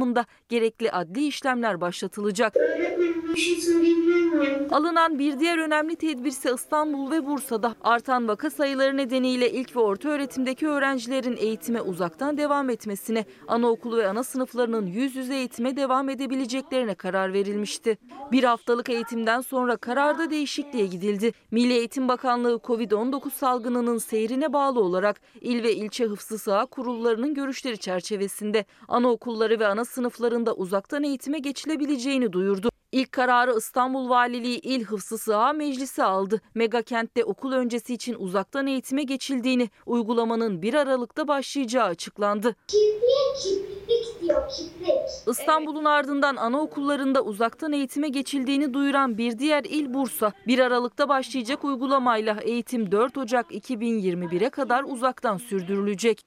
[0.49, 2.53] gerekli adli işlemler başlatılacak.
[4.71, 9.79] Alınan bir diğer önemli tedbir ise İstanbul ve Bursa'da artan vaka sayıları nedeniyle ilk ve
[9.79, 16.09] orta öğretimdeki öğrencilerin eğitime uzaktan devam etmesine, anaokulu ve ana sınıflarının yüz yüze eğitime devam
[16.09, 17.97] edebileceklerine karar verilmişti.
[18.31, 21.31] Bir haftalık eğitimden sonra kararda değişikliğe gidildi.
[21.51, 27.77] Milli Eğitim Bakanlığı COVID-19 salgınının seyrine bağlı olarak il ve ilçe hıfzı saha kurullarının görüşleri
[27.77, 32.69] çerçevesinde anaokulları ve ana sınıflarında uzaktan eğitime geçilebileceğini duyurdu.
[32.91, 36.41] İlk kararı İstanbul Valiliği İl Hıfzı Sıha Meclisi aldı.
[36.55, 42.55] Mega kentte okul öncesi için uzaktan eğitime geçildiğini, uygulamanın 1 Aralık'ta başlayacağı açıklandı.
[44.21, 44.43] Diyor.
[45.27, 50.31] İstanbul'un ardından anaokullarında uzaktan eğitime geçildiğini duyuran bir diğer il Bursa.
[50.47, 56.21] 1 Aralık'ta başlayacak uygulamayla eğitim 4 Ocak 2021'e kadar uzaktan sürdürülecek.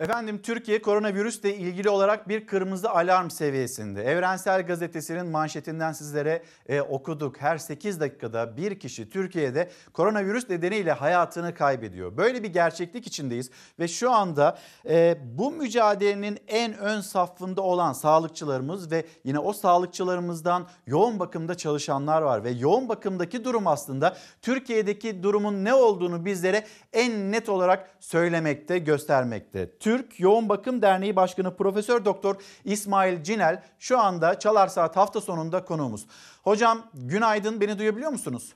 [0.00, 4.04] Efendim Türkiye koronavirüsle ilgili olarak bir kırmızı alarm seviyesinde.
[4.04, 7.40] Evrensel Gazetesi'nin manşetinden sizlere e, okuduk.
[7.40, 12.16] Her 8 dakikada bir kişi Türkiye'de koronavirüs nedeniyle hayatını kaybediyor.
[12.16, 18.90] Böyle bir gerçeklik içindeyiz ve şu anda e, bu mücadelenin en ön safında olan sağlıkçılarımız
[18.90, 25.64] ve yine o sağlıkçılarımızdan yoğun bakımda çalışanlar var ve yoğun bakımdaki durum aslında Türkiye'deki durumun
[25.64, 29.70] ne olduğunu bizlere en net olarak söylemekte, göstermekte.
[29.90, 35.64] Türk Yoğun Bakım Derneği Başkanı Profesör Doktor İsmail Cinel şu anda Çalar Saat hafta sonunda
[35.64, 36.06] konuğumuz.
[36.42, 38.54] Hocam günaydın beni duyabiliyor musunuz?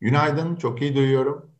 [0.00, 1.53] Günaydın çok iyi duyuyorum.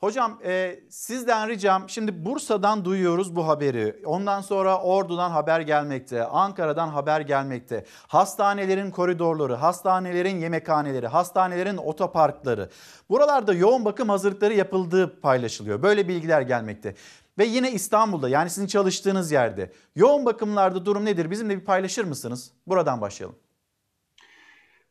[0.00, 4.02] Hocam e, sizden ricam şimdi Bursa'dan duyuyoruz bu haberi.
[4.04, 7.84] Ondan sonra Ordu'dan haber gelmekte, Ankara'dan haber gelmekte.
[8.06, 12.70] Hastanelerin koridorları, hastanelerin yemekhaneleri, hastanelerin otoparkları.
[13.10, 15.82] Buralarda yoğun bakım hazırlıkları yapıldığı paylaşılıyor.
[15.82, 16.94] Böyle bilgiler gelmekte.
[17.38, 21.30] Ve yine İstanbul'da yani sizin çalıştığınız yerde yoğun bakımlarda durum nedir?
[21.30, 22.50] Bizimle bir paylaşır mısınız?
[22.66, 23.36] Buradan başlayalım.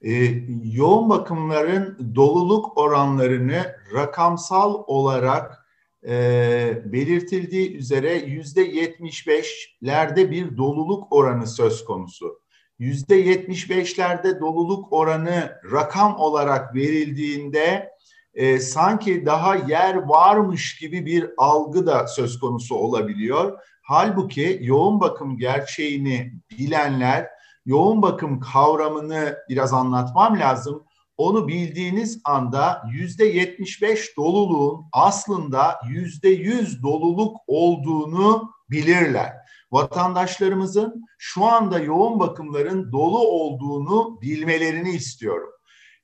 [0.01, 5.67] Ee, yoğun bakımların doluluk oranlarını rakamsal olarak
[6.07, 12.41] e, belirtildiği üzere yüzde 75'lerde bir doluluk oranı söz konusu.
[12.79, 17.91] Yüzde 75'lerde doluluk oranı rakam olarak verildiğinde
[18.33, 23.59] e, sanki daha yer varmış gibi bir algı da söz konusu olabiliyor.
[23.81, 27.36] Halbuki yoğun bakım gerçeğini bilenler
[27.67, 30.83] yoğun bakım kavramını biraz anlatmam lazım.
[31.17, 39.33] Onu bildiğiniz anda yüzde 75 doluluğun aslında yüzde 100 doluluk olduğunu bilirler.
[39.71, 45.49] Vatandaşlarımızın şu anda yoğun bakımların dolu olduğunu bilmelerini istiyorum.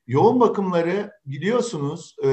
[0.06, 2.28] Yoğun bakımları biliyorsunuz e,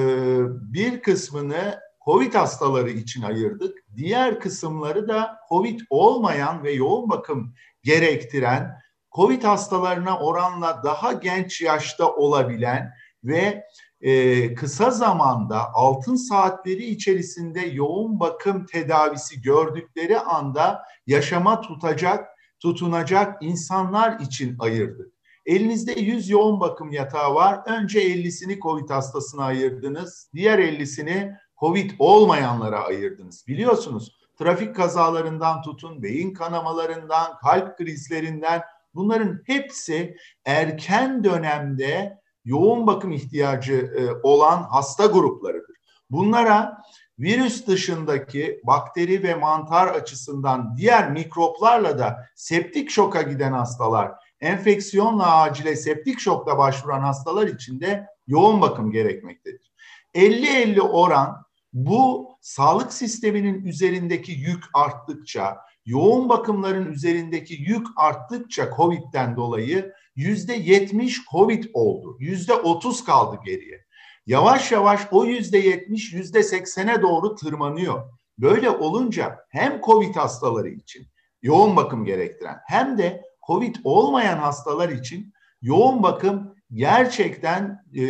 [0.74, 3.78] bir kısmını COVID hastaları için ayırdık.
[3.96, 7.54] Diğer kısımları da COVID olmayan ve yoğun bakım
[7.84, 8.82] gerektiren
[9.16, 12.94] COVID hastalarına oranla daha genç yaşta olabilen
[13.24, 13.64] ve
[14.02, 22.28] e, kısa zamanda altın saatleri içerisinde yoğun bakım tedavisi gördükleri anda yaşama tutacak,
[22.60, 25.12] tutunacak insanlar için ayırdık.
[25.46, 27.60] Elinizde 100 yoğun bakım yatağı var.
[27.66, 30.30] Önce 50'sini COVID hastasına ayırdınız.
[30.34, 33.48] Diğer 50'sini COVID olmayanlara ayırdınız.
[33.48, 38.62] Biliyorsunuz trafik kazalarından tutun, beyin kanamalarından, kalp krizlerinden
[38.96, 45.76] Bunların hepsi erken dönemde yoğun bakım ihtiyacı e, olan hasta gruplarıdır.
[46.10, 46.82] Bunlara
[47.20, 55.76] virüs dışındaki bakteri ve mantar açısından diğer mikroplarla da septik şoka giden hastalar, enfeksiyonla acile
[55.76, 59.72] septik şokla başvuran hastalar için de yoğun bakım gerekmektedir.
[60.16, 69.94] 50-50 oran bu sağlık sisteminin üzerindeki yük arttıkça, yoğun bakımların üzerindeki yük arttıkça COVID'den dolayı
[70.16, 72.18] yüzde yetmiş COVID oldu.
[72.20, 73.86] Yüzde otuz kaldı geriye.
[74.26, 78.04] Yavaş yavaş o yüzde yetmiş yüzde seksene doğru tırmanıyor.
[78.38, 81.08] Böyle olunca hem COVID hastaları için
[81.42, 88.04] yoğun bakım gerektiren hem de COVID olmayan hastalar için yoğun bakım gerçekten e,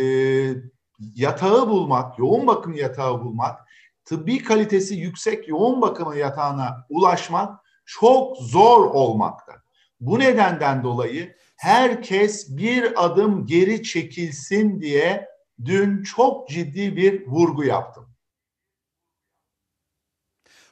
[1.14, 3.60] yatağı bulmak, yoğun bakım yatağı bulmak,
[4.04, 7.61] tıbbi kalitesi yüksek yoğun bakımı yatağına ulaşmak
[7.98, 9.52] çok zor olmakta.
[10.00, 15.28] Bu nedenden dolayı herkes bir adım geri çekilsin diye
[15.64, 18.08] dün çok ciddi bir vurgu yaptım.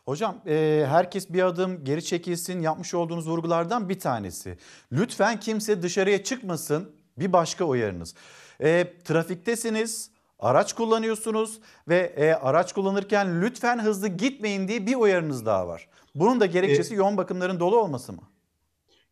[0.04, 4.58] Hocam e, herkes bir adım geri çekilsin yapmış olduğunuz vurgulardan bir tanesi.
[4.92, 8.14] Lütfen kimse dışarıya çıkmasın bir başka uyarınız.
[8.60, 10.10] E, trafiktesiniz,
[10.40, 15.88] araç kullanıyorsunuz ve e, araç kullanırken lütfen hızlı gitmeyin diye bir uyarınız daha var.
[16.14, 18.22] Bunun da gerekçesi e, yoğun bakımların dolu olması mı?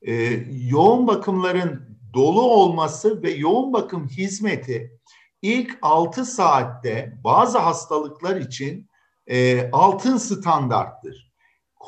[0.02, 0.14] E,
[0.70, 4.98] yoğun bakımların dolu olması ve yoğun bakım hizmeti
[5.42, 8.88] ilk 6 saatte bazı hastalıklar için
[9.26, 11.32] e, altın standarttır.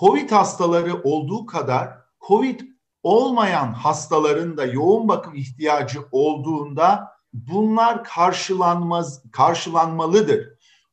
[0.01, 1.89] Covid hastaları olduğu kadar
[2.29, 2.61] Covid
[3.03, 10.49] olmayan hastaların da yoğun bakım ihtiyacı olduğunda bunlar karşılanmaz karşılanmalıdır.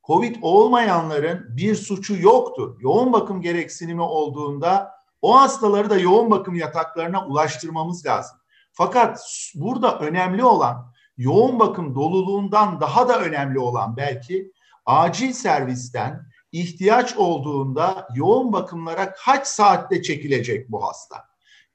[0.06, 2.80] Covid olmayanların bir suçu yoktur.
[2.80, 4.90] Yoğun bakım gereksinimi olduğunda
[5.22, 8.38] o hastaları da yoğun bakım yataklarına ulaştırmamız lazım.
[8.72, 9.20] Fakat
[9.54, 14.52] burada önemli olan yoğun bakım doluluğundan daha da önemli olan belki
[14.86, 21.24] acil servisten ihtiyaç olduğunda yoğun bakımlara kaç saatte çekilecek bu hasta?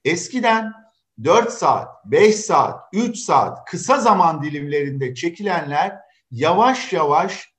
[0.06, 0.74] Eskiden
[1.24, 6.00] 4 saat, 5 saat, 3 saat kısa zaman dilimlerinde çekilenler
[6.32, 7.54] yavaş yavaş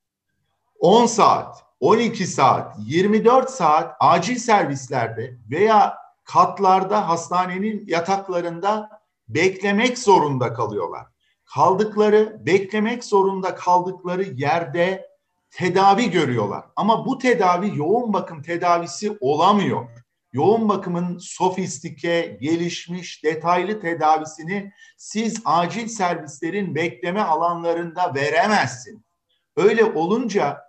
[0.78, 8.90] 10 saat, 12 saat, 24 saat acil servislerde veya katlarda hastanenin yataklarında
[9.28, 11.06] beklemek zorunda kalıyorlar.
[11.54, 15.08] Kaldıkları, beklemek zorunda kaldıkları yerde
[15.50, 16.64] tedavi görüyorlar.
[16.76, 19.88] Ama bu tedavi yoğun bakım tedavisi olamıyor.
[20.34, 29.04] Yoğun bakımın sofistike, gelişmiş, detaylı tedavisini siz acil servislerin bekleme alanlarında veremezsin.
[29.56, 30.60] Öyle olunca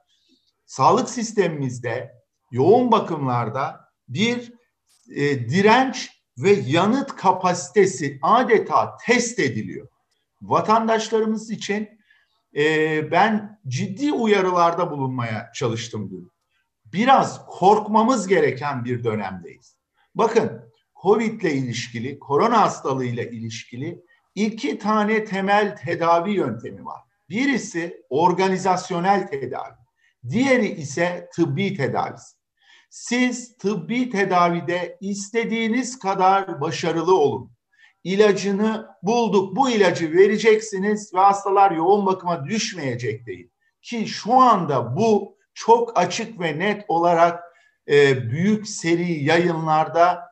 [0.65, 2.11] sağlık sistemimizde
[2.51, 4.53] yoğun bakımlarda bir
[5.15, 9.87] e, direnç ve yanıt kapasitesi adeta test ediliyor.
[10.41, 11.89] Vatandaşlarımız için
[12.55, 16.34] e, ben ciddi uyarılarda bulunmaya çalıştım dün.
[16.95, 19.77] Biraz korkmamız gereken bir dönemdeyiz.
[20.15, 20.71] Bakın
[21.01, 24.01] Covid ile ilişkili, korona hastalığı ile ilişkili
[24.35, 27.01] iki tane temel tedavi yöntemi var.
[27.29, 29.75] Birisi organizasyonel tedavi,
[30.29, 32.35] diğeri ise tıbbi tedavisi.
[32.89, 37.51] Siz tıbbi tedavide istediğiniz kadar başarılı olun.
[38.03, 43.49] İlacını bulduk, bu ilacı vereceksiniz ve hastalar yoğun bakıma düşmeyecek değil.
[43.81, 47.43] Ki şu anda bu çok açık ve net olarak
[47.89, 50.23] e, büyük seri yayınlarda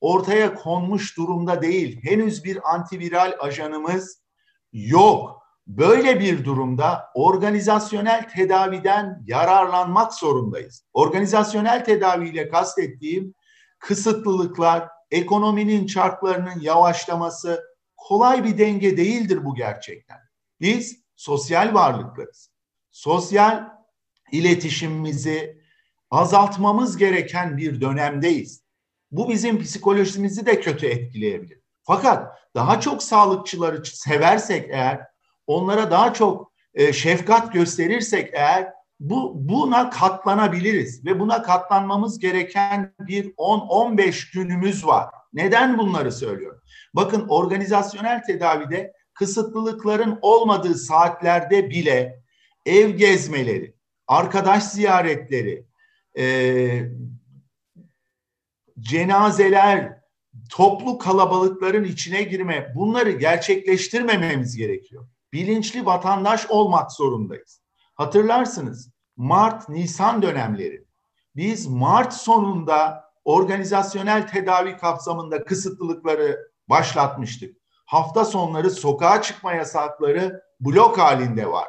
[0.00, 2.00] ortaya konmuş durumda değil.
[2.02, 4.22] Henüz bir antiviral ajanımız
[4.72, 5.42] yok.
[5.66, 10.84] Böyle bir durumda organizasyonel tedaviden yararlanmak zorundayız.
[10.92, 13.34] Organizasyonel tedaviyle kastettiğim
[13.78, 17.62] kısıtlılıklar, ekonominin çarklarının yavaşlaması
[17.96, 20.18] kolay bir denge değildir bu gerçekten.
[20.60, 22.50] Biz sosyal varlıklarız.
[22.90, 23.81] Sosyal
[24.32, 25.62] iletişimimizi
[26.10, 28.62] azaltmamız gereken bir dönemdeyiz.
[29.10, 31.60] Bu bizim psikolojimizi de kötü etkileyebilir.
[31.82, 35.00] Fakat daha çok sağlıkçıları seversek eğer,
[35.46, 43.24] onlara daha çok e, şefkat gösterirsek eğer bu buna katlanabiliriz ve buna katlanmamız gereken bir
[43.24, 45.10] 10-15 günümüz var.
[45.32, 46.60] Neden bunları söylüyorum?
[46.94, 52.22] Bakın organizasyonel tedavide kısıtlılıkların olmadığı saatlerde bile
[52.66, 53.74] ev gezmeleri,
[54.06, 55.66] arkadaş ziyaretleri,
[56.18, 56.24] e,
[58.80, 60.02] cenazeler,
[60.50, 65.08] toplu kalabalıkların içine girme bunları gerçekleştirmememiz gerekiyor.
[65.32, 67.62] Bilinçli vatandaş olmak zorundayız.
[67.94, 70.84] Hatırlarsınız Mart, Nisan dönemleri.
[71.36, 77.56] Biz Mart sonunda organizasyonel tedavi kapsamında kısıtlılıkları başlatmıştık.
[77.86, 81.68] Hafta sonları sokağa çıkma yasakları blok halinde var.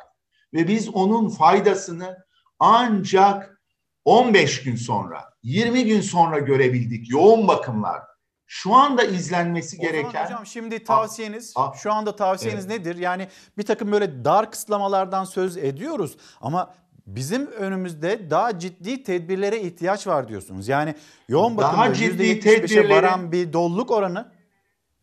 [0.54, 2.18] Ve biz onun faydasını
[2.60, 3.62] ancak
[4.06, 8.01] 15 gün sonra, 20 gün sonra görebildik yoğun bakımlar.
[8.45, 10.26] Şu anda izlenmesi o gereken...
[10.26, 12.80] Hocam şimdi tavsiyeniz, şu anda tavsiyeniz Evet.
[12.80, 12.95] nedir?
[12.95, 13.28] Yani
[13.58, 16.74] bir takım böyle dar kısıtlamalardan söz ediyoruz ama
[17.08, 20.68] bizim önümüzde daha ciddi tedbirlere ihtiyaç var diyorsunuz.
[20.68, 20.95] Yani
[21.30, 24.32] yoğun Daha bakımda ciddi %75'e tedbirlerin- varan bir doluluk oranı.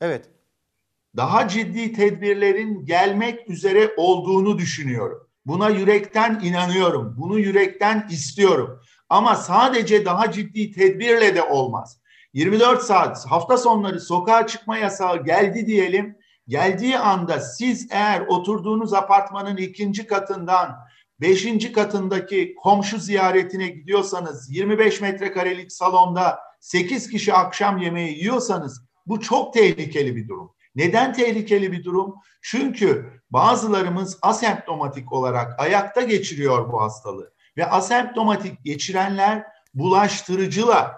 [0.00, 0.28] Evet.
[1.16, 5.29] daha ciddi tedbirlerin gelmek üzere olduğunu düşünüyorum.
[5.50, 7.14] Buna yürekten inanıyorum.
[7.18, 8.80] Bunu yürekten istiyorum.
[9.08, 12.00] Ama sadece daha ciddi tedbirle de olmaz.
[12.32, 16.16] 24 saat hafta sonları sokağa çıkma yasağı geldi diyelim.
[16.48, 20.76] Geldiği anda siz eğer oturduğunuz apartmanın ikinci katından
[21.20, 29.54] beşinci katındaki komşu ziyaretine gidiyorsanız 25 metrekarelik salonda 8 kişi akşam yemeği yiyorsanız bu çok
[29.54, 30.50] tehlikeli bir durum.
[30.74, 32.14] Neden tehlikeli bir durum?
[32.42, 37.32] Çünkü bazılarımız asemptomatik olarak ayakta geçiriyor bu hastalığı.
[37.56, 40.92] Ve asemptomatik geçirenler bulaştırıcılar.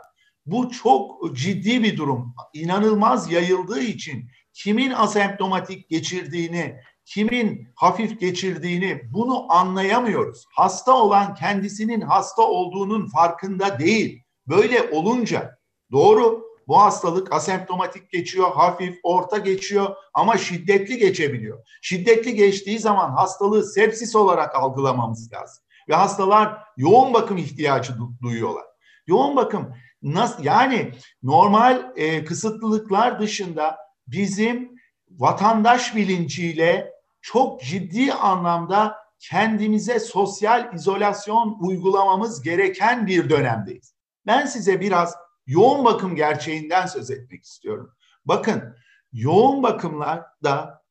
[0.47, 2.35] Bu çok ciddi bir durum.
[2.53, 10.45] İnanılmaz yayıldığı için kimin asemptomatik geçirdiğini, kimin hafif geçirdiğini bunu anlayamıyoruz.
[10.55, 14.23] Hasta olan kendisinin hasta olduğunun farkında değil.
[14.47, 15.59] Böyle olunca
[15.93, 21.67] doğru bu hastalık asemptomatik geçiyor, hafif, orta geçiyor ama şiddetli geçebiliyor.
[21.83, 25.65] Şiddetli geçtiği zaman hastalığı sepsis olarak algılamamız lazım.
[25.89, 28.65] Ve hastalar yoğun bakım ihtiyacı du- duyuyorlar.
[29.07, 30.93] Yoğun bakım nasıl yani
[31.23, 34.73] normal e, kısıtlılıklar dışında bizim
[35.11, 36.93] vatandaş bilinciyle
[37.23, 43.95] çok ciddi anlamda kendimize sosyal izolasyon uygulamamız gereken bir dönemdeyiz.
[44.27, 45.15] Ben size biraz
[45.47, 47.93] yoğun bakım gerçeğinden söz etmek istiyorum.
[48.25, 48.77] Bakın
[49.13, 50.83] yoğun bakımlarda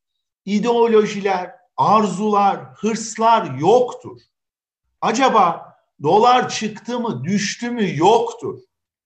[0.46, 4.22] ideolojiler, arzular, hırslar yoktur.
[5.02, 8.60] Acaba dolar çıktı mı, düştü mü yoktur.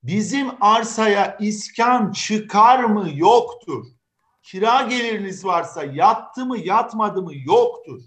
[0.04, 3.86] Bizim arsaya iskan çıkar mı yoktur.
[4.44, 8.02] Kira geliriniz varsa yattı mı yatmadı mı yoktur.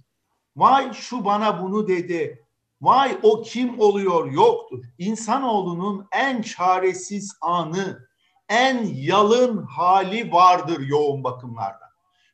[0.57, 2.47] Vay şu bana bunu dedi.
[2.81, 4.85] Vay o kim oluyor yoktur.
[4.99, 8.09] İnsanoğlunun en çaresiz anı,
[8.49, 11.89] en yalın hali vardır yoğun bakımlarda.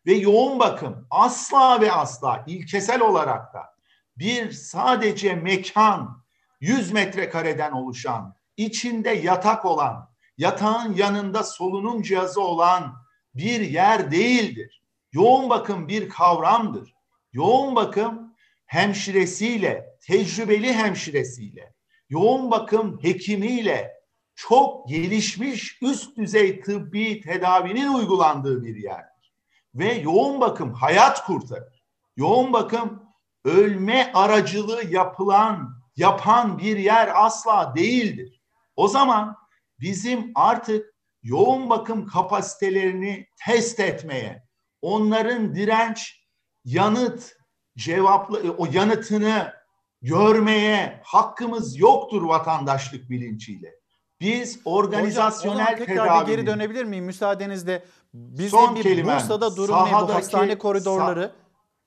[0.07, 3.75] Ve yoğun bakım asla ve asla ilkesel olarak da
[4.17, 6.25] bir sadece mekan
[6.61, 12.95] 100 metrekareden oluşan, içinde yatak olan, yatağın yanında solunum cihazı olan
[13.35, 14.83] bir yer değildir.
[15.13, 16.95] Yoğun bakım bir kavramdır.
[17.33, 18.35] Yoğun bakım
[18.67, 21.75] hemşiresiyle, tecrübeli hemşiresiyle,
[22.09, 23.95] yoğun bakım hekimiyle
[24.35, 29.35] çok gelişmiş üst düzey tıbbi tedavinin uygulandığı bir yerdir.
[29.75, 31.85] Ve yoğun bakım hayat kurtarır.
[32.17, 33.03] Yoğun bakım
[33.45, 38.43] ölme aracılığı yapılan, yapan bir yer asla değildir.
[38.77, 39.37] O zaman
[39.81, 44.45] bizim artık yoğun bakım kapasitelerini test etmeye,
[44.83, 46.27] onların direnç,
[46.65, 47.37] yanıt,
[47.77, 49.53] cevaplı o yanıtını
[50.05, 53.75] görmeye hakkımız yoktur vatandaşlık bilinciyle.
[54.21, 57.85] Biz organizasyonel Hocam, bir geri dönebilir miyim müsaadenizle?
[58.15, 61.21] Bizim Son bir kelimem, Bursa'da durum ne bu sahadaki- hastane koridorları?
[61.21, 61.31] Sa-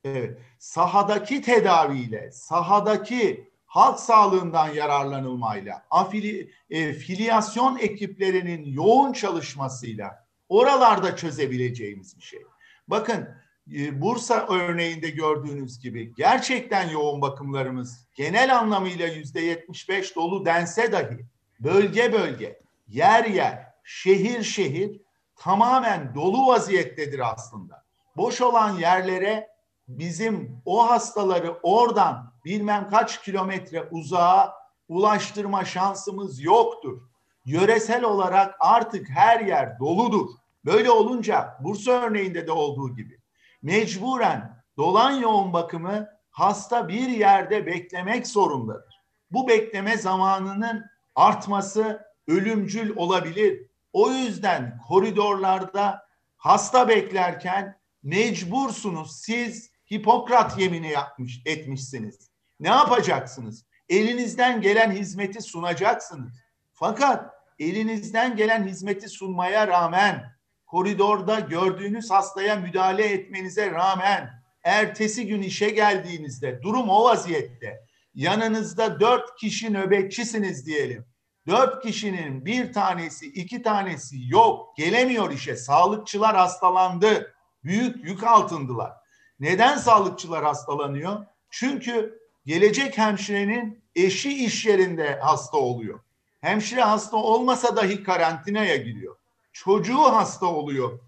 [0.04, 12.18] evet, sahadaki tedaviyle, sahadaki halk sağlığından yararlanılmayla, afili, e, filyasyon ekiplerinin yoğun çalışmasıyla oralarda çözebileceğimiz
[12.18, 12.40] bir şey.
[12.88, 13.30] Bakın
[13.72, 21.26] Bursa örneğinde gördüğünüz gibi gerçekten yoğun bakımlarımız genel anlamıyla yüzde 75 dolu dense dahi
[21.60, 25.02] bölge bölge, yer yer, şehir şehir
[25.36, 27.84] tamamen dolu vaziyettedir aslında.
[28.18, 29.50] Boş olan yerlere
[29.88, 34.54] bizim o hastaları oradan bilmem kaç kilometre uzağa
[34.90, 37.02] ulaştırma şansımız yoktur.
[37.46, 40.30] Yöresel olarak artık her yer doludur.
[40.66, 43.17] Böyle olunca Bursa örneğinde de olduğu gibi
[43.62, 49.04] mecburen dolan yoğun bakımı hasta bir yerde beklemek zorundadır.
[49.32, 50.86] Bu bekleme zamanının
[51.16, 53.68] artması ölümcül olabilir.
[53.94, 62.30] O yüzden koridorlarda hasta beklerken mecbursunuz siz Hipokrat yemini yapmış etmişsiniz.
[62.60, 63.66] Ne yapacaksınız?
[63.90, 66.34] Elinizden gelen hizmeti sunacaksınız.
[66.74, 70.37] Fakat elinizden gelen hizmeti sunmaya rağmen
[70.68, 74.30] koridorda gördüğünüz hastaya müdahale etmenize rağmen
[74.64, 77.88] ertesi gün işe geldiğinizde durum o vaziyette.
[78.14, 81.06] Yanınızda dört kişi nöbetçisiniz diyelim.
[81.48, 85.56] Dört kişinin bir tanesi, iki tanesi yok, gelemiyor işe.
[85.56, 87.34] Sağlıkçılar hastalandı.
[87.64, 88.94] Büyük yük altındılar.
[89.40, 91.26] Neden sağlıkçılar hastalanıyor?
[91.50, 96.00] Çünkü gelecek hemşirenin eşi iş yerinde hasta oluyor.
[96.42, 99.17] Hemşire hasta olmasa dahi karantinaya giriyor.
[99.64, 101.00] Çocuğu hasta oluyor.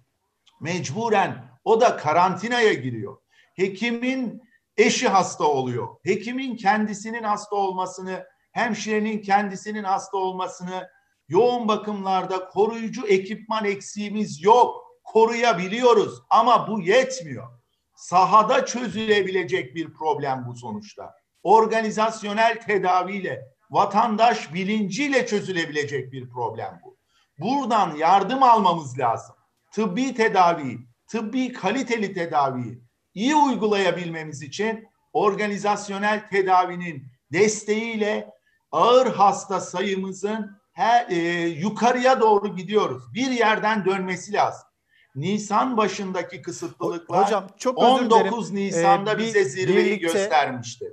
[0.61, 3.17] Mecburen o da karantinaya giriyor.
[3.55, 4.41] Hekimin
[4.77, 5.87] eşi hasta oluyor.
[6.03, 10.89] Hekimin kendisinin hasta olmasını, hemşirenin kendisinin hasta olmasını,
[11.27, 14.85] yoğun bakımlarda koruyucu ekipman eksiğimiz yok.
[15.03, 17.47] Koruyabiliyoruz ama bu yetmiyor.
[17.95, 21.13] Sahada çözülebilecek bir problem bu sonuçta.
[21.43, 26.98] Organizasyonel tedaviyle, vatandaş bilinciyle çözülebilecek bir problem bu.
[27.39, 29.35] Buradan yardım almamız lazım.
[29.73, 32.81] Tıbbi tedaviyi, tıbbi kaliteli tedaviyi
[33.13, 38.29] iyi uygulayabilmemiz için organizasyonel tedavinin desteğiyle
[38.71, 41.15] ağır hasta sayımızın her, e,
[41.47, 43.13] yukarıya doğru gidiyoruz.
[43.13, 44.69] Bir yerden dönmesi lazım.
[45.15, 48.67] Nisan başındaki kısıtlılıklar Hocam, çok özür 19 dilerim.
[48.67, 50.85] Nisan'da Ee, bize zirveyi birlikte- göstermişti.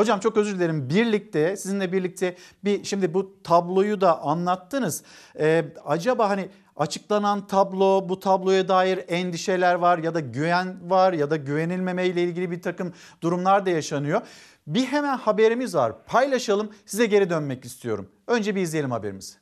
[0.00, 0.90] Hocam çok özür dilerim.
[0.90, 5.02] Birlikte sizinle birlikte bir şimdi bu tabloyu da anlattınız.
[5.38, 11.30] Ee, acaba hani açıklanan tablo bu tabloya dair endişeler var ya da güven var ya
[11.30, 12.92] da güvenilmeme ile ilgili bir takım
[13.22, 14.20] durumlar da yaşanıyor.
[14.66, 16.04] Bir hemen haberimiz var.
[16.06, 16.70] Paylaşalım.
[16.86, 18.08] Size geri dönmek istiyorum.
[18.26, 19.34] Önce bir izleyelim haberimizi.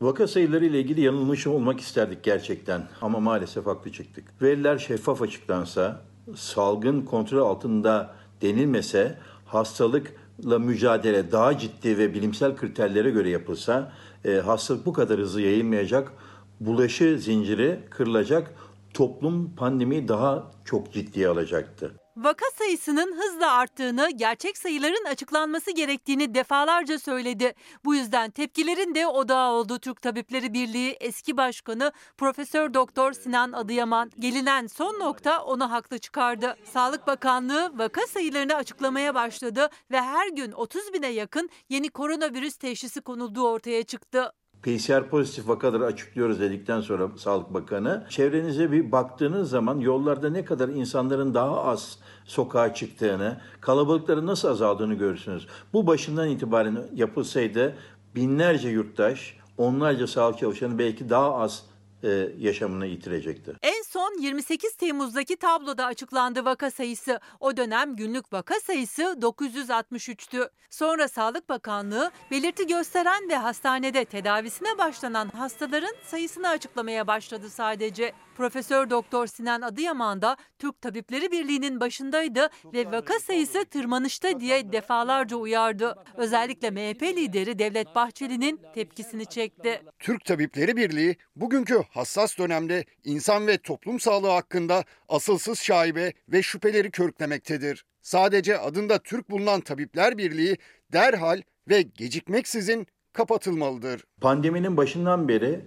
[0.00, 4.42] Vaka sayıları ile ilgili yanılmış olmak isterdik gerçekten ama maalesef haklı çıktık.
[4.42, 13.28] Veriler şeffaf açıklansa, salgın kontrol altında denilmese, hastalıkla mücadele daha ciddi ve bilimsel kriterlere göre
[13.30, 13.92] yapılsa,
[14.24, 16.12] e, hastalık bu kadar hızlı yayılmayacak,
[16.60, 18.54] bulaşı zinciri kırılacak,
[18.94, 21.97] toplum pandemiyi daha çok ciddiye alacaktı.
[22.18, 27.54] Vaka sayısının hızla arttığını, gerçek sayıların açıklanması gerektiğini defalarca söyledi.
[27.84, 34.10] Bu yüzden tepkilerin de odağı oldu Türk Tabipleri Birliği eski başkanı Profesör Doktor Sinan Adıyaman.
[34.18, 36.56] Gelinen son nokta onu haklı çıkardı.
[36.72, 43.00] Sağlık Bakanlığı vaka sayılarını açıklamaya başladı ve her gün 30 bine yakın yeni koronavirüs teşhisi
[43.00, 44.32] konulduğu ortaya çıktı.
[44.62, 50.68] PCR pozitif vakaları açıklıyoruz dedikten sonra Sağlık Bakanı, çevrenize bir baktığınız zaman yollarda ne kadar
[50.68, 55.46] insanların daha az sokağa çıktığını, kalabalıkların nasıl azaldığını görürsünüz.
[55.72, 57.74] Bu başından itibaren yapılsaydı
[58.14, 61.62] binlerce yurttaş, onlarca sağlık çalışanı belki daha az
[62.04, 63.54] e, yaşamını yitirecekti.
[63.62, 67.20] En son 28 Temmuz'daki tabloda açıklandı vaka sayısı.
[67.40, 70.50] O dönem günlük vaka sayısı 963'tü.
[70.70, 78.12] Sonra Sağlık Bakanlığı belirti gösteren ve hastanede tedavisine başlanan hastaların sayısını açıklamaya başladı sadece.
[78.36, 85.36] Profesör Doktor Sinan Adıyaman da Türk Tabipleri Birliği'nin başındaydı ve vaka sayısı tırmanışta diye defalarca
[85.36, 85.94] uyardı.
[86.16, 89.82] Özellikle MHP lideri Devlet Bahçeli'nin tepkisini çekti.
[89.98, 96.90] Türk Tabipleri Birliği bugünkü hassas dönemde insan ve toplum sağlığı hakkında asılsız şaibe ve şüpheleri
[96.90, 97.84] körüklemektedir.
[98.02, 100.56] Sadece adında Türk bulunan Tabipler Birliği
[100.92, 104.04] derhal ve gecikmeksizin kapatılmalıdır.
[104.20, 105.60] Pandeminin başından beri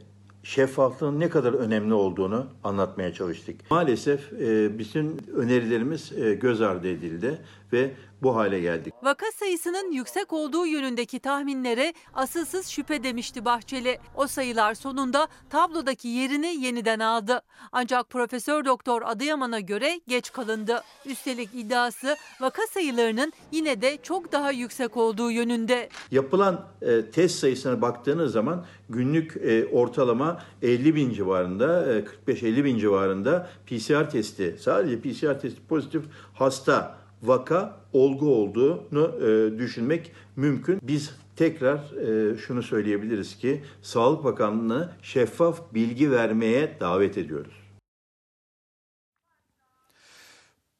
[0.43, 3.71] şeffaflığın ne kadar önemli olduğunu anlatmaya çalıştık.
[3.71, 7.41] Maalesef e, bütün önerilerimiz e, göz ardı edildi
[7.73, 7.91] ve
[8.21, 8.93] bu hale geldik.
[9.03, 13.99] Vaka sayısının yüksek olduğu yönündeki tahminlere asılsız şüphe demişti Bahçeli.
[14.15, 17.41] O sayılar sonunda tablodaki yerini yeniden aldı.
[17.71, 20.81] Ancak Profesör Doktor Adıyaman'a göre geç kalındı.
[21.05, 25.89] Üstelik iddiası vaka sayılarının yine de çok daha yüksek olduğu yönünde.
[26.11, 32.77] Yapılan e, test sayısına baktığınız zaman günlük e, ortalama 50 bin civarında, e, 45-50 bin
[32.77, 36.03] civarında PCR testi, sadece PCR testi pozitif
[36.33, 40.79] hasta vaka olgu olduğunu e, düşünmek mümkün.
[40.83, 47.61] Biz tekrar e, şunu söyleyebiliriz ki Sağlık Bakanlığı'nı şeffaf bilgi vermeye davet ediyoruz.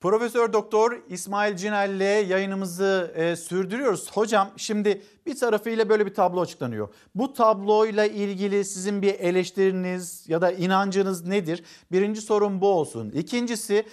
[0.01, 4.11] Profesör Doktor İsmail Cinel'le yayınımızı e, sürdürüyoruz.
[4.11, 6.89] Hocam şimdi bir tarafıyla böyle bir tablo açıklanıyor.
[7.15, 11.63] Bu tabloyla ilgili sizin bir eleştiriniz ya da inancınız nedir?
[11.91, 13.11] Birinci sorun bu olsun.
[13.11, 13.85] İkincisi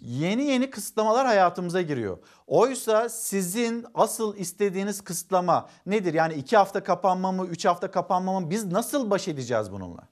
[0.00, 2.18] yeni yeni kısıtlamalar hayatımıza giriyor.
[2.46, 6.14] Oysa sizin asıl istediğiniz kısıtlama nedir?
[6.14, 8.50] Yani iki hafta kapanma mı, üç hafta kapanma mı?
[8.50, 10.08] Biz nasıl baş edeceğiz bununla?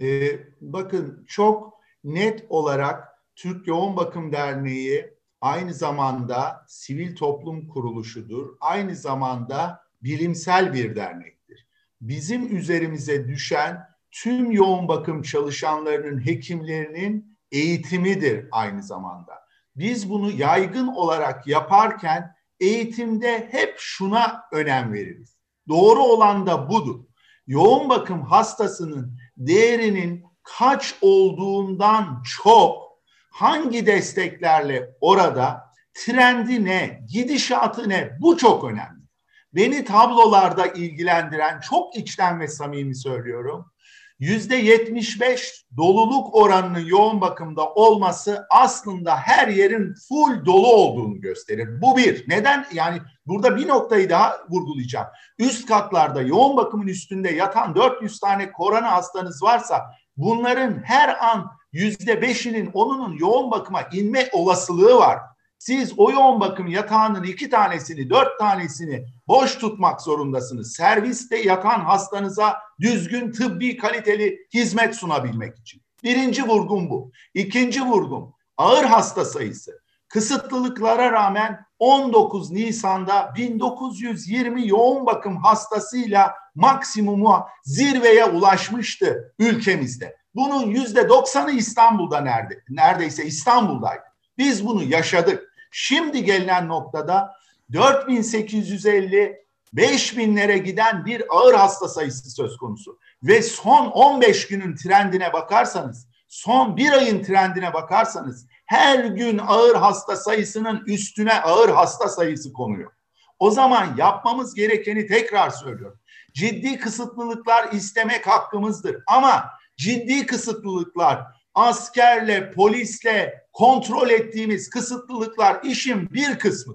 [0.00, 8.56] Ee, bakın çok net olarak Türk Yoğun Bakım Derneği aynı zamanda sivil toplum kuruluşudur.
[8.60, 11.66] Aynı zamanda bilimsel bir dernektir.
[12.00, 19.46] Bizim üzerimize düşen tüm yoğun bakım çalışanlarının, hekimlerinin eğitimidir aynı zamanda.
[19.76, 25.36] Biz bunu yaygın olarak yaparken eğitimde hep şuna önem veririz.
[25.68, 27.04] Doğru olan da budur.
[27.46, 32.86] Yoğun bakım hastasının değerinin kaç olduğundan çok
[33.30, 39.06] hangi desteklerle orada trendi ne, gidişatı ne bu çok önemli.
[39.52, 43.72] Beni tablolarda ilgilendiren çok içten ve samimi söylüyorum
[44.18, 51.82] yüzde 75 doluluk oranının yoğun bakımda olması aslında her yerin full dolu olduğunu gösterir.
[51.82, 52.24] Bu bir.
[52.28, 52.66] Neden?
[52.72, 55.06] Yani burada bir noktayı daha vurgulayacağım.
[55.38, 59.82] Üst katlarda yoğun bakımın üstünde yatan 400 tane korona hastanız varsa
[60.16, 65.18] bunların her an yüzde beşinin onunun yoğun bakıma inme olasılığı var.
[65.58, 70.72] Siz o yoğun bakım yatağının iki tanesini, dört tanesini boş tutmak zorundasınız.
[70.72, 75.82] Serviste yatan hastanıza düzgün tıbbi kaliteli hizmet sunabilmek için.
[76.04, 77.12] Birinci vurgun bu.
[77.34, 79.80] İkinci vurgun ağır hasta sayısı.
[80.08, 90.16] Kısıtlılıklara rağmen 19 Nisan'da 1920 yoğun bakım hastasıyla maksimumu zirveye ulaşmıştı ülkemizde.
[90.34, 92.62] Bunun yüzde doksanı İstanbul'da nerede?
[92.68, 94.02] Neredeyse İstanbul'daydı.
[94.38, 95.52] Biz bunu yaşadık.
[95.70, 97.32] Şimdi gelinen noktada
[97.72, 102.98] 4850 5000'lere giden bir ağır hasta sayısı söz konusu.
[103.22, 110.16] Ve son 15 günün trendine bakarsanız, son bir ayın trendine bakarsanız her gün ağır hasta
[110.16, 112.92] sayısının üstüne ağır hasta sayısı konuyor.
[113.38, 116.00] O zaman yapmamız gerekeni tekrar söylüyorum.
[116.34, 126.74] Ciddi kısıtlılıklar istemek hakkımızdır ama ciddi kısıtlılıklar askerle, polisle kontrol ettiğimiz kısıtlılıklar işin bir kısmı.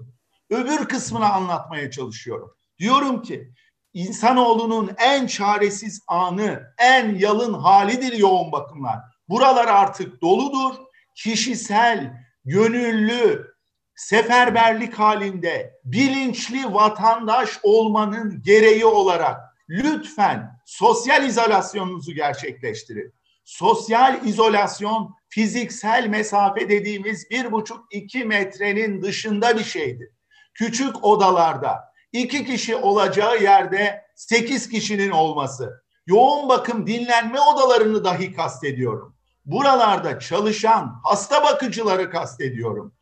[0.50, 2.56] Öbür kısmını anlatmaya çalışıyorum.
[2.78, 3.52] Diyorum ki
[3.92, 8.98] insanoğlunun en çaresiz anı, en yalın halidir yoğun bakımlar.
[9.28, 10.74] Buralar artık doludur.
[11.14, 12.12] Kişisel,
[12.44, 13.52] gönüllü,
[13.94, 23.14] seferberlik halinde bilinçli vatandaş olmanın gereği olarak lütfen sosyal izolasyonunuzu gerçekleştirin.
[23.52, 30.08] Sosyal izolasyon fiziksel mesafe dediğimiz bir buçuk iki metrenin dışında bir şeydir.
[30.54, 31.78] Küçük odalarda
[32.12, 35.82] iki kişi olacağı yerde sekiz kişinin olması.
[36.06, 39.16] Yoğun bakım dinlenme odalarını dahi kastediyorum.
[39.44, 42.94] Buralarda çalışan hasta bakıcıları kastediyorum.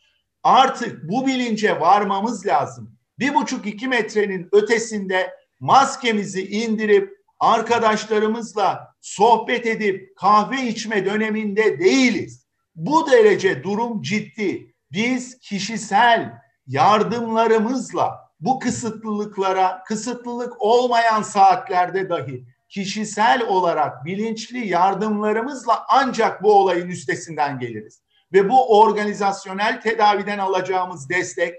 [0.43, 2.97] Artık bu bilince varmamız lazım.
[3.19, 12.47] Bir buçuk iki metrenin ötesinde maskemizi indirip arkadaşlarımızla sohbet edip kahve içme döneminde değiliz.
[12.75, 14.75] Bu derece durum ciddi.
[14.93, 16.33] Biz kişisel
[16.67, 27.59] yardımlarımızla bu kısıtlılıklara, kısıtlılık olmayan saatlerde dahi kişisel olarak bilinçli yardımlarımızla ancak bu olayın üstesinden
[27.59, 28.03] geliriz.
[28.33, 31.55] Ve bu organizasyonel tedaviden alacağımız destek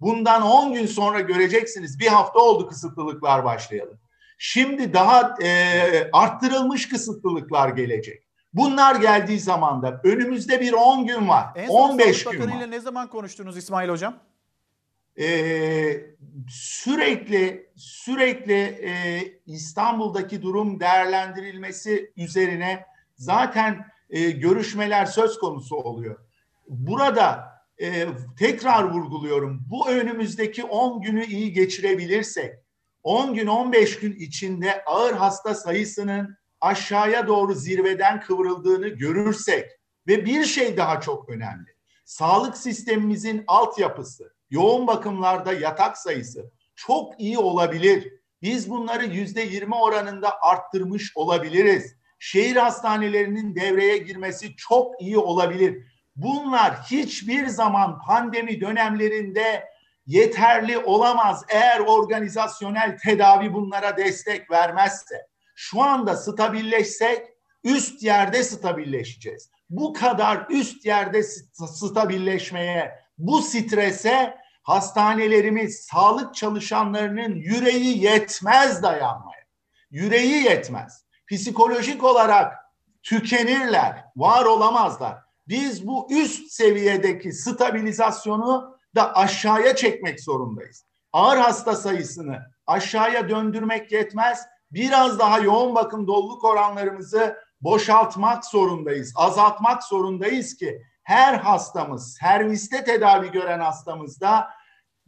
[0.00, 1.98] bundan 10 gün sonra göreceksiniz.
[1.98, 4.01] Bir hafta oldu kısıtlılıklar başlayalım.
[4.44, 8.22] Şimdi daha e, arttırılmış kısıtlılıklar gelecek.
[8.54, 11.46] Bunlar geldiği zaman da önümüzde bir 10 gün var.
[11.54, 12.66] En son 15 Sağlık gün Bakanı var.
[12.66, 14.14] ile ne zaman konuştunuz İsmail Hocam?
[15.18, 16.06] Ee,
[16.48, 22.86] sürekli sürekli e, İstanbul'daki durum değerlendirilmesi üzerine
[23.16, 26.18] zaten e, görüşmeler söz konusu oluyor.
[26.68, 27.52] Burada
[27.82, 28.06] e,
[28.38, 29.60] tekrar vurguluyorum.
[29.70, 32.54] Bu önümüzdeki 10 günü iyi geçirebilirsek,
[33.02, 39.70] 10 gün 15 gün içinde ağır hasta sayısının aşağıya doğru zirveden kıvrıldığını görürsek
[40.06, 41.70] ve bir şey daha çok önemli.
[42.04, 48.12] Sağlık sistemimizin altyapısı, yoğun bakımlarda yatak sayısı çok iyi olabilir.
[48.42, 51.96] Biz bunları yüzde yirmi oranında arttırmış olabiliriz.
[52.18, 55.86] Şehir hastanelerinin devreye girmesi çok iyi olabilir.
[56.16, 59.71] Bunlar hiçbir zaman pandemi dönemlerinde
[60.06, 65.26] yeterli olamaz eğer organizasyonel tedavi bunlara destek vermezse.
[65.54, 67.26] Şu anda stabilleşsek
[67.64, 69.50] üst yerde stabilleşeceğiz.
[69.70, 71.22] Bu kadar üst yerde
[71.66, 79.42] stabilleşmeye, bu strese hastanelerimiz, sağlık çalışanlarının yüreği yetmez dayanmaya.
[79.90, 81.04] Yüreği yetmez.
[81.30, 82.54] Psikolojik olarak
[83.02, 85.18] tükenirler, var olamazlar.
[85.48, 90.84] Biz bu üst seviyedeki stabilizasyonu da aşağıya çekmek zorundayız.
[91.12, 94.46] Ağır hasta sayısını aşağıya döndürmek yetmez.
[94.70, 103.30] Biraz daha yoğun bakım doluluk oranlarımızı boşaltmak zorundayız, azaltmak zorundayız ki her hastamız, serviste tedavi
[103.30, 104.50] gören hastamızda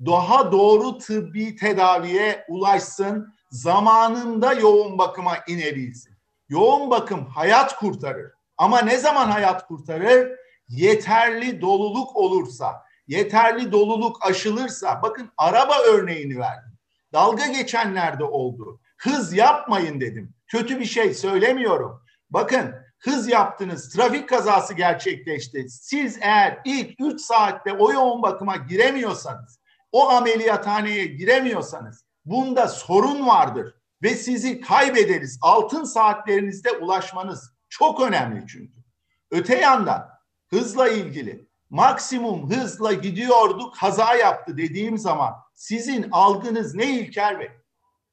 [0.06, 6.14] daha doğru tıbbi tedaviye ulaşsın, zamanında yoğun bakıma inebilsin.
[6.48, 8.32] Yoğun bakım hayat kurtarır.
[8.56, 10.38] Ama ne zaman hayat kurtarır?
[10.68, 16.78] Yeterli doluluk olursa, yeterli doluluk aşılırsa, bakın araba örneğini verdim.
[17.12, 18.80] Dalga geçenlerde oldu.
[18.98, 20.34] Hız yapmayın dedim.
[20.46, 22.02] Kötü bir şey söylemiyorum.
[22.30, 25.68] Bakın hız yaptınız, trafik kazası gerçekleşti.
[25.68, 29.60] Siz eğer ilk 3 saatte o yoğun bakıma giremiyorsanız,
[29.92, 35.38] o ameliyathaneye giremiyorsanız bunda sorun vardır ve sizi kaybederiz.
[35.42, 38.84] Altın saatlerinizde ulaşmanız çok önemli çünkü.
[39.30, 40.08] Öte yandan
[40.50, 47.48] hızla ilgili maksimum hızla gidiyordu kaza yaptı dediğim zaman sizin algınız ne İlker Bey?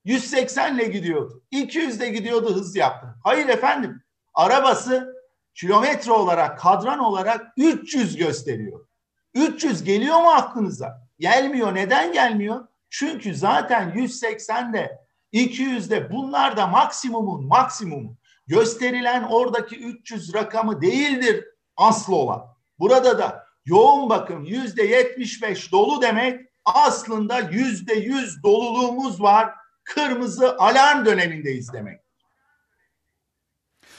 [0.05, 1.43] 180 ile gidiyordu.
[1.51, 3.15] 200 ile gidiyordu hız yaptı.
[3.23, 4.03] Hayır efendim.
[4.33, 5.13] Arabası
[5.55, 8.85] kilometre olarak, kadran olarak 300 gösteriyor.
[9.33, 11.07] 300 geliyor mu aklınıza?
[11.19, 11.75] Gelmiyor.
[11.75, 12.67] Neden gelmiyor?
[12.89, 14.99] Çünkü zaten 180'de,
[15.33, 18.17] 200'de bunlar da maksimumun maksimumu.
[18.47, 21.45] Gösterilen oradaki 300 rakamı değildir
[21.77, 22.45] aslı olan.
[22.79, 29.49] Burada da yoğun bakım yüzde 75 dolu demek aslında yüzde 100 doluluğumuz var.
[29.83, 31.99] Kırmızı alarm dönemindeyiz demek.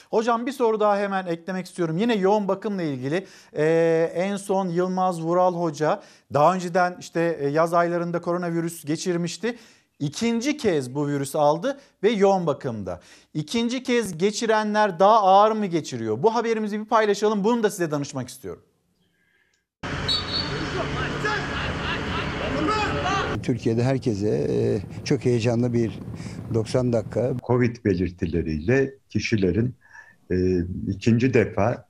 [0.09, 1.97] Hocam bir soru daha hemen eklemek istiyorum.
[1.97, 6.03] Yine yoğun bakımla ilgili ee, en son Yılmaz Vural Hoca
[6.33, 9.57] daha önceden işte e, yaz aylarında koronavirüs geçirmişti.
[9.99, 13.01] İkinci kez bu virüs aldı ve yoğun bakımda.
[13.33, 16.23] İkinci kez geçirenler daha ağır mı geçiriyor?
[16.23, 17.43] Bu haberimizi bir paylaşalım.
[17.43, 18.63] Bunu da size danışmak istiyorum.
[23.43, 25.99] Türkiye'de herkese e, çok heyecanlı bir
[26.53, 27.33] 90 dakika.
[27.47, 29.75] Covid belirtileriyle kişilerin
[30.31, 30.35] e,
[30.87, 31.85] ikinci defa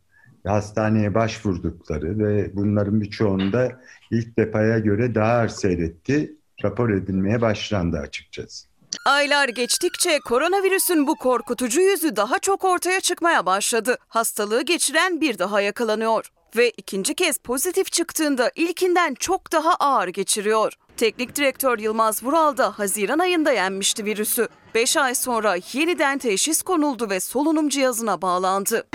[0.47, 3.81] hastaneye başvurdukları ve bunların birçoğunda
[4.11, 8.67] ilk defaya göre daha ağır seyretti rapor edilmeye başlandı açıkçası.
[9.05, 13.97] Aylar geçtikçe koronavirüsün bu korkutucu yüzü daha çok ortaya çıkmaya başladı.
[14.07, 20.73] Hastalığı geçiren bir daha yakalanıyor ve ikinci kez pozitif çıktığında ilkinden çok daha ağır geçiriyor.
[20.98, 24.48] Teknik direktör Yılmaz Vural da Haziran ayında yenmişti virüsü.
[24.76, 28.88] 5 ay sonra yeniden teşhis konuldu ve solunum cihazına bağlandı.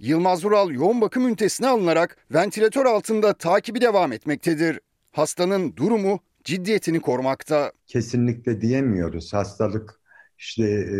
[0.00, 4.80] Yılmaz Vural yoğun bakım ünitesine alınarak ventilatör altında takibi devam etmektedir.
[5.12, 7.72] Hastanın durumu ciddiyetini korumakta.
[7.86, 9.32] Kesinlikle diyemiyoruz.
[9.32, 10.00] Hastalık
[10.38, 10.98] işte e,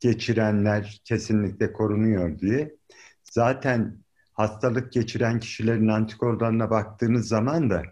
[0.00, 2.74] geçirenler kesinlikle korunuyor diye.
[3.22, 3.98] Zaten
[4.32, 7.82] hastalık geçiren kişilerin antikorlarına baktığınız zaman da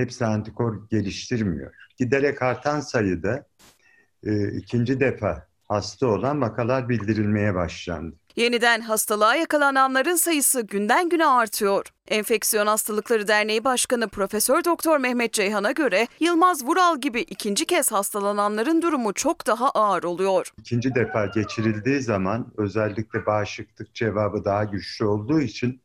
[0.00, 1.74] hepsi antikor geliştirmiyor.
[1.96, 3.46] Giderek artan sayıda
[4.24, 8.16] e, ikinci defa hasta olan vakalar bildirilmeye başlandı.
[8.36, 11.86] Yeniden hastalığa yakalananların sayısı günden güne artıyor.
[12.08, 18.82] Enfeksiyon Hastalıkları Derneği Başkanı Profesör Doktor Mehmet Ceyhan'a göre Yılmaz Vural gibi ikinci kez hastalananların
[18.82, 20.52] durumu çok daha ağır oluyor.
[20.58, 25.80] İkinci defa geçirildiği zaman özellikle bağışıklık cevabı daha güçlü olduğu için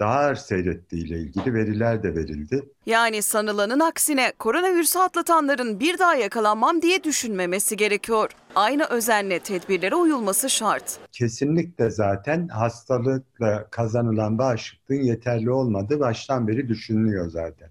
[0.00, 2.64] daha ağır seyrettiği ile ilgili veriler de verildi.
[2.86, 8.30] Yani sanılanın aksine koronavirüsü atlatanların bir daha yakalanmam diye düşünmemesi gerekiyor.
[8.54, 10.98] Aynı özenle tedbirlere uyulması şart.
[11.12, 17.70] Kesinlikle zaten hastalıkla kazanılan bağışıklığın yeterli olmadığı baştan beri düşünülüyor zaten.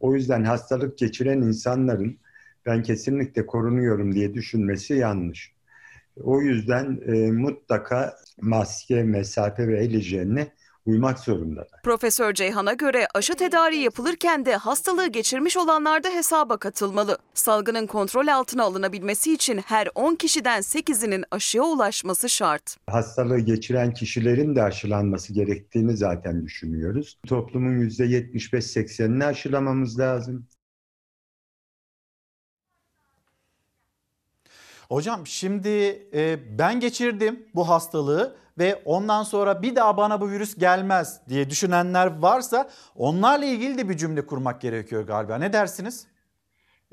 [0.00, 2.18] O yüzden hastalık geçiren insanların
[2.66, 5.52] ben kesinlikle korunuyorum diye düşünmesi yanlış.
[6.22, 10.48] O yüzden e, mutlaka maske, mesafe ve el hijyenine
[10.88, 11.68] uymak zorundalar.
[11.84, 17.18] Profesör Ceyhan'a göre aşı tedariği yapılırken de hastalığı geçirmiş olanlar da hesaba katılmalı.
[17.34, 22.76] Salgının kontrol altına alınabilmesi için her 10 kişiden 8'inin aşıya ulaşması şart.
[22.86, 27.18] Hastalığı geçiren kişilerin de aşılanması gerektiğini zaten düşünüyoruz.
[27.26, 30.46] Toplumun %75-80'ini aşılamamız lazım.
[34.88, 35.68] Hocam şimdi
[36.14, 41.50] e, ben geçirdim bu hastalığı ve ondan sonra bir daha bana bu virüs gelmez diye
[41.50, 45.38] düşünenler varsa onlarla ilgili de bir cümle kurmak gerekiyor galiba.
[45.38, 46.06] Ne dersiniz?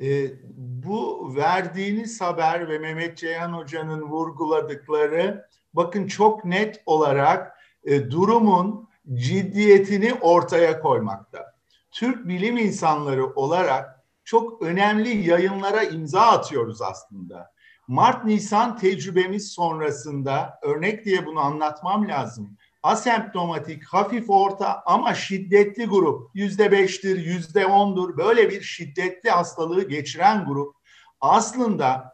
[0.01, 0.27] E,
[0.57, 10.13] bu verdiğiniz haber ve Mehmet Ceyhan Hoca'nın vurguladıkları bakın çok net olarak e, durumun ciddiyetini
[10.13, 11.55] ortaya koymakta.
[11.91, 17.54] Türk bilim insanları olarak çok önemli yayınlara imza atıyoruz aslında.
[17.87, 22.57] Mart-Nisan tecrübemiz sonrasında örnek diye bunu anlatmam lazım.
[22.83, 30.45] Asemptomatik, hafif orta ama şiddetli grup yüzde beştir, yüzde ondur böyle bir şiddetli hastalığı geçiren
[30.45, 30.75] grup
[31.21, 32.13] aslında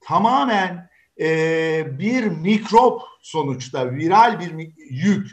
[0.00, 0.90] tamamen
[1.20, 5.30] e, bir mikrop sonuçta viral bir yük.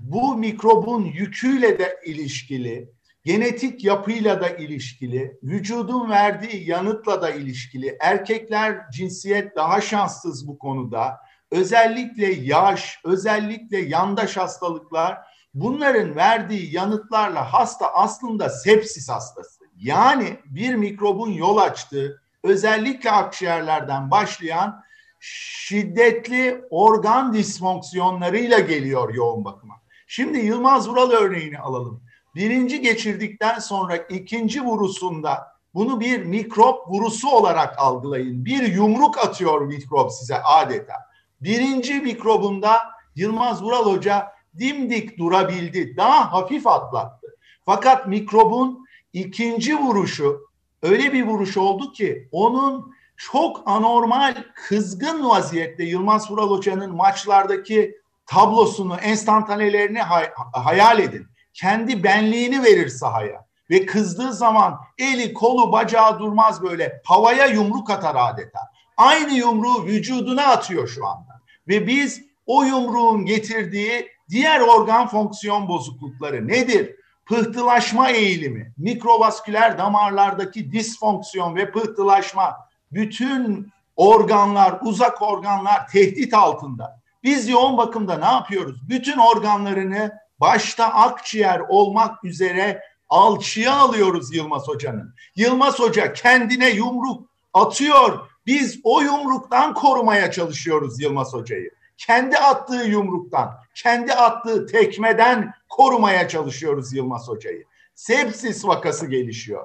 [0.00, 2.92] Bu mikrobun yüküyle de ilişkili
[3.28, 7.96] genetik yapıyla da ilişkili, vücudun verdiği yanıtla da ilişkili.
[8.00, 11.20] Erkekler cinsiyet daha şanssız bu konuda.
[11.50, 15.18] Özellikle yaş, özellikle yandaş hastalıklar
[15.54, 19.64] bunların verdiği yanıtlarla hasta aslında sepsis hastası.
[19.76, 24.82] Yani bir mikrobun yol açtığı özellikle akciğerlerden başlayan
[25.20, 29.74] şiddetli organ disfonksiyonlarıyla geliyor yoğun bakıma.
[30.06, 37.78] Şimdi Yılmaz Vural örneğini alalım birinci geçirdikten sonra ikinci vurusunda bunu bir mikrop vurusu olarak
[37.78, 38.44] algılayın.
[38.44, 40.94] Bir yumruk atıyor mikrop size adeta.
[41.40, 42.80] Birinci mikrobunda
[43.16, 45.96] Yılmaz Vural Hoca dimdik durabildi.
[45.96, 47.26] Daha hafif atlattı.
[47.64, 50.40] Fakat mikrobun ikinci vuruşu
[50.82, 58.96] öyle bir vuruş oldu ki onun çok anormal kızgın vaziyette Yılmaz Vural Hoca'nın maçlardaki tablosunu,
[58.96, 61.26] enstantanelerini hay- hayal edin
[61.60, 68.16] kendi benliğini verir sahaya ve kızdığı zaman eli kolu bacağı durmaz böyle havaya yumruk atar
[68.18, 68.60] adeta.
[68.96, 71.42] Aynı yumruğu vücuduna atıyor şu anda.
[71.68, 76.94] Ve biz o yumruğun getirdiği diğer organ fonksiyon bozuklukları nedir?
[77.26, 82.56] Pıhtılaşma eğilimi, mikrovasküler damarlardaki disfonksiyon ve pıhtılaşma,
[82.92, 87.00] bütün organlar, uzak organlar tehdit altında.
[87.22, 88.88] Biz yoğun bakımda ne yapıyoruz?
[88.88, 95.14] Bütün organlarını başta akciğer olmak üzere alçıya alıyoruz Yılmaz Hoca'nın.
[95.36, 98.28] Yılmaz Hoca kendine yumruk atıyor.
[98.46, 101.70] Biz o yumruktan korumaya çalışıyoruz Yılmaz Hoca'yı.
[101.96, 107.64] Kendi attığı yumruktan, kendi attığı tekmeden korumaya çalışıyoruz Yılmaz Hoca'yı.
[107.94, 109.64] Sepsis vakası gelişiyor.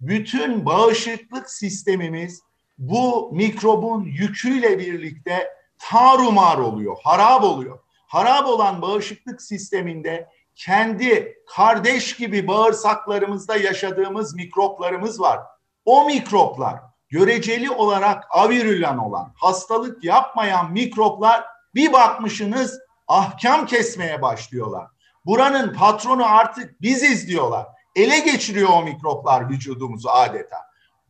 [0.00, 2.42] Bütün bağışıklık sistemimiz
[2.78, 7.78] bu mikrobun yüküyle birlikte tarumar oluyor, harap oluyor
[8.12, 15.40] harap olan bağışıklık sisteminde kendi kardeş gibi bağırsaklarımızda yaşadığımız mikroplarımız var.
[15.84, 21.44] O mikroplar göreceli olarak avirülen olan, hastalık yapmayan mikroplar
[21.74, 22.78] bir bakmışsınız
[23.08, 24.86] ahkam kesmeye başlıyorlar.
[25.26, 27.66] Buranın patronu artık biziz diyorlar.
[27.96, 30.56] Ele geçiriyor o mikroplar vücudumuzu adeta.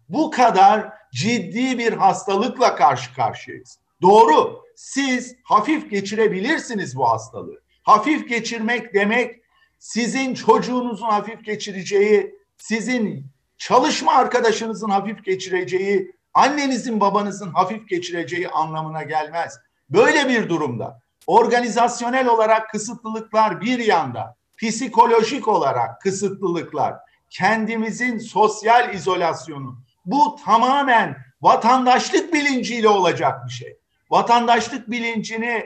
[0.08, 3.78] Bu kadar ciddi bir hastalıkla karşı karşıyayız.
[4.02, 7.62] Doğru siz hafif geçirebilirsiniz bu hastalığı.
[7.82, 9.42] Hafif geçirmek demek
[9.78, 13.26] sizin çocuğunuzun hafif geçireceği, sizin
[13.58, 19.58] çalışma arkadaşınızın hafif geçireceği, annenizin babanızın hafif geçireceği anlamına gelmez.
[19.90, 26.94] Böyle bir durumda organizasyonel olarak kısıtlılıklar bir yanda, psikolojik olarak kısıtlılıklar,
[27.30, 33.76] kendimizin sosyal izolasyonu bu tamamen vatandaşlık bilinciyle olacak bir şey.
[34.12, 35.64] Vatandaşlık bilincini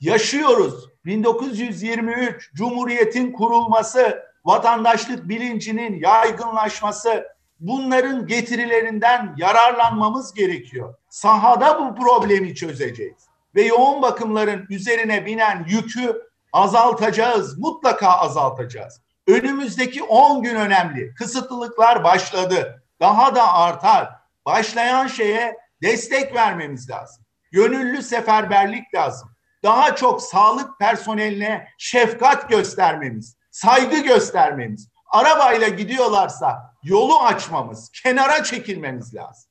[0.00, 0.88] yaşıyoruz.
[1.04, 7.26] 1923 Cumhuriyet'in kurulması, vatandaşlık bilincinin yaygınlaşması,
[7.60, 10.94] bunların getirilerinden yararlanmamız gerekiyor.
[11.08, 13.28] Sahada bu problemi çözeceğiz.
[13.54, 16.22] Ve yoğun bakımların üzerine binen yükü
[16.52, 19.00] azaltacağız, mutlaka azaltacağız.
[19.26, 21.14] Önümüzdeki 10 gün önemli.
[21.14, 22.82] Kısıtlılıklar başladı.
[23.00, 24.08] Daha da artar.
[24.46, 27.24] Başlayan şeye destek vermemiz lazım.
[27.50, 29.30] Gönüllü seferberlik lazım.
[29.62, 34.88] Daha çok sağlık personeline şefkat göstermemiz, saygı göstermemiz.
[35.10, 39.50] Arabayla gidiyorlarsa yolu açmamız, kenara çekilmemiz lazım.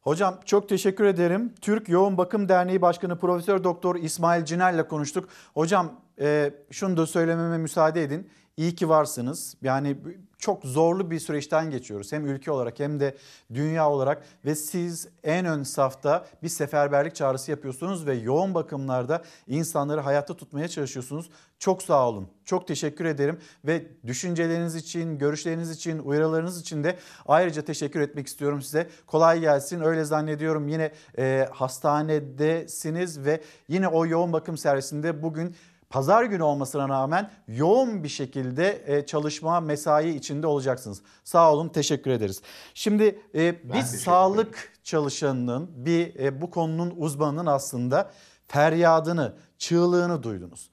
[0.00, 1.54] Hocam çok teşekkür ederim.
[1.60, 5.28] Türk Yoğun Bakım Derneği Başkanı Profesör Doktor İsmail Ciner'le konuştuk.
[5.54, 8.30] Hocam e, şunu da söylememe müsaade edin.
[8.56, 9.56] İyi ki varsınız.
[9.62, 9.96] Yani
[10.38, 12.12] çok zorlu bir süreçten geçiyoruz.
[12.12, 13.16] Hem ülke olarak hem de
[13.54, 20.00] dünya olarak ve siz en ön safta bir seferberlik çağrısı yapıyorsunuz ve yoğun bakımlarda insanları
[20.00, 21.30] hayatta tutmaya çalışıyorsunuz.
[21.58, 22.28] Çok sağ olun.
[22.44, 28.62] Çok teşekkür ederim ve düşünceleriniz için, görüşleriniz için, uyarılarınız için de ayrıca teşekkür etmek istiyorum
[28.62, 28.88] size.
[29.06, 29.80] Kolay gelsin.
[29.80, 35.54] Öyle zannediyorum yine e, hastanedesiniz ve yine o yoğun bakım servisinde bugün
[35.90, 41.02] pazar günü olmasına rağmen yoğun bir şekilde e, çalışma mesai içinde olacaksınız.
[41.24, 42.42] Sağ olun teşekkür ederiz.
[42.74, 48.10] Şimdi e, bir sağlık çalışanının bir e, bu konunun uzmanının aslında
[48.48, 50.70] feryadını, çığlığını duydunuz.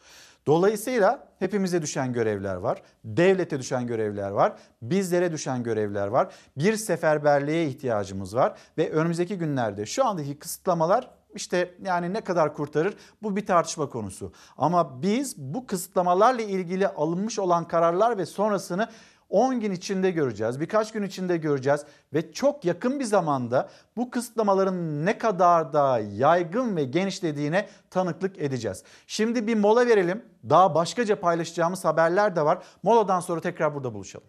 [0.47, 2.81] Dolayısıyla hepimize düşen görevler var.
[3.05, 4.53] Devlete düşen görevler var.
[4.81, 6.33] Bizlere düşen görevler var.
[6.57, 12.93] Bir seferberliğe ihtiyacımız var ve önümüzdeki günlerde şu andaki kısıtlamalar işte yani ne kadar kurtarır
[13.23, 14.33] bu bir tartışma konusu.
[14.57, 18.87] Ama biz bu kısıtlamalarla ilgili alınmış olan kararlar ve sonrasını
[19.29, 20.59] 10 gün içinde göreceğiz.
[20.59, 26.75] Birkaç gün içinde göreceğiz ve çok yakın bir zamanda bu kısıtlamaların ne kadar da yaygın
[26.75, 28.83] ve genişlediğine tanıklık edeceğiz.
[29.07, 30.25] Şimdi bir mola verelim.
[30.49, 32.63] Daha başkaca paylaşacağımız haberler de var.
[32.83, 34.27] Moladan sonra tekrar burada buluşalım.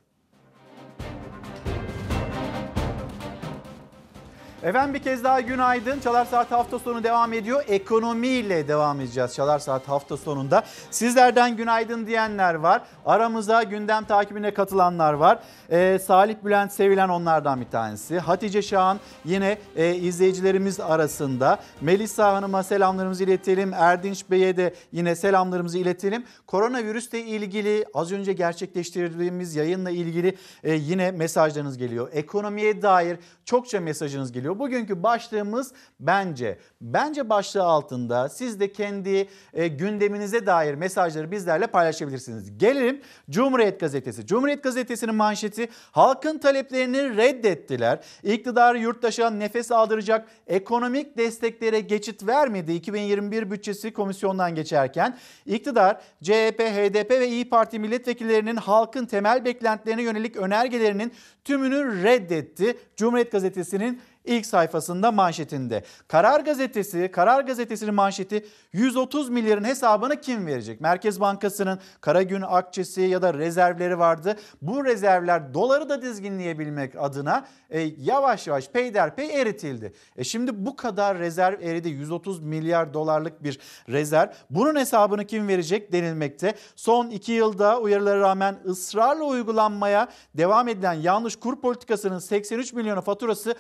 [4.66, 6.00] Efendim bir kez daha günaydın.
[6.00, 7.64] Çalar Saat hafta sonu devam ediyor.
[7.68, 10.62] Ekonomiyle devam edeceğiz Çalar Saat hafta sonunda.
[10.90, 12.82] Sizlerden günaydın diyenler var.
[13.04, 15.38] Aramıza gündem takibine katılanlar var.
[15.70, 18.18] Ee, Salih Bülent sevilen onlardan bir tanesi.
[18.18, 21.58] Hatice Şahan yine e, izleyicilerimiz arasında.
[21.80, 23.72] Melisa Hanım'a selamlarımızı iletelim.
[23.74, 26.24] Erdinç Bey'e de yine selamlarımızı iletelim.
[26.46, 32.08] Koronavirüsle ilgili az önce gerçekleştirdiğimiz yayınla ilgili e, yine mesajlarınız geliyor.
[32.12, 34.55] Ekonomiye dair çokça mesajınız geliyor.
[34.58, 36.58] Bugünkü başlığımız bence.
[36.80, 42.58] Bence başlığı altında siz de kendi e, gündeminize dair mesajları bizlerle paylaşabilirsiniz.
[42.58, 43.00] Gelelim
[43.30, 44.26] Cumhuriyet Gazetesi.
[44.26, 48.00] Cumhuriyet Gazetesi'nin manşeti halkın taleplerini reddettiler.
[48.22, 55.18] İktidar yurttaşa nefes aldıracak ekonomik desteklere geçit vermedi 2021 bütçesi komisyondan geçerken.
[55.46, 61.12] İktidar CHP, HDP ve İyi Parti milletvekillerinin halkın temel beklentilerine yönelik önergelerinin
[61.44, 62.78] tümünü reddetti.
[62.96, 65.84] Cumhuriyet Gazetesi'nin ilk sayfasında manşetinde.
[66.08, 70.80] Karar Gazetesi, Karar Gazetesi'nin manşeti 130 milyarın hesabını kim verecek?
[70.80, 74.36] Merkez Bankası'nın Karagün akçesi ya da rezervleri vardı.
[74.62, 79.92] Bu rezervler doları da dizginleyebilmek adına e, yavaş yavaş peyderpey eritildi.
[80.16, 83.58] E şimdi bu kadar rezerv eridi 130 milyar dolarlık bir
[83.88, 84.30] rezerv.
[84.50, 86.54] Bunun hesabını kim verecek denilmekte.
[86.76, 93.54] Son iki yılda uyarılara rağmen ısrarla uygulanmaya devam edilen yanlış kur politikasının 83 milyonu faturası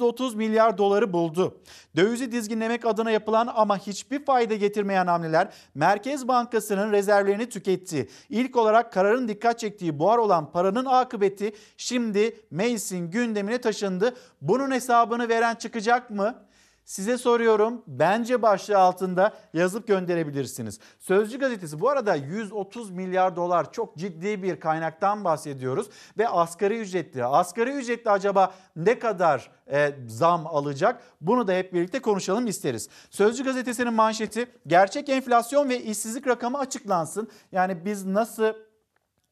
[0.00, 1.60] 130 milyar doları buldu.
[1.96, 8.08] Dövizi dizginlemek adına yapılan ama hiçbir fayda getirmeyen hamleler Merkez Bankası'nın rezervlerini tüketti.
[8.28, 14.14] İlk olarak kararın dikkat çektiği buhar olan paranın akıbeti şimdi meclisin gündemine taşındı.
[14.40, 16.34] Bunun hesabını veren çıkacak mı?
[16.84, 17.82] Size soruyorum.
[17.86, 20.78] Bence başlığı altında yazıp gönderebilirsiniz.
[20.98, 25.86] Sözcü gazetesi bu arada 130 milyar dolar çok ciddi bir kaynaktan bahsediyoruz
[26.18, 27.24] ve asgari ücretli.
[27.24, 31.02] Asgari ücretli acaba ne kadar e, zam alacak?
[31.20, 32.88] Bunu da hep birlikte konuşalım isteriz.
[33.10, 37.28] Sözcü gazetesinin manşeti gerçek enflasyon ve işsizlik rakamı açıklansın.
[37.52, 38.52] Yani biz nasıl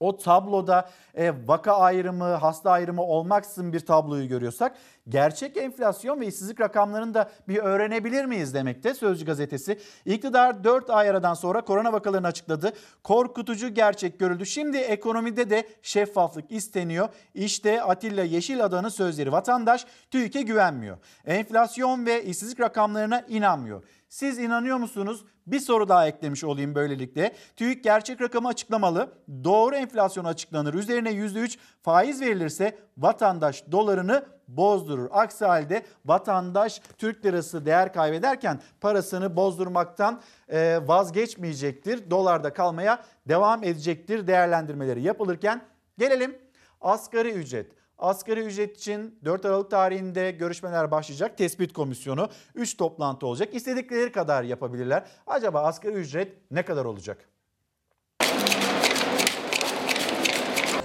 [0.01, 4.77] o tabloda e, vaka ayrımı, hasta ayrımı olmaksızın bir tabloyu görüyorsak
[5.09, 9.79] gerçek enflasyon ve işsizlik rakamlarını da bir öğrenebilir miyiz demekte Sözcü gazetesi.
[10.05, 12.73] İktidar 4 ay aradan sonra korona vakalarını açıkladı.
[13.05, 14.47] Korkutucu gerçek görüldü.
[14.47, 17.09] Şimdi ekonomide de şeffaflık isteniyor.
[17.35, 19.33] İşte Atilla Yeşilada'nın sözleri.
[19.33, 20.99] Vatandaş TÜİK'e güvenmiyor.
[21.27, 23.83] Enflasyon ve işsizlik rakamlarına inanmıyor.
[24.09, 25.25] Siz inanıyor musunuz?
[25.47, 27.35] Bir soru daha eklemiş olayım böylelikle.
[27.57, 29.13] TÜİK gerçek rakamı açıklamalı.
[29.45, 30.75] Doğru enflasyon açıklanır.
[30.75, 35.09] Üzerine %3 faiz verilirse vatandaş dolarını bozdurur.
[35.13, 42.11] Aksi halde vatandaş Türk lirası değer kaybederken parasını bozdurmaktan e, vazgeçmeyecektir.
[42.11, 45.65] Dolarda kalmaya devam edecektir değerlendirmeleri yapılırken.
[45.99, 46.39] Gelelim
[46.81, 47.78] asgari ücret.
[47.99, 51.39] Asgari ücret için 4 Aralık tarihinde görüşmeler başlayacak.
[51.39, 53.55] Tespit komisyonu 3 toplantı olacak.
[53.55, 55.05] İstedikleri kadar yapabilirler.
[55.27, 57.29] Acaba asgari ücret ne kadar olacak?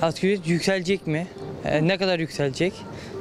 [0.01, 1.27] Asgari ücret yükselecek mi?
[1.65, 2.73] E, ne kadar yükselecek?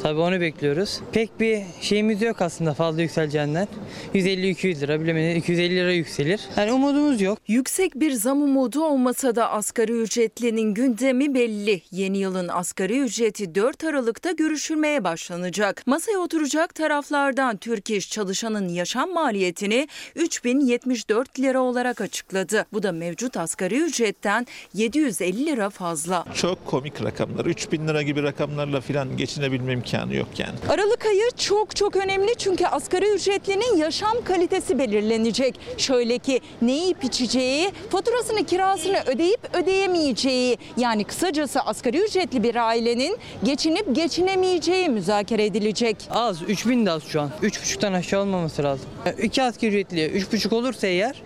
[0.03, 1.01] Tabii onu bekliyoruz.
[1.13, 3.69] Pek bir şeyimiz yok aslında fazla yükseleceğinden.
[4.15, 6.41] 150-200 lira bilemedin 250 lira yükselir.
[6.57, 7.39] Yani umudumuz yok.
[7.49, 11.83] Yüksek bir zam umudu olmasa da asgari ücretlinin gündemi belli.
[11.91, 15.83] Yeni yılın asgari ücreti 4 Aralık'ta görüşülmeye başlanacak.
[15.87, 22.67] Masaya oturacak taraflardan Türk İş çalışanın yaşam maliyetini 3074 lira olarak açıkladı.
[22.73, 26.25] Bu da mevcut asgari ücretten 750 lira fazla.
[26.35, 27.47] Çok komik rakamlar.
[27.47, 30.53] 3000 lira gibi rakamlarla falan geçinebilme imkanı yok yani.
[30.69, 35.61] Aralık ayı çok çok önemli çünkü asgari ücretlinin yaşam kalitesi belirlenecek.
[35.79, 43.17] Şöyle ki ne yiyip içeceği, faturasını kirasını ödeyip ödeyemeyeceği yani kısacası asgari ücretli bir ailenin
[43.45, 45.97] geçinip geçinemeyeceği müzakere edilecek.
[46.11, 47.31] Az 3000 de az şu an.
[47.43, 48.87] 3,5'tan aşağı olmaması lazım.
[49.23, 51.23] 2 asgari ücretli 3,5 olursa eğer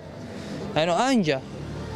[0.76, 1.40] yani anca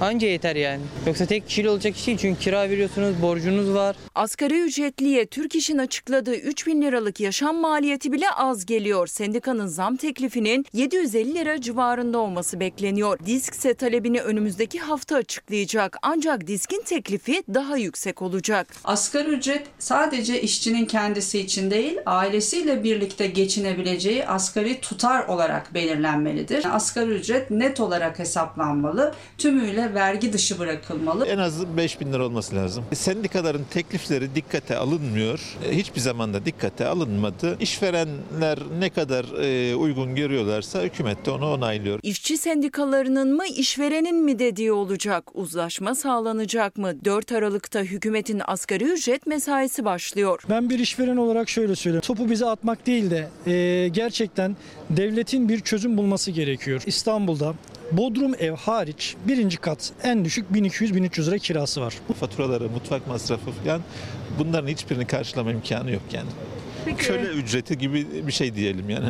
[0.01, 0.83] Anca yeter yani.
[1.07, 3.97] Yoksa tek kişiyle olacak iş değil çünkü kira veriyorsunuz, borcunuz var.
[4.15, 9.07] Asgari ücretliye Türk İş'in açıkladığı 3 bin liralık yaşam maliyeti bile az geliyor.
[9.07, 13.19] Sendikanın zam teklifinin 750 lira civarında olması bekleniyor.
[13.27, 15.97] Disk ise talebini önümüzdeki hafta açıklayacak.
[16.03, 18.67] Ancak Disk'in teklifi daha yüksek olacak.
[18.85, 26.77] Asgari ücret sadece işçinin kendisi için değil, ailesiyle birlikte geçinebileceği asgari tutar olarak belirlenmelidir.
[26.77, 29.15] Asgari ücret net olarak hesaplanmalı.
[29.39, 31.27] Tümüyle vergi dışı bırakılmalı.
[31.27, 32.85] En az 5000 lira olması lazım.
[32.95, 35.41] Sendikaların teklifleri dikkate alınmıyor.
[35.71, 37.57] E, Hiçbir zaman da dikkate alınmadı.
[37.61, 42.01] İşverenler ne kadar e, uygun görüyorlarsa hükümet de onu onaylıyor.
[42.03, 45.25] İşçi sendikalarının mı işverenin mi dediği olacak.
[45.35, 47.05] Uzlaşma sağlanacak mı?
[47.05, 50.43] 4 Aralık'ta hükümetin asgari ücret mesaisi başlıyor.
[50.51, 52.03] Ben bir işveren olarak şöyle söyleyeyim.
[52.03, 54.57] Topu bize atmak değil de e, gerçekten
[54.91, 56.83] devletin bir çözüm bulması gerekiyor.
[56.87, 57.55] İstanbul'da
[57.93, 61.95] Bodrum ev hariç birinci kat en düşük 1200-1300 lira kirası var.
[62.21, 63.81] Faturaları, mutfak masrafı falan
[64.39, 66.29] bunların hiçbirini karşılama imkanı yok yani.
[66.99, 69.07] Köle ücreti gibi bir şey diyelim yani.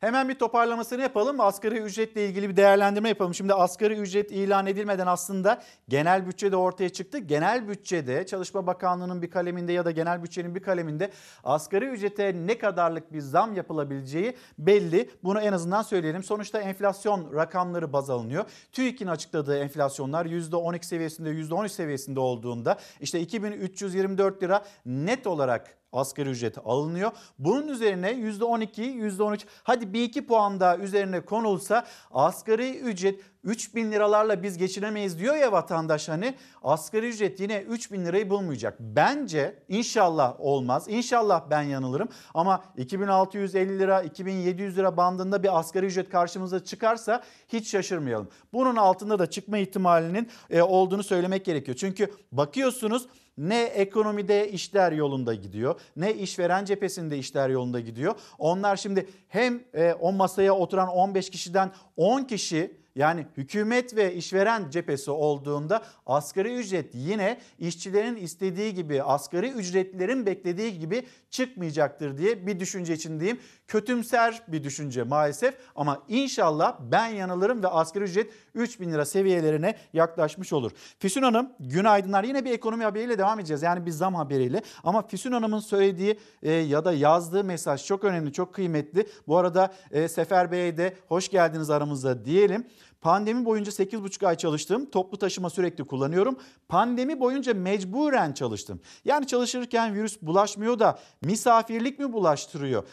[0.00, 1.40] Hemen bir toparlamasını yapalım.
[1.40, 3.34] Asgari ücretle ilgili bir değerlendirme yapalım.
[3.34, 7.18] Şimdi asgari ücret ilan edilmeden aslında genel bütçe de ortaya çıktı.
[7.18, 11.10] Genel bütçede Çalışma Bakanlığı'nın bir kaleminde ya da genel bütçenin bir kaleminde
[11.44, 15.10] asgari ücrete ne kadarlık bir zam yapılabileceği belli.
[15.24, 16.24] Bunu en azından söyleyelim.
[16.24, 18.44] Sonuçta enflasyon rakamları baz alınıyor.
[18.72, 26.58] TÜİK'in açıkladığı enflasyonlar %12 seviyesinde %13 seviyesinde olduğunda işte 2324 lira net olarak asgari ücret
[26.64, 27.10] alınıyor.
[27.38, 33.92] Bunun üzerine %12, %13 hadi bir iki puan daha üzerine konulsa asgari ücret 3 bin
[33.92, 38.80] liralarla biz geçinemeyiz diyor ya vatandaş hani asgari ücret yine 3 bin lirayı bulmayacak.
[38.80, 40.84] Bence inşallah olmaz.
[40.88, 47.70] İnşallah ben yanılırım ama 2650 lira 2700 lira bandında bir asgari ücret karşımıza çıkarsa hiç
[47.70, 48.28] şaşırmayalım.
[48.52, 51.76] Bunun altında da çıkma ihtimalinin e, olduğunu söylemek gerekiyor.
[51.76, 53.06] Çünkü bakıyorsunuz
[53.40, 58.14] ne ekonomide işler yolunda gidiyor ne işveren cephesinde işler yolunda gidiyor.
[58.38, 64.70] Onlar şimdi hem e, o masaya oturan 15 kişiden 10 kişi yani hükümet ve işveren
[64.70, 72.60] cephesi olduğunda asgari ücret yine işçilerin istediği gibi asgari ücretlilerin beklediği gibi çıkmayacaktır diye bir
[72.60, 73.40] düşünce içindeyim.
[73.68, 79.74] Kötümser bir düşünce maalesef ama inşallah ben yanılırım ve asgari ücret 3 bin lira seviyelerine
[79.92, 80.72] yaklaşmış olur.
[80.98, 85.32] Füsun Hanım günaydınlar yine bir ekonomi haberiyle devam edeceğiz yani bir zam haberiyle ama Füsun
[85.32, 89.06] Hanım'ın söylediği e, ya da yazdığı mesaj çok önemli çok kıymetli.
[89.26, 92.66] Bu arada e, Sefer Bey'e de hoş geldiniz aramıza diyelim.
[93.00, 94.90] Pandemi boyunca 8,5 ay çalıştım.
[94.90, 96.36] Toplu taşıma sürekli kullanıyorum.
[96.68, 98.80] Pandemi boyunca mecburen çalıştım.
[99.04, 102.84] Yani çalışırken virüs bulaşmıyor da misafirlik mi bulaştırıyor?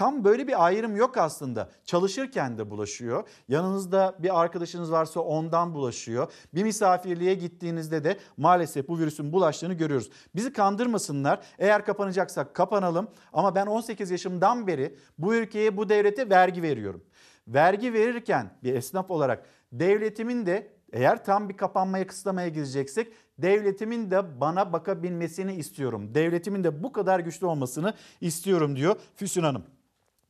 [0.00, 1.70] tam böyle bir ayrım yok aslında.
[1.84, 3.28] Çalışırken de bulaşıyor.
[3.48, 6.32] Yanınızda bir arkadaşınız varsa ondan bulaşıyor.
[6.54, 10.10] Bir misafirliğe gittiğinizde de maalesef bu virüsün bulaştığını görüyoruz.
[10.34, 11.40] Bizi kandırmasınlar.
[11.58, 17.02] Eğer kapanacaksak kapanalım ama ben 18 yaşımdan beri bu ülkeye bu devlete vergi veriyorum.
[17.48, 24.40] Vergi verirken bir esnaf olarak devletimin de eğer tam bir kapanmaya kısıtlamaya gideceksek devletimin de
[24.40, 26.14] bana bakabilmesini istiyorum.
[26.14, 29.64] Devletimin de bu kadar güçlü olmasını istiyorum diyor Füsun Hanım.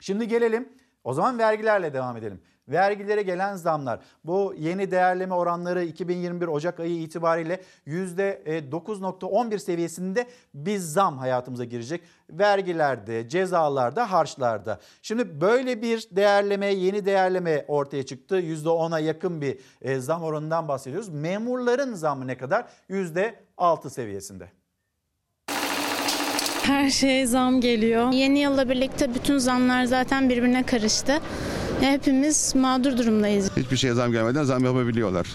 [0.00, 0.68] Şimdi gelelim
[1.04, 2.40] o zaman vergilerle devam edelim.
[2.70, 11.18] Vergilere gelen zamlar bu yeni değerleme oranları 2021 Ocak ayı itibariyle %9.11 seviyesinde bir zam
[11.18, 12.00] hayatımıza girecek.
[12.30, 14.80] Vergilerde, cezalarda, harçlarda.
[15.02, 18.40] Şimdi böyle bir değerleme, yeni değerleme ortaya çıktı.
[18.40, 21.08] %10'a yakın bir e, zam oranından bahsediyoruz.
[21.08, 22.64] Memurların zammı ne kadar?
[22.90, 24.48] %6 seviyesinde.
[26.62, 28.12] Her şeye zam geliyor.
[28.12, 31.20] Yeni yılla birlikte bütün zamlar zaten birbirine karıştı.
[31.80, 33.50] Hepimiz mağdur durumdayız.
[33.56, 35.26] Hiçbir şeye zam gelmeden zam yapabiliyorlar.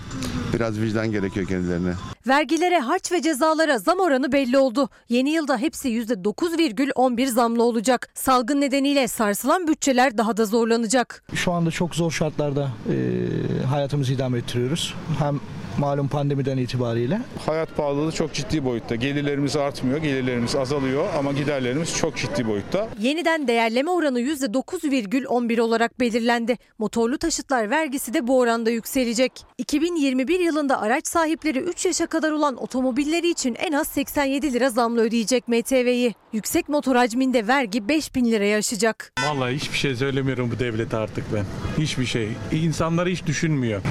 [0.54, 1.94] Biraz vicdan gerekiyor kendilerine.
[2.28, 4.90] Vergilere, harç ve cezalara zam oranı belli oldu.
[5.10, 8.10] Yeni yılda hepsi %9,11 zamlı olacak.
[8.14, 11.24] Salgın nedeniyle sarsılan bütçeler daha da zorlanacak.
[11.34, 14.94] Şu anda çok zor şartlarda e, hayatımızı idame ettiriyoruz.
[15.20, 15.40] Hem
[15.80, 17.22] malum pandemiden itibariyle.
[17.46, 18.96] Hayat pahalılığı çok ciddi boyutta.
[18.96, 22.88] Gelirlerimiz artmıyor, gelirlerimiz azalıyor ama giderlerimiz çok ciddi boyutta.
[23.00, 26.58] Yeniden değerleme oranı %9,11 olarak belirlendi.
[26.80, 29.32] Motorlu taşıtlar vergisi de bu oranda yükselecek.
[29.58, 35.02] 2021 yılında araç sahipleri 3 yaşa kadar olan otomobilleri için en az 87 lira zamlı
[35.02, 36.14] ödeyecek MTV'yi.
[36.34, 39.12] Yüksek motor hacminde vergi 5000 liraya aşacak.
[39.28, 41.46] Vallahi hiçbir şey söylemiyorum bu devlete artık ben.
[41.84, 42.30] Hiçbir şey.
[42.52, 43.82] İnsanları hiç düşünmüyor.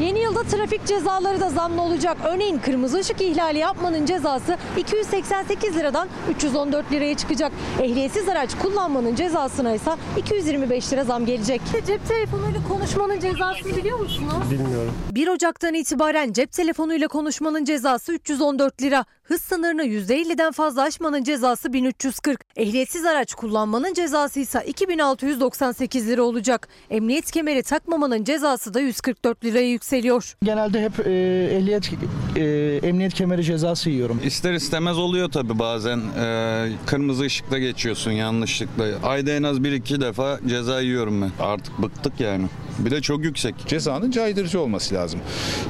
[0.00, 2.16] Yeni trafik cezaları da zamlı olacak.
[2.28, 7.52] Örneğin kırmızı ışık ihlali yapmanın cezası 288 liradan 314 liraya çıkacak.
[7.82, 11.60] Ehliyetsiz araç kullanmanın cezasına ise 225 lira zam gelecek.
[11.86, 14.50] Cep telefonuyla konuşmanın cezasını biliyor musunuz?
[14.50, 14.92] Bilmiyorum.
[15.10, 19.04] 1 Ocak'tan itibaren cep telefonuyla konuşmanın cezası 314 lira.
[19.22, 22.40] Hız sınırını %50'den fazla aşmanın cezası 1340.
[22.56, 26.68] Ehliyetsiz araç kullanmanın cezası ise 2698 lira olacak.
[26.90, 30.33] Emniyet kemeri takmamanın cezası da 144 liraya yükseliyor.
[30.42, 31.10] Genelde hep e,
[31.56, 31.90] ehliyet
[32.36, 32.42] e,
[32.88, 34.20] emniyet kemeri cezası yiyorum.
[34.24, 36.00] İster istemez oluyor tabii bazen.
[36.20, 38.84] Ee, kırmızı ışıkta geçiyorsun yanlışlıkla.
[39.02, 41.30] Ayda en az bir iki defa ceza yiyorum ben.
[41.40, 42.46] Artık bıktık yani.
[42.78, 43.54] Bir de çok yüksek.
[43.66, 45.20] Cezanın caydırıcı olması lazım.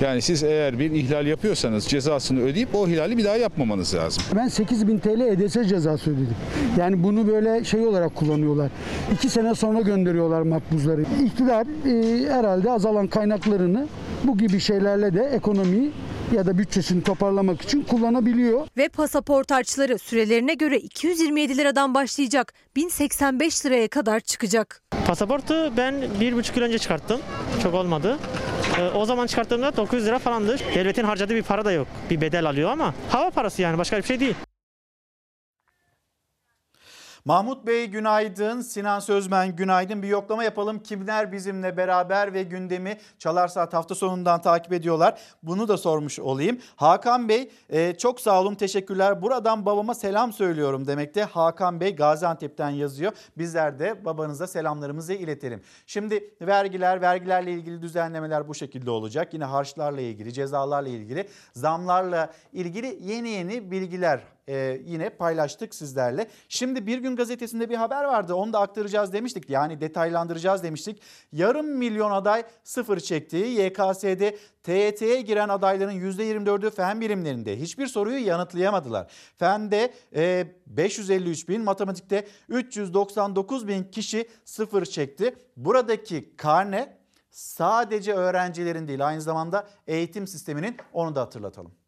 [0.01, 4.23] Yani siz eğer bir ihlal yapıyorsanız cezasını ödeyip o ihlali bir daha yapmamanız lazım.
[4.37, 6.37] Ben 8000 TL EDS cezası ödedim.
[6.79, 8.71] Yani bunu böyle şey olarak kullanıyorlar.
[9.15, 11.05] İki sene sonra gönderiyorlar makbuzları.
[11.25, 13.87] İktidar e, herhalde azalan kaynaklarını
[14.25, 15.93] bu gibi şeylerle de ekonomiyi
[16.35, 18.67] ya da bütçesini toparlamak için kullanabiliyor.
[18.77, 22.53] Ve pasaport harçları sürelerine göre 227 liradan başlayacak.
[22.77, 24.83] 1085 liraya kadar çıkacak.
[25.07, 27.21] Pasaportu ben bir buçuk yıl önce çıkarttım.
[27.63, 28.19] Çok olmadı.
[28.79, 30.57] Ee, o zaman çıkarttığımda 900 lira falandı.
[30.75, 31.87] Devletin harcadığı bir para da yok.
[32.11, 34.35] Bir bedel alıyor ama hava parası yani başka bir şey değil.
[37.27, 40.03] Mahmut Bey günaydın, Sinan Sözmen günaydın.
[40.03, 40.79] Bir yoklama yapalım.
[40.79, 45.21] Kimler bizimle beraber ve gündemi Çalar Saat hafta sonundan takip ediyorlar?
[45.43, 46.59] Bunu da sormuş olayım.
[46.77, 49.23] Hakan Bey e, çok sağ olun, teşekkürler.
[49.23, 51.23] Buradan babama selam söylüyorum demekte.
[51.23, 53.13] Hakan Bey Gaziantep'ten yazıyor.
[53.39, 55.63] Bizler de babanıza selamlarımızı iletelim.
[55.87, 59.35] Şimdi vergiler, vergilerle ilgili düzenlemeler bu şekilde olacak.
[59.35, 66.29] Yine harçlarla ilgili, cezalarla ilgili, zamlarla ilgili yeni yeni bilgiler e, yine paylaştık sizlerle.
[66.49, 68.35] Şimdi Bir Gün Gazetesi'nde bir haber vardı.
[68.35, 69.51] Onu da aktaracağız demiştik.
[69.51, 71.03] Yani detaylandıracağız demiştik.
[71.33, 79.13] Yarım milyon aday sıfır çektiği YKS'de TYT'ye giren adayların %24'ü fen bilimlerinde hiçbir soruyu yanıtlayamadılar.
[79.37, 85.35] Fende e, 553 bin, matematikte 399 bin kişi sıfır çekti.
[85.57, 86.99] Buradaki karne
[87.31, 91.84] sadece öğrencilerin değil aynı zamanda eğitim sisteminin onu da hatırlatalım.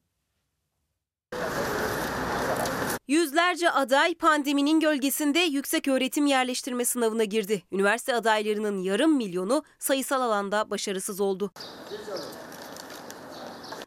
[3.09, 7.63] Yüzlerce aday pandeminin gölgesinde yüksek öğretim yerleştirme sınavına girdi.
[7.73, 11.53] Üniversite adaylarının yarım milyonu sayısal alanda başarısız oldu.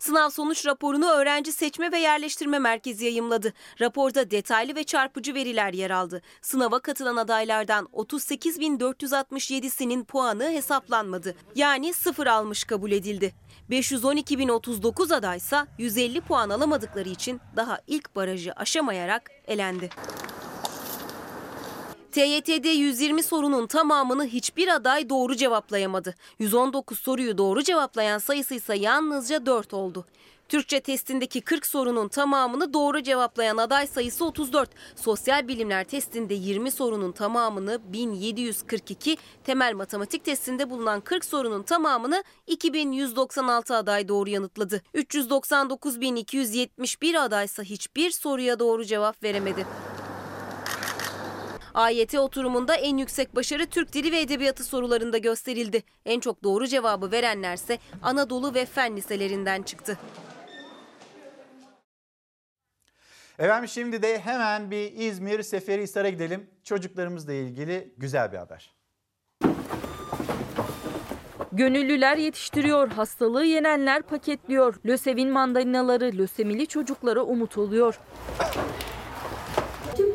[0.10, 3.54] Sınav sonuç raporunu Öğrenci Seçme ve Yerleştirme Merkezi yayımladı.
[3.82, 6.22] Raporda detaylı ve çarpıcı veriler yer aldı.
[6.42, 11.36] Sınava katılan adaylardan 38.467'sinin puanı hesaplanmadı.
[11.56, 13.34] Yani sıfır almış kabul edildi.
[13.70, 19.90] 512.039 adaysa 150 puan alamadıkları için daha ilk barajı aşamayarak elendi.
[22.12, 26.16] TYT'de 120 sorunun tamamını hiçbir aday doğru cevaplayamadı.
[26.40, 30.06] 119 soruyu doğru cevaplayan sayısı ise yalnızca 4 oldu.
[30.50, 34.70] Türkçe testindeki 40 sorunun tamamını doğru cevaplayan aday sayısı 34.
[34.96, 43.76] Sosyal bilimler testinde 20 sorunun tamamını 1742, temel matematik testinde bulunan 40 sorunun tamamını 2196
[43.76, 44.82] aday doğru yanıtladı.
[44.96, 49.66] 399.271 adaysa hiçbir soruya doğru cevap veremedi.
[51.74, 55.84] AYT oturumunda en yüksek başarı Türk Dili ve Edebiyatı sorularında gösterildi.
[56.06, 59.98] En çok doğru cevabı verenlerse Anadolu ve Fen liselerinden çıktı.
[63.40, 66.50] Efendim şimdi de hemen bir İzmir Seferihisar'a gidelim.
[66.64, 68.74] Çocuklarımızla ilgili güzel bir haber.
[71.52, 74.76] Gönüllüler yetiştiriyor, hastalığı yenenler paketliyor.
[74.86, 78.00] Lösevin mandalinaları lösemili çocuklara umut oluyor.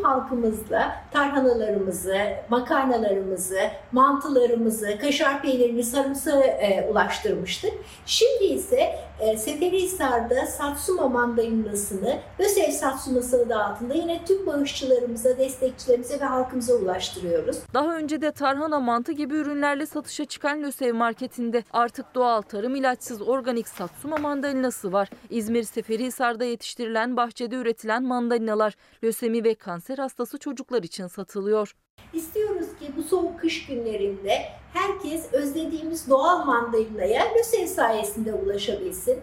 [0.05, 2.19] Halkımızla tarhanalarımızı,
[2.49, 3.61] makarnalarımızı,
[3.93, 7.73] mantılarımızı, kaşar peynirini, sarımsağı e, ulaştırmıştık.
[8.07, 16.25] Şimdi ise e, Seferihisar'da Satsuma mandalinasını, Lösev Satsumasını da altında yine tüm bağışçılarımıza, destekçilerimize ve
[16.25, 17.57] halkımıza ulaştırıyoruz.
[17.75, 23.23] Daha önce de tarhana mantı gibi ürünlerle satışa çıkan Lösev marketinde artık doğal tarım ilaçsız
[23.23, 25.11] organik Satsuma mandalinası var.
[25.31, 28.75] İzmir Seferihisar'da yetiştirilen bahçede üretilen mandalinalar
[29.05, 31.75] lösemi ve kanser hastası çocuklar için satılıyor.
[32.15, 34.43] İstiyoruz ki bu soğuk kış günlerinde
[34.73, 39.21] herkes özlediğimiz doğal mandalinaya Lösev sayesinde ulaşabilsin.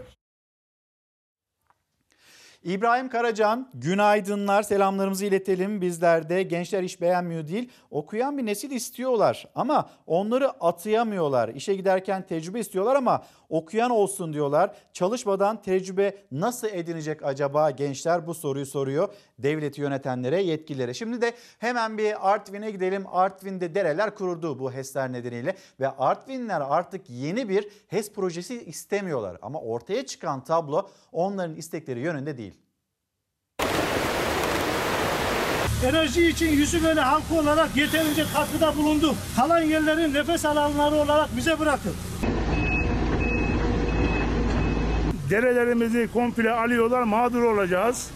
[2.63, 5.81] İbrahim Karacan, günaydınlar, selamlarımızı iletelim.
[5.81, 11.49] Bizler de gençler iş beğenmiyor değil, okuyan bir nesil istiyorlar ama onları atayamıyorlar.
[11.49, 14.75] İşe giderken tecrübe istiyorlar ama okuyan olsun diyorlar.
[14.93, 20.93] Çalışmadan tecrübe nasıl edinecek acaba gençler bu soruyu soruyor devleti yönetenlere, yetkililere.
[20.93, 23.03] Şimdi de hemen bir Artvin'e gidelim.
[23.11, 29.37] Artvin'de dereler kuruldu bu HES'ler nedeniyle ve Artvinler artık yeni bir HES projesi istemiyorlar.
[29.41, 32.50] Ama ortaya çıkan tablo onların istekleri yönünde değil.
[35.85, 39.15] Enerji için Yüzüveli halkı olarak yeterince katkıda bulundu.
[39.35, 41.95] Kalan yerlerin nefes alanları olarak bize bırakın.
[45.29, 48.09] Derelerimizi komple alıyorlar, mağdur olacağız.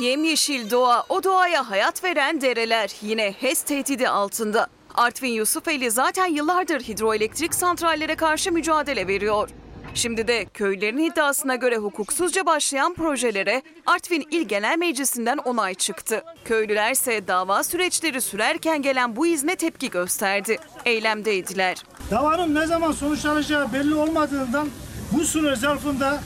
[0.00, 4.66] Yemyeşil doğa, o doğaya hayat veren dereler yine HES tehdidi altında.
[4.94, 9.48] Artvin Yusufeli zaten yıllardır hidroelektrik santrallere karşı mücadele veriyor.
[9.96, 16.24] Şimdi de köylülerin iddiasına göre hukuksuzca başlayan projelere Artvin İl Genel Meclisi'nden onay çıktı.
[16.44, 20.58] Köylüler ise dava süreçleri sürerken gelen bu izne tepki gösterdi.
[20.84, 21.76] Eylemdeydiler.
[22.10, 24.68] Davanın ne zaman sonuçlanacağı belli olmadığından
[25.12, 26.20] bu süre zarfında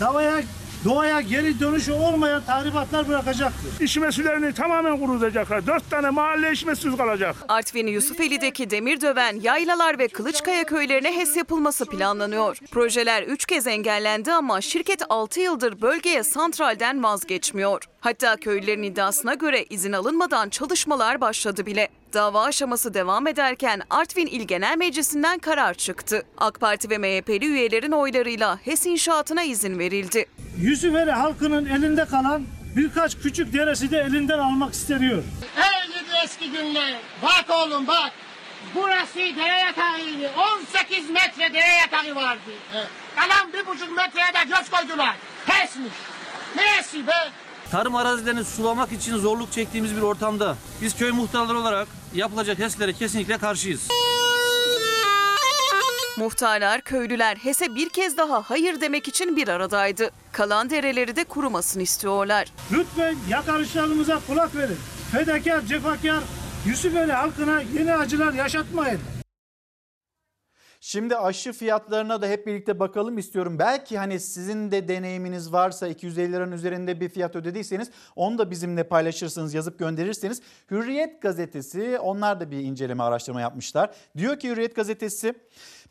[0.00, 0.40] davaya
[0.88, 3.80] doğaya geri dönüşü olmayan tahribatlar bırakacaktır.
[3.80, 5.66] İçme sularını tamamen kurutacaklar.
[5.66, 7.36] Dört tane mahalle içmesiz kalacak.
[7.48, 12.58] Artvin Yusufeli'deki Demirdöven, Yaylalar ve Kılıçkaya köylerine HES yapılması planlanıyor.
[12.70, 17.84] Projeler 3 kez engellendi ama şirket 6 yıldır bölgeye santralden vazgeçmiyor.
[18.00, 21.88] Hatta köylülerin iddiasına göre izin alınmadan çalışmalar başladı bile.
[22.12, 26.22] Dava aşaması devam ederken Artvin İl Genel Meclisi'nden karar çıktı.
[26.38, 30.26] AK Parti ve MHP'li üyelerin oylarıyla HES inşaatına izin verildi.
[30.56, 32.42] Yüzüveri halkının elinde kalan
[32.76, 35.22] birkaç küçük deresi de elinden almak isteniyor.
[35.56, 36.94] Ey gidi eski günler.
[37.22, 38.12] Bak oğlum bak.
[38.74, 40.30] Burası dere yatağıydı.
[40.78, 42.50] 18 metre dere yatağı vardı.
[43.16, 45.16] Kalan bir buçuk metreye de göz koydular.
[45.46, 45.92] Pesmiş.
[46.56, 47.12] Neyesi be?
[47.70, 53.38] Tarım arazilerini sulamak için zorluk çektiğimiz bir ortamda biz köy muhtarları olarak yapılacak HES'lere kesinlikle
[53.38, 53.88] karşıyız.
[56.18, 60.10] Muhtarlar, köylüler HES'e bir kez daha hayır demek için bir aradaydı.
[60.32, 62.48] Kalan dereleri de kurumasını istiyorlar.
[62.72, 64.78] Lütfen yakarışlarımıza kulak verin.
[65.12, 66.24] Fedakar, cefakar
[66.66, 69.00] Yusufeli halkına yeni acılar yaşatmayın.
[70.88, 73.58] Şimdi aşı fiyatlarına da hep birlikte bakalım istiyorum.
[73.58, 78.88] Belki hani sizin de deneyiminiz varsa 250 liranın üzerinde bir fiyat ödediyseniz onu da bizimle
[78.88, 80.42] paylaşırsınız, yazıp gönderirseniz.
[80.70, 83.94] Hürriyet gazetesi onlar da bir inceleme araştırma yapmışlar.
[84.16, 85.34] Diyor ki Hürriyet gazetesi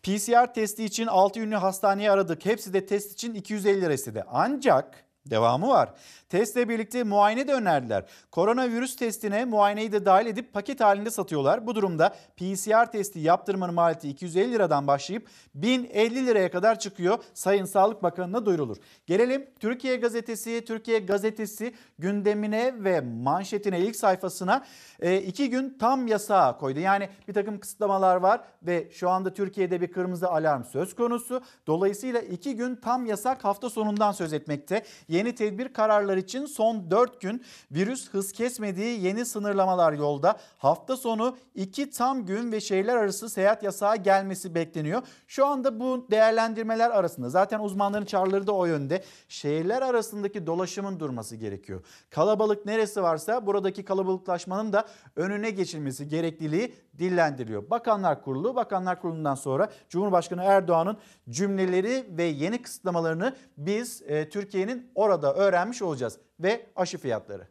[0.04, 2.46] PCR testi için 6 ünlü hastaneye aradık.
[2.46, 4.24] Hepsi de test için 250 lira istedi.
[4.28, 5.94] Ancak devamı var.
[6.30, 8.06] Testle birlikte muayene de önerdiler.
[8.32, 11.68] Koronavirüs testine muayeneyi de dahil edip paket halinde satıyorlar.
[11.68, 17.24] Bu durumda PCR testi yaptırmanın maliyeti 250 liradan başlayıp 1050 liraya kadar çıkıyor.
[17.34, 18.78] Sayın Sağlık Bakanı'na duyurulur.
[19.06, 20.66] Gelelim Türkiye Gazetesi.
[20.66, 24.66] Türkiye Gazetesi gündemine ve manşetine ilk sayfasına
[25.00, 26.80] e, iki gün tam yasağı koydu.
[26.80, 31.42] Yani bir takım kısıtlamalar var ve şu anda Türkiye'de bir kırmızı alarm söz konusu.
[31.68, 34.84] Dolayısıyla iki gün tam yasak hafta sonundan söz etmekte.
[35.08, 35.74] yeni tedbir
[36.18, 40.38] kararlar için son 4 gün virüs hız kesmediği yeni sınırlamalar yolda.
[40.58, 45.02] Hafta sonu 2 tam gün ve şehirler arası seyahat yasağı gelmesi bekleniyor.
[45.28, 49.04] Şu anda bu değerlendirmeler arasında zaten uzmanların çağrıları da o yönde.
[49.28, 51.82] Şehirler arasındaki dolaşımın durması gerekiyor.
[52.10, 54.86] Kalabalık neresi varsa buradaki kalabalıklaşmanın da
[55.16, 57.70] önüne geçilmesi gerekliliği dillendiriliyor.
[57.70, 60.98] Bakanlar Kurulu, Bakanlar Kurulu'ndan sonra Cumhurbaşkanı Erdoğan'ın
[61.30, 67.48] cümleleri ve yeni kısıtlamalarını biz e, Türkiye'nin orada öğrenmiş olacağız ve aşı fiyatları.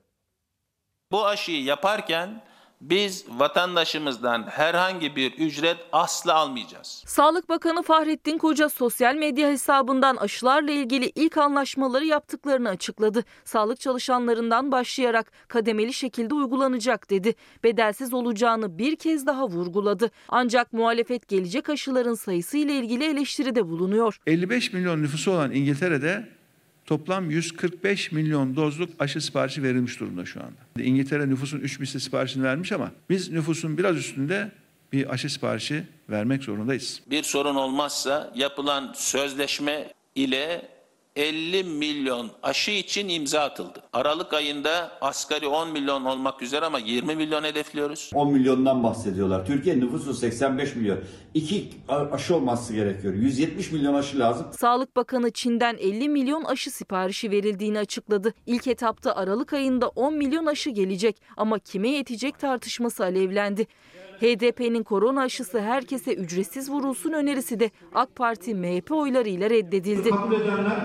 [1.12, 2.42] Bu aşıyı yaparken
[2.80, 7.02] biz vatandaşımızdan herhangi bir ücret asla almayacağız.
[7.06, 13.24] Sağlık Bakanı Fahrettin Koca sosyal medya hesabından aşılarla ilgili ilk anlaşmaları yaptıklarını açıkladı.
[13.44, 17.34] Sağlık çalışanlarından başlayarak kademeli şekilde uygulanacak dedi.
[17.64, 20.10] Bedelsiz olacağını bir kez daha vurguladı.
[20.28, 24.18] Ancak muhalefet gelecek aşıların sayısı ile ilgili eleştiride bulunuyor.
[24.26, 26.35] 55 milyon nüfusu olan İngiltere'de
[26.86, 30.82] toplam 145 milyon dozluk aşı siparişi verilmiş durumda şu anda.
[30.82, 34.50] İngiltere nüfusun 3 misli siparişini vermiş ama biz nüfusun biraz üstünde
[34.92, 37.02] bir aşı siparişi vermek zorundayız.
[37.10, 40.68] Bir sorun olmazsa yapılan sözleşme ile
[41.16, 43.82] 50 milyon aşı için imza atıldı.
[43.92, 48.10] Aralık ayında asgari 10 milyon olmak üzere ama 20 milyon hedefliyoruz.
[48.14, 49.46] 10 milyondan bahsediyorlar.
[49.46, 50.98] Türkiye nüfusu 85 milyon.
[51.34, 53.14] İki aşı olması gerekiyor.
[53.14, 54.46] 170 milyon aşı lazım.
[54.58, 58.34] Sağlık Bakanı Çin'den 50 milyon aşı siparişi verildiğini açıkladı.
[58.46, 63.66] İlk etapta Aralık ayında 10 milyon aşı gelecek ama kime yetecek tartışması alevlendi.
[64.20, 70.10] HDP'nin korona aşısı herkese ücretsiz vurulsun önerisi de AK Parti MHP oylarıyla reddedildi.
[70.10, 70.78] Kabul edenler,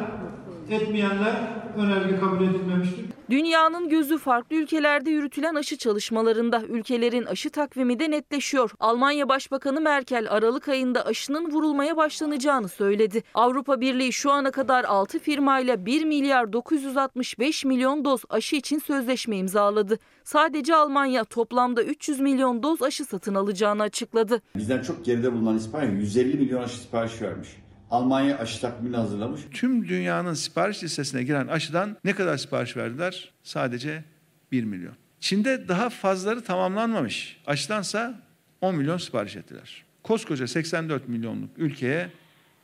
[0.69, 1.35] etmeyenler
[1.77, 3.05] önerge kabul edilmemiştir.
[3.29, 8.71] Dünyanın gözü farklı ülkelerde yürütülen aşı çalışmalarında ülkelerin aşı takvimi de netleşiyor.
[8.79, 13.23] Almanya Başbakanı Merkel Aralık ayında aşının vurulmaya başlanacağını söyledi.
[13.33, 19.37] Avrupa Birliği şu ana kadar 6 firmayla 1 milyar 965 milyon doz aşı için sözleşme
[19.37, 19.99] imzaladı.
[20.23, 24.41] Sadece Almanya toplamda 300 milyon doz aşı satın alacağını açıkladı.
[24.55, 27.60] Bizden çok geride bulunan İspanya 150 milyon aşı sipariş vermiş.
[27.91, 29.41] Almanya aşı takvimini hazırlamış.
[29.53, 33.31] Tüm dünyanın sipariş listesine giren aşıdan ne kadar sipariş verdiler?
[33.43, 34.03] Sadece
[34.51, 34.93] 1 milyon.
[35.19, 37.37] Çin'de daha fazları tamamlanmamış.
[37.47, 38.21] Aşıdansa
[38.61, 39.83] 10 milyon sipariş ettiler.
[40.03, 42.09] Koskoca 84 milyonluk ülkeye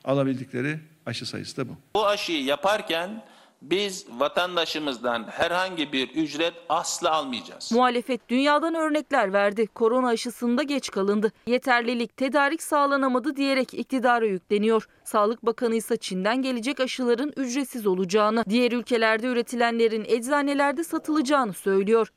[0.03, 1.77] alabildikleri aşı sayısı da bu.
[1.95, 3.23] Bu aşıyı yaparken
[3.61, 7.71] biz vatandaşımızdan herhangi bir ücret asla almayacağız.
[7.71, 9.67] Muhalefet dünyadan örnekler verdi.
[9.67, 11.31] Korona aşısında geç kalındı.
[11.47, 14.87] Yeterlilik, tedarik sağlanamadı diyerek iktidara yükleniyor.
[15.03, 22.07] Sağlık Bakanı ise Çin'den gelecek aşıların ücretsiz olacağını, diğer ülkelerde üretilenlerin eczanelerde satılacağını söylüyor.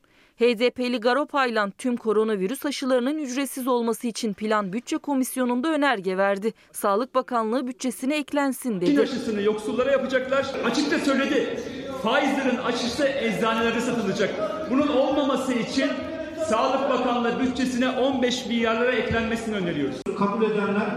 [0.40, 6.52] HDP'li Garopaylan tüm koronavirüs aşılarının ücretsiz olması için Plan Bütçe Komisyonu'nda önerge verdi.
[6.72, 9.00] Sağlık Bakanlığı bütçesine eklensin Çin dedi.
[9.00, 10.46] aşısını yoksullara yapacaklar.
[10.64, 11.60] Açıkça söyledi.
[12.02, 14.30] Faizlerin aşısı eczanelerde satılacak.
[14.70, 15.90] Bunun olmaması için
[16.46, 19.96] Sağlık Bakanlığı bütçesine 15 milyarlara eklenmesini öneriyoruz.
[20.18, 20.90] Kabul edenler,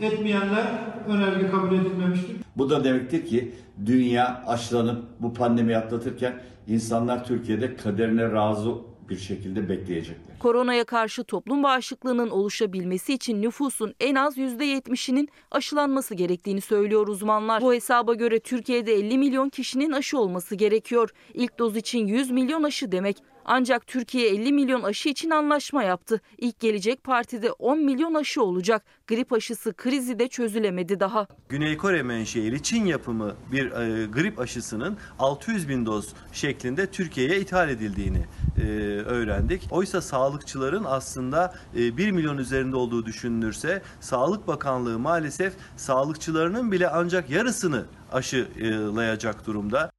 [0.00, 0.66] etmeyenler
[1.08, 2.36] önerge kabul edilmemiştir.
[2.56, 3.54] Bu da demektir ki
[3.86, 8.74] dünya aşılanıp bu pandemiyi atlatırken insanlar Türkiye'de kaderine razı
[9.08, 10.38] bir şekilde bekleyecekler.
[10.38, 17.62] Koronaya karşı toplum bağışıklığının oluşabilmesi için nüfusun en az %70'inin aşılanması gerektiğini söylüyor uzmanlar.
[17.62, 21.10] Bu hesaba göre Türkiye'de 50 milyon kişinin aşı olması gerekiyor.
[21.34, 23.16] İlk doz için 100 milyon aşı demek.
[23.48, 26.20] Ancak Türkiye 50 milyon aşı için anlaşma yaptı.
[26.38, 28.84] İlk gelecek partide 10 milyon aşı olacak.
[29.06, 31.26] Grip aşısı krizi de çözülemedi daha.
[31.48, 37.68] Güney Kore menşeili Çin yapımı bir e, grip aşısının 600 bin doz şeklinde Türkiye'ye ithal
[37.68, 38.24] edildiğini
[38.58, 38.62] e,
[39.06, 39.62] öğrendik.
[39.70, 47.30] Oysa sağlıkçıların aslında e, 1 milyon üzerinde olduğu düşünülürse Sağlık Bakanlığı maalesef sağlıkçılarının bile ancak
[47.30, 49.90] yarısını aşılayacak durumda.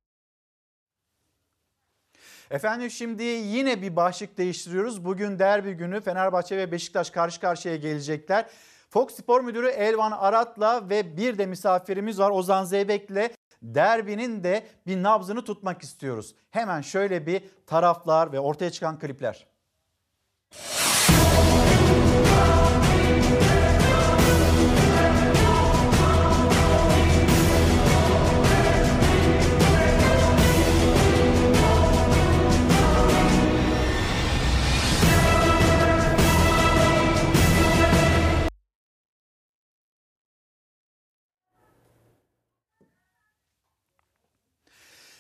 [2.52, 5.06] Efendim şimdi yine bir başlık değiştiriyoruz.
[5.06, 8.46] Bugün derbi günü Fenerbahçe ve Beşiktaş karşı karşıya gelecekler.
[8.90, 15.04] Fox Spor Müdürü Elvan Arat'la ve bir de misafirimiz var Ozan Zeybek'le derbinin de bir
[15.04, 16.36] nabzını tutmak istiyoruz.
[16.52, 19.48] Hemen şöyle bir taraflar ve ortaya çıkan klipler.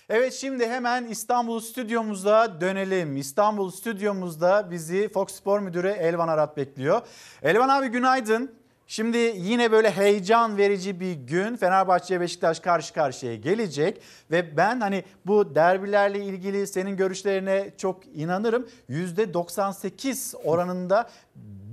[0.09, 3.17] Evet şimdi hemen İstanbul stüdyomuza dönelim.
[3.17, 7.01] İstanbul stüdyomuzda bizi Fox Spor Müdürü Elvan Arat bekliyor.
[7.43, 8.56] Elvan abi günaydın.
[8.89, 14.01] Şimdi yine böyle heyecan verici bir gün Fenerbahçe Beşiktaş karşı karşıya gelecek
[14.31, 18.67] ve ben hani bu derbilerle ilgili senin görüşlerine çok inanırım.
[18.89, 21.09] %98 oranında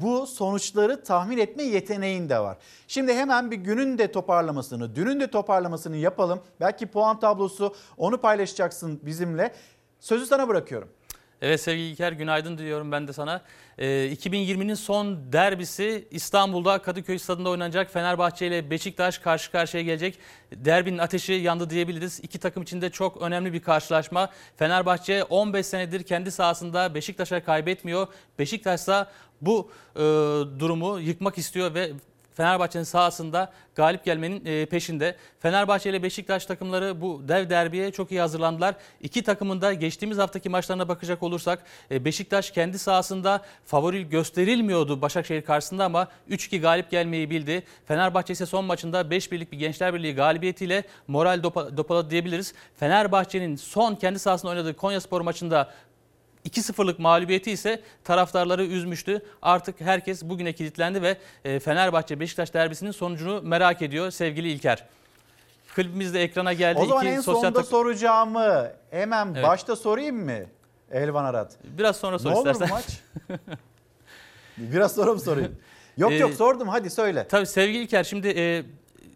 [0.03, 2.59] bu sonuçları tahmin etme yeteneğin de var.
[2.89, 6.41] Şimdi hemen bir günün de toparlamasını, dünün de toparlamasını yapalım.
[6.61, 9.55] Belki puan tablosu onu paylaşacaksın bizimle.
[10.01, 10.89] Sözü sana bırakıyorum.
[11.45, 13.43] Evet sevgili İlker günaydın diyorum ben de sana.
[13.79, 17.93] Ee, 2020'nin son derbisi İstanbul'da Kadıköy stadında oynanacak.
[17.93, 20.19] Fenerbahçe ile Beşiktaş karşı karşıya gelecek.
[20.53, 22.21] Derbinin ateşi yandı diyebiliriz.
[22.23, 24.31] İki takım için de çok önemli bir karşılaşma.
[24.57, 28.07] Fenerbahçe 15 senedir kendi sahasında Beşiktaş'a kaybetmiyor.
[28.39, 29.07] Beşiktaş ise
[29.41, 30.01] bu e,
[30.61, 31.93] durumu yıkmak istiyor ve
[32.35, 35.16] Fenerbahçe'nin sahasında galip gelmenin e, peşinde.
[35.40, 38.74] Fenerbahçe ile Beşiktaş takımları bu dev derbiye çok iyi hazırlandılar.
[39.01, 45.43] İki takımın da geçtiğimiz haftaki maçlarına bakacak olursak e, Beşiktaş kendi sahasında favori gösterilmiyordu Başakşehir
[45.43, 47.62] karşısında ama 3-2 galip gelmeyi bildi.
[47.86, 51.43] Fenerbahçe ise son maçında 5 birlik bir Gençler Birliği galibiyetiyle moral
[51.77, 52.55] dopaladı diyebiliriz.
[52.77, 55.70] Fenerbahçe'nin son kendi sahasında oynadığı Konyaspor maçında
[56.49, 59.23] 2-0'lık mağlubiyeti ise taraftarları üzmüştü.
[59.43, 64.85] Artık herkes bugüne kilitlendi ve e, Fenerbahçe Beşiktaş derbisinin sonucunu merak ediyor sevgili İlker.
[65.75, 66.79] Klibimiz de ekrana geldi.
[66.81, 69.45] O zaman İki en sosyal sonunda tak- soracağımı hemen Evet.
[69.45, 70.39] başta sorayım mı?
[70.91, 71.57] Elvan Arat.
[71.65, 72.77] Biraz sonra sor ne olur bu istersen.
[72.77, 72.85] maç?
[74.59, 75.57] Biraz sonra mı sorayım?
[75.97, 77.27] Yok Ee, yok sordum hadi söyle.
[77.29, 78.62] Tabii sevgili İlker şimdi e,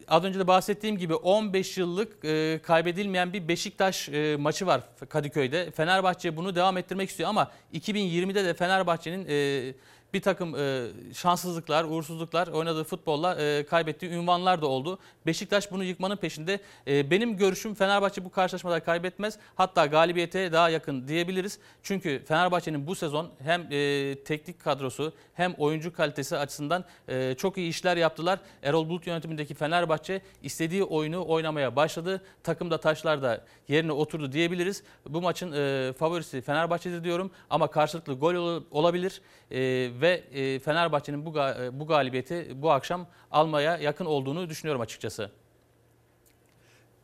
[0.09, 5.71] az önce de bahsettiğim gibi 15 yıllık e, kaybedilmeyen bir Beşiktaş e, maçı var Kadıköy'de.
[5.71, 9.75] Fenerbahçe bunu devam ettirmek istiyor ama 2020'de de Fenerbahçe'nin e,
[10.15, 14.99] bir takım e, şanssızlıklar, uğursuzluklar oynadığı futbolla e, kaybettiği ünvanlar da oldu.
[15.27, 16.61] Beşiktaş bunu yıkmanın peşinde.
[16.87, 19.39] E, benim görüşüm Fenerbahçe bu karşılaşmada kaybetmez.
[19.55, 21.59] Hatta galibiyete daha yakın diyebiliriz.
[21.83, 27.69] Çünkü Fenerbahçe'nin bu sezon hem e, teknik kadrosu hem oyuncu kalitesi açısından e, çok iyi
[27.71, 28.39] işler yaptılar.
[28.63, 32.23] Erol Bulut yönetimindeki Fenerbahçe istediği oyunu oynamaya başladı.
[32.43, 34.83] Takımda taşlar da yerine oturdu diyebiliriz.
[35.09, 39.21] Bu maçın e, favorisi Fenerbahçe'dir diyorum ama karşılıklı gol ol- olabilir.
[39.51, 45.31] E, ve e, Fenerbahçe'nin bu, e, bu galibiyeti bu akşam almaya yakın olduğunu düşünüyorum açıkçası.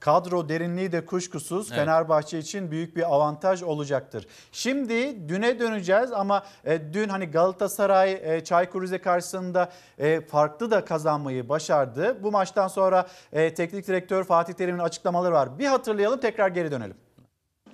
[0.01, 1.81] Kadro derinliği de kuşkusuz Evet.
[1.81, 4.27] Fenerbahçe için büyük bir avantaj olacaktır.
[4.53, 10.85] Şimdi düne döneceğiz ama e, dün hani Galatasaray e, Çaykur Rize karşısında e, farklı da
[10.85, 12.23] kazanmayı başardı.
[12.23, 15.59] Bu maçtan sonra e, teknik direktör Fatih Terim'in açıklamaları var.
[15.59, 16.97] Bir hatırlayalım tekrar geri dönelim.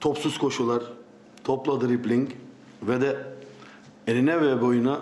[0.00, 0.82] topsuz koşular,
[1.44, 2.30] topla dribling
[2.82, 3.16] ve de
[4.10, 5.00] eline ve boyuna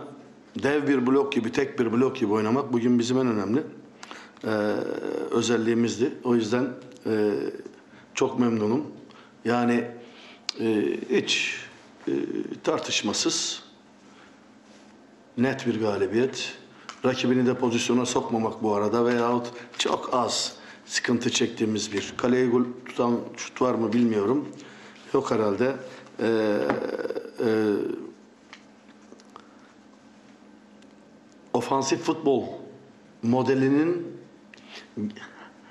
[0.63, 3.63] dev bir blok gibi, tek bir blok gibi oynamak bugün bizim en önemli
[4.45, 4.49] e,
[5.31, 6.13] özelliğimizdi.
[6.25, 6.69] O yüzden
[7.07, 7.31] e,
[8.15, 8.87] çok memnunum.
[9.45, 9.85] Yani
[10.61, 11.57] e, hiç
[12.09, 12.13] e,
[12.65, 13.63] tartışmasız
[15.39, 16.55] net bir galibiyet.
[17.05, 20.57] Rakibini de pozisyona sokmamak bu arada veyahut çok az
[20.87, 22.15] sıkıntı çektiğimiz bir.
[22.17, 24.49] Kaleye gol tutan şut var mı bilmiyorum.
[25.15, 25.77] Yok herhalde.
[26.21, 26.59] Ee,
[27.41, 27.75] e,
[31.53, 32.45] ofansif futbol
[33.23, 34.07] modelinin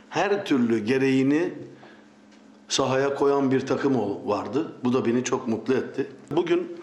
[0.09, 1.53] her türlü gereğini
[2.67, 3.95] sahaya koyan bir takım
[4.25, 4.71] vardı.
[4.83, 6.07] Bu da beni çok mutlu etti.
[6.31, 6.77] Bugün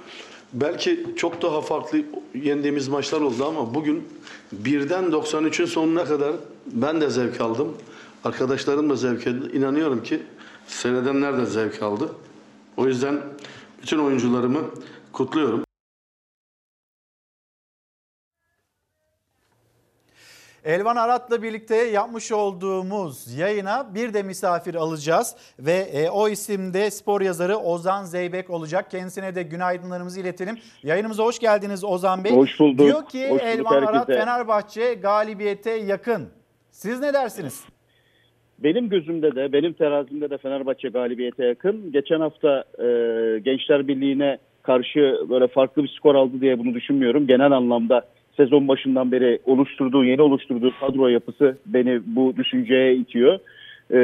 [0.53, 1.99] belki çok daha farklı
[2.35, 4.05] yendiğimiz maçlar oldu ama bugün
[4.53, 6.33] birden 93'ün sonuna kadar
[6.67, 7.77] ben de zevk aldım.
[8.25, 9.57] Arkadaşlarım da zevk aldı.
[9.57, 10.23] İnanıyorum ki
[10.67, 12.09] seyredenler de zevk aldı.
[12.77, 13.21] O yüzden
[13.83, 14.61] bütün oyuncularımı
[15.13, 15.65] kutluyorum.
[20.65, 27.21] Elvan Arat'la birlikte yapmış olduğumuz yayına bir de misafir alacağız ve e, o isimde spor
[27.21, 28.91] yazarı Ozan Zeybek olacak.
[28.91, 30.59] Kendisine de günaydınlarımızı iletelim.
[30.83, 32.33] Yayınımıza hoş geldiniz Ozan Bey.
[32.33, 32.87] Hoş bulduk.
[32.87, 34.19] Diyor ki Hoş bulduk Elvan Arat herkese.
[34.19, 36.29] Fenerbahçe galibiyete yakın.
[36.71, 37.65] Siz ne dersiniz?
[38.59, 41.93] Benim gözümde de, benim terazimde de Fenerbahçe galibiyete yakın.
[41.93, 42.85] Geçen hafta e,
[43.39, 47.27] Gençler Birliği'ne karşı böyle farklı bir skor aldı diye bunu düşünmüyorum.
[47.27, 48.05] Genel anlamda
[48.37, 53.39] sezon başından beri oluşturduğu, yeni oluşturduğu kadro yapısı beni bu düşünceye itiyor.
[53.91, 53.99] E,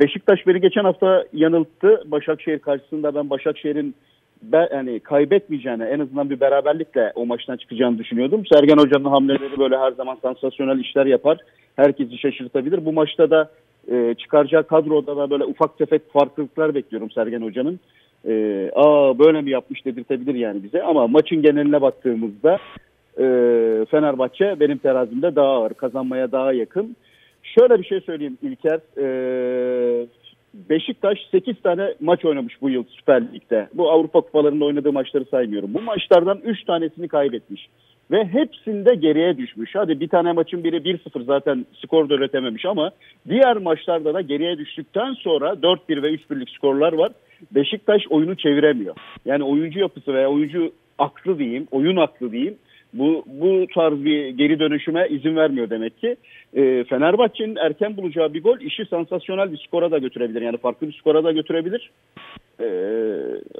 [0.00, 2.02] Beşiktaş beni geçen hafta yanılttı.
[2.06, 3.94] Başakşehir karşısında ben Başakşehir'in
[4.52, 8.42] yani kaybetmeyeceğini en azından bir beraberlikle o maçtan çıkacağını düşünüyordum.
[8.52, 11.38] Sergen Hoca'nın hamleleri böyle her zaman sansasyonel işler yapar.
[11.76, 12.84] Herkesi şaşırtabilir.
[12.84, 13.50] Bu maçta da
[13.90, 17.80] e, çıkaracağı kadroda da böyle ufak tefek farklılıklar bekliyorum Sergen Hoca'nın.
[18.28, 22.58] E, aa böyle mi yapmış dedirtebilir yani bize ama maçın geneline baktığımızda
[23.18, 23.24] e,
[23.90, 26.96] Fenerbahçe benim terazimde daha ağır, kazanmaya daha yakın.
[27.42, 28.80] Şöyle bir şey söyleyeyim İlker.
[28.98, 30.06] E,
[30.54, 33.68] Beşiktaş 8 tane maç oynamış bu yıl Süper Lig'de.
[33.74, 35.74] Bu Avrupa kupalarında oynadığı maçları saymıyorum.
[35.74, 37.68] Bu maçlardan 3 tanesini kaybetmiş.
[38.10, 39.70] ve hepsinde geriye düşmüş.
[39.74, 42.90] Hadi bir tane maçın biri 1-0 zaten skor da üretememiş ama
[43.28, 47.12] diğer maçlarda da geriye düştükten sonra 4-1 ve 3-1'lik skorlar var.
[47.50, 48.94] Beşiktaş oyunu çeviremiyor.
[49.24, 52.56] Yani oyuncu yapısı veya oyuncu aklı diyeyim, oyun aklı diyeyim
[52.92, 56.16] bu bu tarz bir geri dönüşüme izin vermiyor demek ki.
[56.54, 60.42] E, Fenerbahçe'nin erken bulacağı bir gol işi sansasyonel bir skora da götürebilir.
[60.42, 61.90] Yani farklı bir skora da götürebilir.
[62.60, 62.66] E,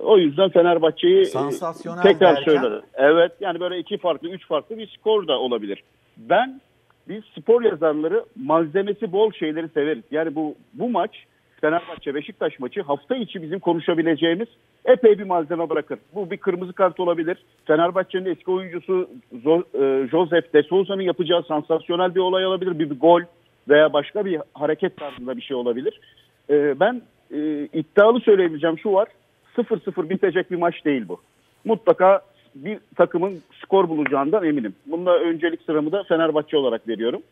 [0.00, 2.52] o yüzden Fenerbahçe'yi Sansasyonel tekrar derken?
[2.52, 2.82] söylerim.
[2.94, 5.82] Evet yani böyle iki farklı, üç farklı bir skor da olabilir.
[6.16, 6.60] Ben
[7.08, 10.04] biz spor yazarları malzemesi bol şeyleri severiz.
[10.10, 11.24] Yani bu bu maç
[11.62, 14.48] Fenerbahçe Beşiktaş maçı hafta içi bizim konuşabileceğimiz
[14.84, 15.98] epey bir malzeme bırakır.
[16.14, 17.36] Bu bir kırmızı kart olabilir.
[17.64, 22.78] Fenerbahçe'nin eski oyuncusu e, Joseph de Souza'nın yapacağı sansasyonel bir olay olabilir.
[22.78, 23.20] Bir, bir gol
[23.68, 26.00] veya başka bir hareket tarzında bir şey olabilir.
[26.50, 27.02] E, ben
[27.34, 29.08] e, iddialı söyleyebileceğim şu var.
[29.56, 31.20] 0-0 bitecek bir maç değil bu.
[31.64, 32.20] Mutlaka
[32.54, 34.74] bir takımın skor bulacağından eminim.
[34.86, 37.22] Bunda öncelik sıramı da Fenerbahçe olarak veriyorum.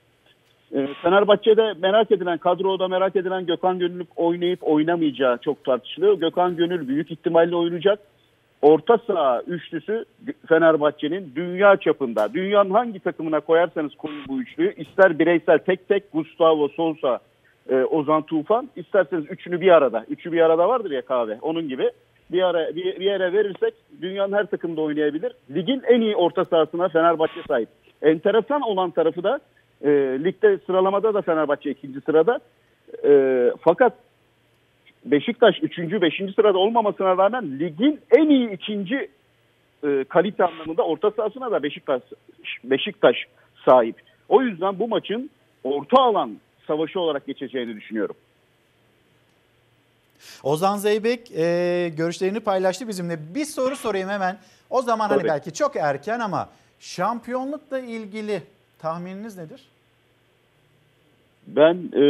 [0.75, 6.19] Ee, Fenerbahçe'de merak edilen, kadroda merak edilen Gökhan Gönül oynayıp oynamayacağı çok tartışılıyor.
[6.19, 7.99] Gökhan Gönül büyük ihtimalle oynayacak.
[8.63, 10.05] Orta saha üçlüsü
[10.49, 12.35] Fenerbahçe'nin dünya çapında.
[12.35, 14.75] Dünyanın hangi takımına koyarsanız koyun bu üçlüyü.
[14.75, 17.19] ister bireysel tek tek Gustavo Sousa,
[17.71, 18.69] e, Ozan Tufan.
[18.77, 20.05] isterseniz üçünü bir arada.
[20.09, 21.39] Üçü bir arada vardır ya kahve.
[21.43, 21.91] Onun gibi
[22.33, 25.33] bir ara bir, bir yere verirsek dünyanın her takımda oynayabilir.
[25.55, 27.69] Ligin en iyi orta sahasına Fenerbahçe sahip.
[28.03, 29.41] Enteresan olan tarafı da
[29.85, 29.89] e,
[30.25, 32.41] ligde sıralamada da Fenerbahçe ikinci sırada.
[33.05, 33.13] E,
[33.61, 33.93] fakat
[35.05, 39.09] Beşiktaş üçüncü, beşinci sırada olmamasına rağmen ligin en iyi ikinci
[39.85, 42.03] e, kalite anlamında orta sahasına da Beşiktaş
[42.65, 43.17] Beşiktaş
[43.65, 43.97] sahip.
[44.29, 45.31] O yüzden bu maçın
[45.65, 46.37] orta alan
[46.67, 48.17] savaşı olarak geçeceğini düşünüyorum.
[50.43, 53.35] Ozan Zeybek e, görüşlerini paylaştı bizimle.
[53.35, 54.39] Bir soru sorayım hemen.
[54.71, 55.29] O zaman hani Tabii.
[55.29, 56.49] belki çok erken ama
[56.81, 58.43] şampiyonlukla ilgili
[58.83, 59.61] tahmininiz nedir?
[61.47, 62.03] Ben e,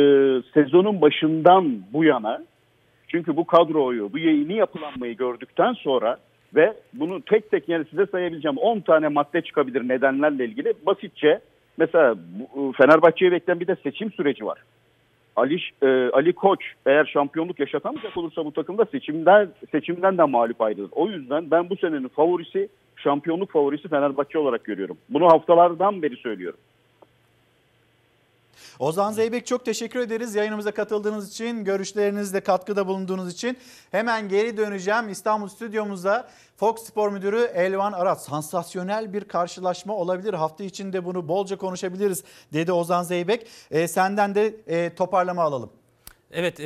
[0.54, 2.42] sezonun başından bu yana
[3.08, 6.16] çünkü bu kadroyu, bu yeni yapılanmayı gördükten sonra
[6.54, 10.74] ve bunu tek tek yani size sayabileceğim 10 tane madde çıkabilir nedenlerle ilgili.
[10.86, 11.40] Basitçe
[11.76, 12.14] mesela
[12.54, 14.58] bu, Fenerbahçe'ye bekleyen bir de seçim süreci var.
[15.36, 20.90] Ali e, Ali Koç eğer şampiyonluk yaşatamayacak olursa bu takımda seçimden seçimden de mağlup ayrılır.
[20.92, 22.68] O yüzden ben bu senenin favorisi
[23.00, 24.98] şampiyonluk favorisi Fenerbahçe olarak görüyorum.
[25.08, 26.60] Bunu haftalardan beri söylüyorum.
[28.78, 33.56] Ozan Zeybek çok teşekkür ederiz yayınımıza katıldığınız için, görüşlerinizle katkıda bulunduğunuz için.
[33.90, 36.28] Hemen geri döneceğim İstanbul stüdyomuza.
[36.56, 40.34] Fox Spor Müdürü Elvan Arat sansasyonel bir karşılaşma olabilir.
[40.34, 43.46] Hafta içinde bunu bolca konuşabiliriz dedi Ozan Zeybek.
[43.70, 45.70] E, senden de e, toparlama alalım.
[46.32, 46.64] Evet, e,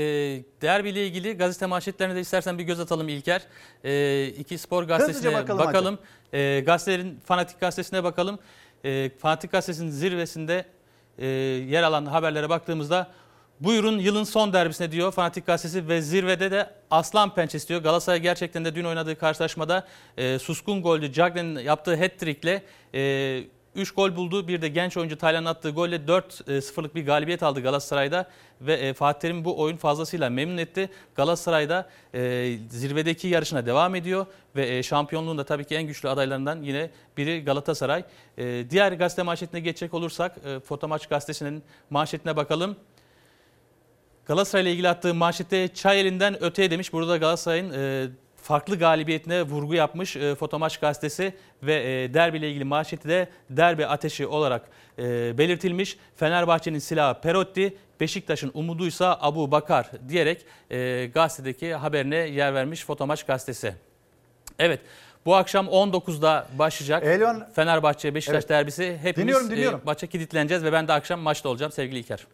[0.63, 3.43] derbiyle ilgili gazete manşetlerine de istersen bir göz atalım İlker.
[3.85, 5.99] E, iki spor gazetesine bakalım bakalım.
[6.33, 8.39] E, gazetelerin Fanatik gazetesine bakalım.
[8.85, 10.65] E, Fanatik gazetesinin zirvesinde
[11.19, 13.11] e, yer alan haberlere baktığımızda
[13.61, 17.83] buyurun yılın son derbisine diyor Fanatik gazetesi ve zirvede de Aslan Pençesi diyor.
[17.83, 19.87] Galatasaray gerçekten de dün oynadığı karşılaşmada
[20.17, 22.63] e, suskun gollü Cagney'in yaptığı hat-trick'le
[22.95, 23.45] e,
[23.75, 24.49] 3 gol buldu.
[24.49, 28.29] Bir de genç oyuncu Taylan'ın attığı golle 4-0'lık bir galibiyet aldı Galatasaray'da.
[28.61, 30.91] Ve e, Fatih Terim bu oyun fazlasıyla memnun etti.
[31.15, 34.27] Galatasaray'da e, zirvedeki yarışına devam ediyor.
[34.57, 38.05] Ve e, şampiyonluğun tabii ki en güçlü adaylarından yine biri Galatasaray.
[38.39, 42.77] E, diğer gazete manşetine geçecek olursak e, Fotomaç gazetesinin manşetine bakalım.
[44.27, 46.93] Galatasaray ile ilgili attığı manşette çay elinden öteye demiş.
[46.93, 48.09] Burada Galatasaray'ın e,
[48.45, 53.87] farklı galibiyetine vurgu yapmış e, Fotomaç gazetesi ve e, derbi ile ilgili manşeti de derbi
[53.87, 54.63] ateşi olarak
[54.99, 55.97] e, belirtilmiş.
[56.17, 63.75] Fenerbahçe'nin silahı Perotti, Beşiktaş'ın umuduysa Abu Bakar diyerek e, gazetedeki haberine yer vermiş Fotomaç gazetesi.
[64.59, 64.81] Evet
[65.27, 68.49] bu akşam 19'da başlayacak Elvan- Fenerbahçe Beşiktaş Evet.
[68.49, 68.99] derbisi.
[69.03, 69.81] Hepimiz Dinliyorum, dinliyorum.
[69.81, 72.27] e, maça kilitleneceğiz ve ben de akşam maçta olacağım sevgili İlker.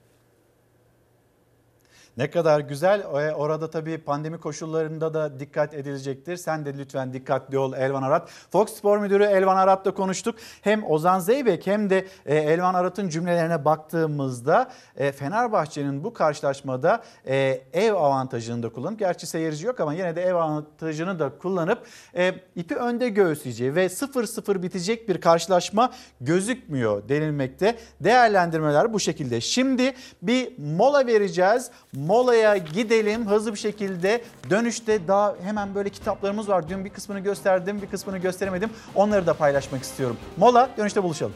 [2.16, 3.00] Ne kadar güzel.
[3.00, 6.36] E, Orada tabii pandemi koşullarında da dikkat edilecektir.
[6.36, 8.30] Sen de lütfen dikkatli ol Elvan Arat.
[8.50, 10.34] Fox Spor Müdürü Elvan Arat'la konuştuk.
[10.62, 17.02] Hem Ozan Zeybek hem de e, Elvan Arat'ın cümlelerine baktığımızda e, Fenerbahçe'nin bu karşılaşmada
[17.72, 21.86] ev avantajını da kullanıp gerçi seyirci yok ama yine de ev avantajını da kullanıp
[22.56, 27.76] ipi önde göğüsleyeceği ve 0-0 bitecek bir karşılaşma gözükmüyor denilmekte.
[28.00, 29.40] Değerlendirmeler bu şekilde.
[29.40, 31.70] Şimdi bir mola vereceğiz.
[32.06, 34.24] Molaya gidelim hızlı bir şekilde.
[34.50, 36.68] Dönüşte daha hemen böyle kitaplarımız var.
[36.68, 38.70] Dün bir kısmını gösterdim, bir kısmını gösteremedim.
[38.94, 40.16] Onları da paylaşmak istiyorum.
[40.36, 41.34] Mola, dönüşte buluşalım.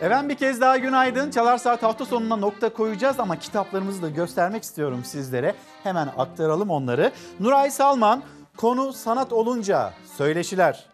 [0.00, 1.30] Efendim bir kez daha günaydın.
[1.30, 5.54] Çalar Saat hafta sonuna nokta koyacağız ama kitaplarımızı da göstermek istiyorum sizlere.
[5.82, 7.12] Hemen aktaralım onları.
[7.40, 8.22] Nuray Salman,
[8.56, 10.86] konu sanat olunca söyleşiler.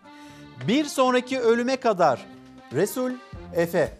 [0.69, 2.27] Bir sonraki ölüme kadar
[2.73, 3.11] Resul
[3.55, 3.93] Efe.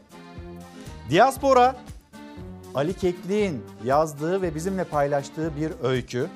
[1.11, 1.77] Diaspora
[2.75, 6.29] Ali Keklik'in yazdığı ve bizimle paylaştığı bir öykü.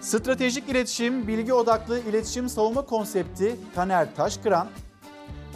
[0.00, 4.68] Stratejik iletişim, bilgi odaklı iletişim savunma konsepti Taner Taşkıran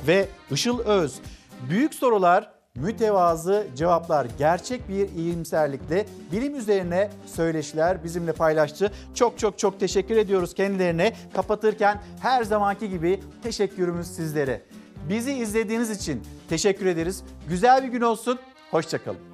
[0.06, 1.14] ve Işıl Öz.
[1.70, 8.92] Büyük sorular, mütevazı cevaplar, gerçek bir iyimserlikle bilim üzerine söyleşiler bizimle paylaştı.
[9.14, 11.12] Çok çok çok teşekkür ediyoruz kendilerine.
[11.34, 14.62] Kapatırken her zamanki gibi teşekkürümüz sizlere.
[15.08, 17.22] Bizi izlediğiniz için teşekkür ederiz.
[17.48, 18.38] Güzel bir gün olsun.
[18.70, 19.28] Hoşçakalın.